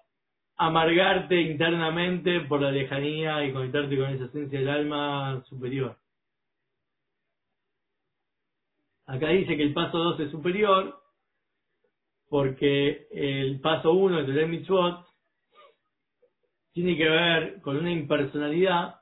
amargarte 0.57 1.41
internamente 1.41 2.41
por 2.43 2.61
la 2.61 2.71
lejanía 2.71 3.45
y 3.45 3.53
conectarte 3.53 3.97
con 3.97 4.11
esa 4.11 4.25
esencia 4.27 4.59
del 4.59 4.69
alma 4.69 5.43
superior? 5.49 5.97
Acá 9.07 9.29
dice 9.29 9.57
que 9.57 9.63
el 9.63 9.73
paso 9.73 9.99
2 9.99 10.21
es 10.21 10.31
superior 10.31 11.01
porque 12.29 13.09
el 13.11 13.61
paso 13.61 13.93
1 13.93 14.19
de 14.19 14.25
Torah 14.25 14.47
mitzvot 14.47 15.07
tiene 16.73 16.97
que 16.97 17.09
ver 17.09 17.61
con 17.61 17.77
una 17.77 17.91
impersonalidad 17.91 19.01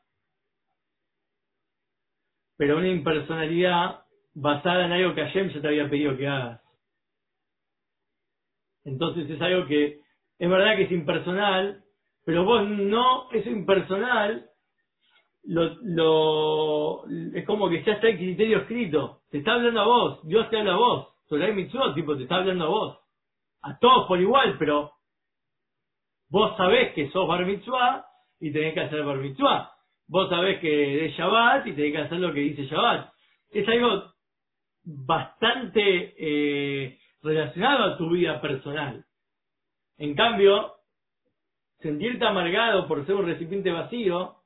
pero 2.59 2.77
una 2.77 2.89
impersonalidad 2.89 4.01
basada 4.35 4.87
en 4.87 4.93
algo 4.93 5.15
que 5.15 5.23
Hashem 5.23 5.49
ya 5.51 5.61
te 5.63 5.69
había 5.69 5.89
pedido 5.89 6.17
que 6.17 6.27
hagas. 6.27 6.61
Entonces 8.85 9.31
es 9.31 9.41
algo 9.41 9.67
que 9.67 10.01
es 10.39 10.51
verdad 10.51 10.77
que 10.77 10.83
es 10.83 10.93
impersonal, 10.93 11.85
pero 12.25 12.45
vos 12.45 12.69
no, 12.69 13.31
eso 13.31 13.49
impersonal, 13.49 14.51
lo, 15.45 15.77
lo, 15.83 17.05
es 17.33 17.47
como 17.47 17.71
que 17.71 17.83
ya 17.85 17.93
está 17.93 18.09
el 18.09 18.19
criterio 18.19 18.59
escrito. 18.59 19.21
Te 19.31 19.39
está 19.39 19.55
hablando 19.55 19.81
a 19.81 19.87
vos, 19.87 20.27
Dios 20.27 20.51
te 20.51 20.59
habla 20.59 20.75
a 20.75 20.79
vos. 20.79 21.09
Torah 21.29 21.53
Mitzvot, 21.53 21.95
tipo, 21.95 22.17
te 22.17 22.25
está 22.25 22.37
hablando 22.37 22.65
a 22.65 22.69
vos. 22.69 22.99
A 23.63 23.79
todos 23.79 24.09
por 24.09 24.21
igual, 24.21 24.57
pero 24.59 24.93
vos 26.31 26.57
sabés 26.57 26.93
que 26.95 27.11
sos 27.11 27.27
Bar 27.27 27.45
Mitzvah 27.45 28.07
y 28.41 28.53
tenés 28.53 28.75
que 28.75 28.81
hacer 28.81 29.05
Bar 29.05 29.19
Mitzvah 29.19 29.73
vos 30.09 30.29
sabés 30.31 30.59
que 30.61 31.07
es 31.07 31.15
Shabbat 31.15 31.67
y 31.67 31.73
tenés 31.75 31.93
que 31.93 31.99
hacer 31.99 32.19
lo 32.19 32.33
que 32.33 32.41
dice 32.41 32.65
Shabbat. 32.65 33.13
Es 33.51 33.69
algo 33.69 34.13
bastante 34.85 36.15
eh, 36.19 36.99
relacionado 37.23 37.85
a 37.85 37.99
tu 37.99 38.11
vida 38.11 38.41
personal. 38.41 39.05
En 39.99 40.15
cambio, 40.15 40.73
sentirte 41.81 42.25
amargado 42.25 42.89
por 42.89 43.05
ser 43.07 43.15
un 43.15 43.27
recipiente 43.27 43.71
vacío 43.71 44.37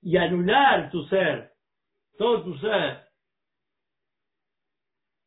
y 0.00 0.16
anular 0.16 0.90
tu 0.90 1.04
ser, 1.04 1.50
todo 2.18 2.42
tu 2.44 2.56
ser, 2.58 3.02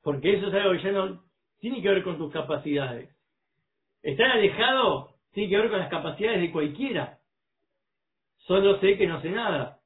porque 0.04 0.36
eso 0.36 0.48
es 0.48 0.54
algo 0.54 0.72
que 0.74 0.84
ya 0.84 0.92
no 0.92 1.24
tiene 1.60 1.82
que 1.82 1.90
ver 1.90 2.04
con 2.04 2.18
tus 2.18 2.32
capacidades. 2.32 3.15
Estar 4.06 4.30
alejado 4.34 5.16
tiene 5.32 5.50
que 5.50 5.58
ver 5.58 5.70
con 5.72 5.80
las 5.80 5.90
capacidades 5.90 6.40
de 6.40 6.52
cualquiera. 6.52 7.18
Solo 8.38 8.80
sé 8.80 9.00
que 9.00 9.08
no 9.08 9.20
sé 9.20 9.32
nada. 9.32 9.80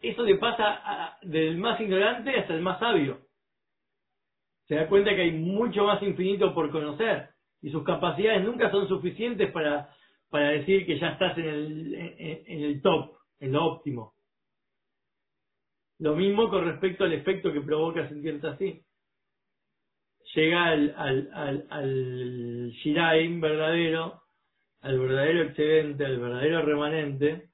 Eso 0.00 0.22
le 0.22 0.36
pasa 0.36 1.18
del 1.20 1.58
más 1.58 1.78
ignorante 1.78 2.34
hasta 2.34 2.54
el 2.54 2.62
más 2.62 2.78
sabio. 2.80 3.20
Se 4.68 4.74
da 4.74 4.88
cuenta 4.88 5.14
que 5.14 5.20
hay 5.20 5.32
mucho 5.32 5.84
más 5.84 6.02
infinito 6.02 6.54
por 6.54 6.70
conocer 6.70 7.28
y 7.60 7.70
sus 7.70 7.84
capacidades 7.84 8.42
nunca 8.42 8.70
son 8.70 8.88
suficientes 8.88 9.52
para, 9.52 9.94
para 10.30 10.48
decir 10.48 10.86
que 10.86 10.98
ya 10.98 11.08
estás 11.08 11.36
en 11.36 11.44
el, 11.44 11.94
en, 11.94 12.42
en 12.46 12.62
el 12.62 12.80
top, 12.80 13.18
en 13.38 13.52
lo 13.52 13.66
óptimo. 13.66 14.14
Lo 15.98 16.16
mismo 16.16 16.48
con 16.48 16.64
respecto 16.64 17.04
al 17.04 17.12
efecto 17.12 17.52
que 17.52 17.60
provoca 17.60 18.08
sentirte 18.08 18.48
así. 18.48 18.85
Llega 20.34 20.64
al, 20.66 20.94
al, 20.96 21.30
al, 21.32 21.66
al 21.70 22.70
Shiraim 22.72 23.40
verdadero, 23.40 24.22
al 24.80 24.98
verdadero 24.98 25.42
excedente, 25.42 26.04
al 26.04 26.18
verdadero 26.18 26.62
remanente, 26.62 27.48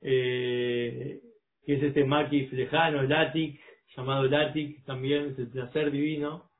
eh, 0.00 1.20
que 1.64 1.74
es 1.74 1.82
este 1.82 2.04
Makif 2.04 2.52
lejano, 2.52 3.02
Latik, 3.02 3.60
llamado 3.96 4.24
Latik, 4.24 4.84
también 4.84 5.30
es 5.30 5.38
el 5.38 5.50
placer 5.50 5.90
divino, 5.90 6.50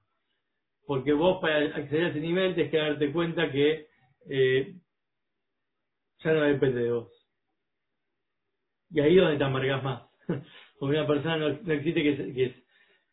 porque 0.86 1.12
vos 1.12 1.40
para 1.40 1.58
acceder 1.76 2.04
a 2.04 2.08
ese 2.08 2.20
nivel 2.20 2.54
tenés 2.54 2.70
que 2.70 2.76
darte 2.76 3.12
cuenta 3.12 3.50
que 3.50 3.86
eh, 4.28 4.74
ya 6.22 6.32
no 6.32 6.42
depende 6.42 6.82
de 6.82 6.92
vos. 6.92 7.20
Y 8.90 9.00
ahí 9.00 9.16
es 9.16 9.22
donde 9.22 9.38
te 9.38 9.44
amargas 9.44 9.82
más. 9.82 10.02
Porque 10.78 10.96
una 10.96 11.06
persona 11.06 11.36
no, 11.36 11.48
existe 11.72 12.02
que 12.02 12.34
que, 12.34 12.59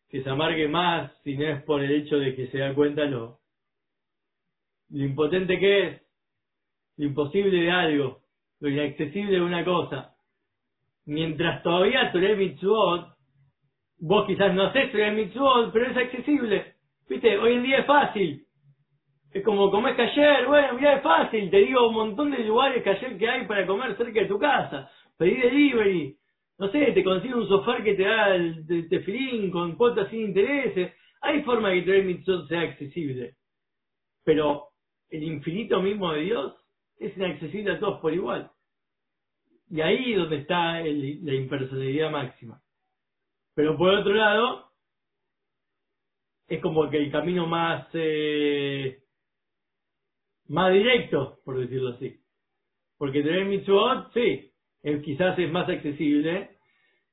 que 0.08 0.22
se 0.22 0.30
amargue 0.30 0.68
más 0.68 1.12
si 1.22 1.36
no 1.36 1.46
es 1.46 1.62
por 1.64 1.82
el 1.82 1.90
hecho 1.90 2.18
de 2.18 2.34
que 2.34 2.48
se 2.48 2.58
da 2.58 2.74
cuenta 2.74 3.04
lo, 3.04 3.38
impotente 4.90 5.58
que 5.58 5.86
es, 5.86 6.02
lo 6.96 7.06
imposible 7.06 7.60
de 7.60 7.70
algo, 7.70 8.20
lo 8.60 8.68
inaccesible 8.68 9.32
de 9.32 9.42
una 9.42 9.64
cosa. 9.64 10.14
Mientras 11.06 11.62
todavía 11.62 12.10
Torah 12.12 12.34
Mitzvot, 12.34 13.16
vos 14.00 14.26
quizás 14.26 14.54
no 14.54 14.64
haces 14.64 14.92
Torah 14.92 15.12
Mitzvot, 15.12 15.72
pero 15.72 15.90
es 15.90 15.96
accesible. 15.96 16.74
Viste, 17.08 17.38
hoy 17.38 17.54
en 17.54 17.62
día 17.62 17.78
es 17.78 17.86
fácil. 17.86 18.44
Es 19.32 19.44
como 19.44 19.70
comer 19.70 19.98
ayer, 20.00 20.46
bueno, 20.46 20.74
mira, 20.74 20.96
es 20.96 21.02
fácil. 21.02 21.50
Te 21.50 21.58
digo 21.58 21.88
un 21.88 21.94
montón 21.94 22.30
de 22.30 22.38
lugares 22.38 22.86
ayer 22.86 23.18
que 23.18 23.28
hay 23.28 23.46
para 23.46 23.66
comer 23.66 23.96
cerca 23.96 24.20
de 24.20 24.26
tu 24.26 24.38
casa. 24.38 24.90
Pedí 25.18 25.36
delivery. 25.36 26.17
No 26.58 26.70
sé, 26.72 26.92
te 26.92 27.04
consigue 27.04 27.34
un 27.34 27.48
sofá 27.48 27.82
que 27.82 27.94
te 27.94 28.02
da 28.02 28.34
el 28.34 28.66
te- 28.66 28.82
tefilín 28.84 29.50
con 29.50 29.76
cuotas 29.76 30.10
sin 30.10 30.22
intereses. 30.22 30.92
Hay 31.20 31.42
forma 31.42 31.70
de 31.70 31.80
que 31.80 31.86
Torah 31.86 32.02
Mitzvot 32.04 32.48
sea 32.48 32.60
accesible. 32.62 33.36
Pero 34.24 34.68
el 35.10 35.22
infinito 35.22 35.80
mismo 35.80 36.12
de 36.12 36.20
Dios 36.22 36.54
es 36.98 37.16
inaccesible 37.16 37.72
a 37.72 37.80
todos 37.80 38.00
por 38.00 38.12
igual. 38.12 38.50
Y 39.70 39.80
ahí 39.80 40.12
es 40.12 40.18
donde 40.18 40.38
está 40.38 40.80
el- 40.80 41.24
la 41.24 41.34
impersonalidad 41.34 42.10
máxima. 42.10 42.60
Pero 43.54 43.76
por 43.76 43.94
otro 43.94 44.14
lado, 44.14 44.70
es 46.48 46.60
como 46.62 46.88
que 46.90 46.96
el 46.98 47.12
camino 47.12 47.46
más 47.46 47.88
eh, 47.92 49.02
más 50.48 50.72
directo, 50.72 51.40
por 51.44 51.58
decirlo 51.58 51.90
así. 51.90 52.20
Porque 52.96 53.22
tener 53.22 53.44
mitzvot, 53.44 54.12
sí, 54.14 54.50
es- 54.82 55.02
quizás 55.02 55.38
es 55.38 55.50
más 55.50 55.68
accesible, 55.68 56.50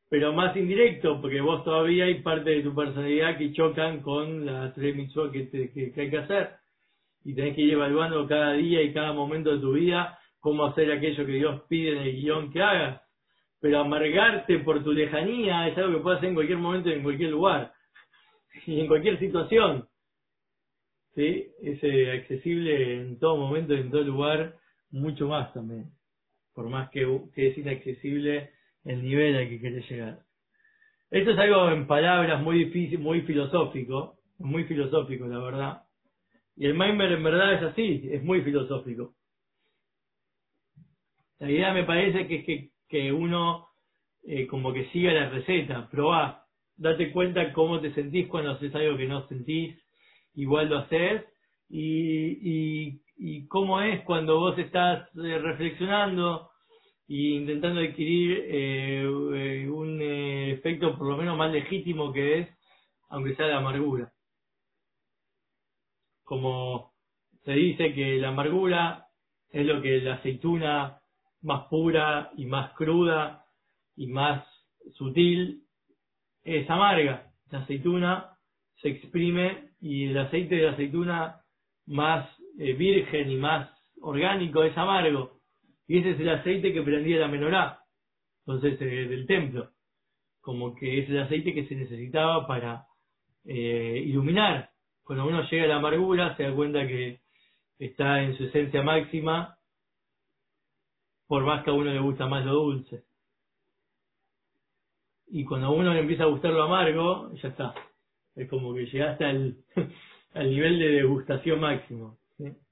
pero 0.10 0.34
más 0.34 0.56
indirecto, 0.56 1.20
porque 1.22 1.42
vos 1.42 1.64
todavía 1.64 2.06
hay 2.06 2.22
parte 2.22 2.52
de 2.52 2.62
tu 2.62 2.76
personalidad 2.76 3.38
que 3.38 3.54
chocan 3.54 4.02
con 4.02 4.46
las 4.46 4.74
tres 4.76 4.96
mitzvot 4.96 5.32
que, 5.32 5.44
te- 5.44 5.72
que, 5.72 5.92
que 5.92 6.02
hay 6.02 6.10
que 6.10 6.18
hacer. 6.20 6.50
Y 7.24 7.34
tenés 7.34 7.56
que 7.56 7.62
ir 7.62 7.74
evaluando 7.74 8.28
cada 8.28 8.54
día 8.54 8.82
y 8.84 8.94
cada 8.94 9.14
momento 9.14 9.52
de 9.52 9.60
tu 9.60 9.74
vida 9.74 10.20
cómo 10.40 10.66
hacer 10.66 10.92
aquello 10.92 11.26
que 11.26 11.32
Dios 11.32 11.64
pide 11.68 11.94
en 11.94 11.98
el 12.04 12.16
guion 12.22 12.52
que 12.54 12.62
hagas. 12.62 13.02
Pero 13.60 13.80
amargarte 13.80 14.60
por 14.60 14.84
tu 14.84 14.92
lejanía 14.92 15.68
es 15.68 15.78
algo 15.78 15.98
que 15.98 16.04
puedes 16.04 16.18
hacer 16.18 16.30
en 16.30 16.36
cualquier 16.36 16.60
momento 16.60 16.90
y 16.90 16.94
en 16.94 17.04
cualquier 17.04 17.32
lugar. 17.32 17.74
Y 18.68 18.80
en 18.80 18.88
cualquier 18.88 19.18
situación. 19.20 19.88
¿Sí? 21.16 21.48
Es 21.64 21.84
eh, 21.84 22.12
accesible 22.12 23.02
en 23.02 23.18
todo 23.20 23.38
momento 23.38 23.74
y 23.74 23.80
en 23.80 23.90
todo 23.90 24.04
lugar, 24.04 24.56
mucho 24.92 25.28
más 25.28 25.52
también. 25.54 25.95
Por 26.56 26.70
más 26.70 26.90
que, 26.90 27.06
es 27.36 27.58
inaccesible 27.58 28.50
el 28.86 29.04
nivel 29.04 29.36
al 29.36 29.50
que 29.50 29.60
querés 29.60 29.90
llegar. 29.90 30.20
Esto 31.12 31.32
es 31.32 31.38
algo 31.38 31.70
en 31.70 31.86
palabras 31.86 32.42
muy 32.42 32.66
difícil, 32.66 33.00
muy 33.00 33.22
filosófico, 33.22 34.18
muy 34.40 34.64
filosófico 34.64 35.28
la 35.28 35.40
verdad. 35.40 35.82
Y 36.56 36.66
el 36.66 36.74
Maimer 36.74 37.12
en 37.12 37.24
verdad 37.24 37.54
es 37.54 37.64
así, 37.64 38.10
es 38.12 38.24
muy 38.24 38.42
filosófico. 38.42 39.14
La 41.40 41.52
idea 41.52 41.74
me 41.74 41.84
parece 41.84 42.28
que 42.28 42.36
es 42.38 42.46
que, 42.46 42.70
que 42.88 43.12
uno 43.12 43.68
eh, 44.24 44.48
como 44.48 44.74
que 44.74 44.90
siga 44.90 45.12
la 45.12 45.30
receta, 45.30 45.90
probá, 45.92 46.46
date 46.78 47.12
cuenta 47.12 47.52
cómo 47.54 47.82
te 47.82 47.94
sentís 47.94 48.28
cuando 48.28 48.52
haces 48.52 48.74
algo 48.74 48.98
que 48.98 49.08
no 49.08 49.28
sentís, 49.28 49.78
igual 50.34 50.70
lo 50.70 50.80
haces, 50.80 51.24
y, 51.70 52.40
y, 52.42 53.02
y 53.18 53.48
cómo 53.48 53.82
es 53.82 54.04
cuando 54.04 54.40
vos 54.40 54.58
estás 54.58 55.08
eh, 55.16 55.38
reflexionando 55.40 56.50
e 57.08 57.16
intentando 57.16 57.80
adquirir 57.80 58.46
eh, 58.48 59.04
eh, 59.04 59.70
un 59.70 60.02
efecto 60.02 60.98
por 60.98 61.08
lo 61.08 61.18
menos 61.18 61.38
más 61.38 61.52
legítimo 61.52 62.12
que 62.12 62.40
es, 62.40 62.50
aunque 63.10 63.36
sea 63.36 63.48
la 63.48 63.58
amargura. 63.58 64.12
Como 66.24 66.94
se 67.44 67.52
dice 67.52 67.94
que 67.94 68.18
la 68.18 68.30
amargura 68.30 69.06
es 69.52 69.66
lo 69.66 69.82
que 69.82 70.02
la 70.02 70.16
aceituna 70.16 71.00
más 71.42 71.68
pura 71.68 72.32
y 72.36 72.46
más 72.46 72.74
cruda 72.74 73.46
y 73.96 74.08
más 74.08 74.46
sutil 74.96 75.64
es 76.44 76.70
amarga. 76.70 77.32
La 77.52 77.60
aceituna 77.60 78.38
se 78.82 78.90
exprime 78.90 79.70
y 79.80 80.08
el 80.08 80.18
aceite 80.18 80.56
de 80.56 80.64
la 80.64 80.72
aceituna 80.72 81.42
más 81.86 82.28
eh, 82.58 82.74
virgen 82.74 83.30
y 83.30 83.38
más 83.38 83.70
orgánico 84.02 84.64
es 84.64 84.78
amargo. 84.78 85.40
Y 85.88 86.00
ese 86.00 86.12
es 86.12 86.20
el 86.20 86.30
aceite 86.30 86.74
que 86.74 86.82
prendía 86.82 87.20
la 87.20 87.28
menorá, 87.28 87.80
entonces 88.46 88.80
eh, 88.82 88.86
del 88.86 89.28
templo. 89.28 89.72
Como 90.42 90.76
que 90.76 91.00
es 91.00 91.10
el 91.10 91.20
aceite 91.20 91.54
que 91.54 91.68
se 91.68 91.76
necesitaba 91.76 92.48
para 92.48 92.86
eh, 93.46 94.04
iluminar. 94.06 94.70
Cuando 95.04 95.28
uno 95.28 95.48
llega 95.50 95.66
a 95.66 95.68
la 95.68 95.76
amargura 95.78 96.36
se 96.36 96.44
da 96.44 96.56
cuenta 96.56 96.88
que 96.88 97.22
está 97.78 98.24
en 98.24 98.36
su 98.38 98.46
esencia 98.46 98.82
máxima, 98.82 99.58
por 101.28 101.44
más 101.44 101.64
que 101.64 101.72
a 101.72 101.74
uno 101.74 101.92
le 101.92 102.00
gusta 102.00 102.28
más 102.28 102.46
lo 102.46 102.54
dulce. 102.54 103.04
Y 105.28 105.44
cuando 105.44 105.68
a 105.68 105.72
uno 105.72 105.94
le 105.94 106.00
empieza 106.00 106.24
a 106.24 106.28
gustar 106.28 106.52
lo 106.52 106.64
amargo, 106.64 107.34
ya 107.36 107.50
está. 107.50 107.74
Es 108.36 108.50
como 108.50 108.74
que 108.74 108.86
llegaste 108.86 109.26
al, 109.26 109.58
al 110.34 110.50
nivel 110.50 110.80
de 110.80 110.90
degustación 110.90 111.60
máximo. 111.60 112.18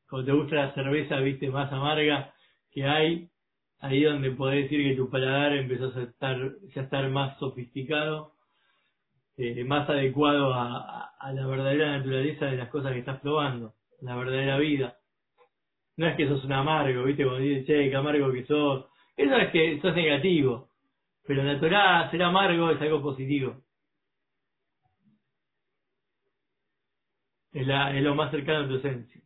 Cuando 0.10 0.26
te 0.32 0.38
gusta 0.38 0.56
la 0.56 0.74
cerveza, 0.74 1.20
viste, 1.20 1.50
más 1.50 1.72
amarga 1.72 2.34
que 2.72 2.86
hay, 2.86 3.30
ahí 3.80 4.04
donde 4.04 4.32
podés 4.32 4.64
decir 4.64 4.84
que 4.90 4.96
tu 4.96 5.10
paladar 5.10 5.54
empezó 5.54 5.92
a 5.98 6.04
estar, 6.04 6.38
ya 6.74 6.82
a 6.82 6.84
estar 6.86 7.10
más 7.10 7.38
sofisticado, 7.40 8.34
eh, 9.38 9.64
más 9.64 9.90
adecuado 9.90 10.54
a, 10.54 11.12
la 11.34 11.48
verdadera 11.48 11.98
naturaleza 11.98 12.46
de 12.46 12.58
las 12.58 12.70
cosas 12.70 12.94
que 12.94 13.00
estás 13.00 13.20
probando, 13.22 13.74
la 14.02 14.16
verdadera 14.16 14.58
vida. 14.60 14.98
No 15.98 16.08
es 16.08 16.16
que 16.18 16.28
sos 16.28 16.44
un 16.46 16.54
amargo, 16.54 17.04
viste, 17.04 17.24
cuando 17.24 17.42
dices, 17.42 17.66
che, 17.66 17.90
qué 17.90 17.96
amargo 17.96 18.32
que 18.32 18.46
sos. 18.46 18.86
Eso 19.18 19.36
es 19.38 19.52
que 19.52 19.80
sos 19.82 19.96
negativo. 19.96 20.70
Pero 21.26 21.60
Torah 21.60 22.10
ser 22.12 22.24
amargo 22.24 22.72
es 22.72 22.82
algo 22.82 23.02
positivo. 23.02 23.64
Es, 27.54 27.66
la- 27.66 27.96
es 27.98 28.04
lo 28.04 28.16
más 28.16 28.32
cercano 28.32 28.66
a 28.66 28.68
tu 28.68 28.76
esencia. 28.76 29.23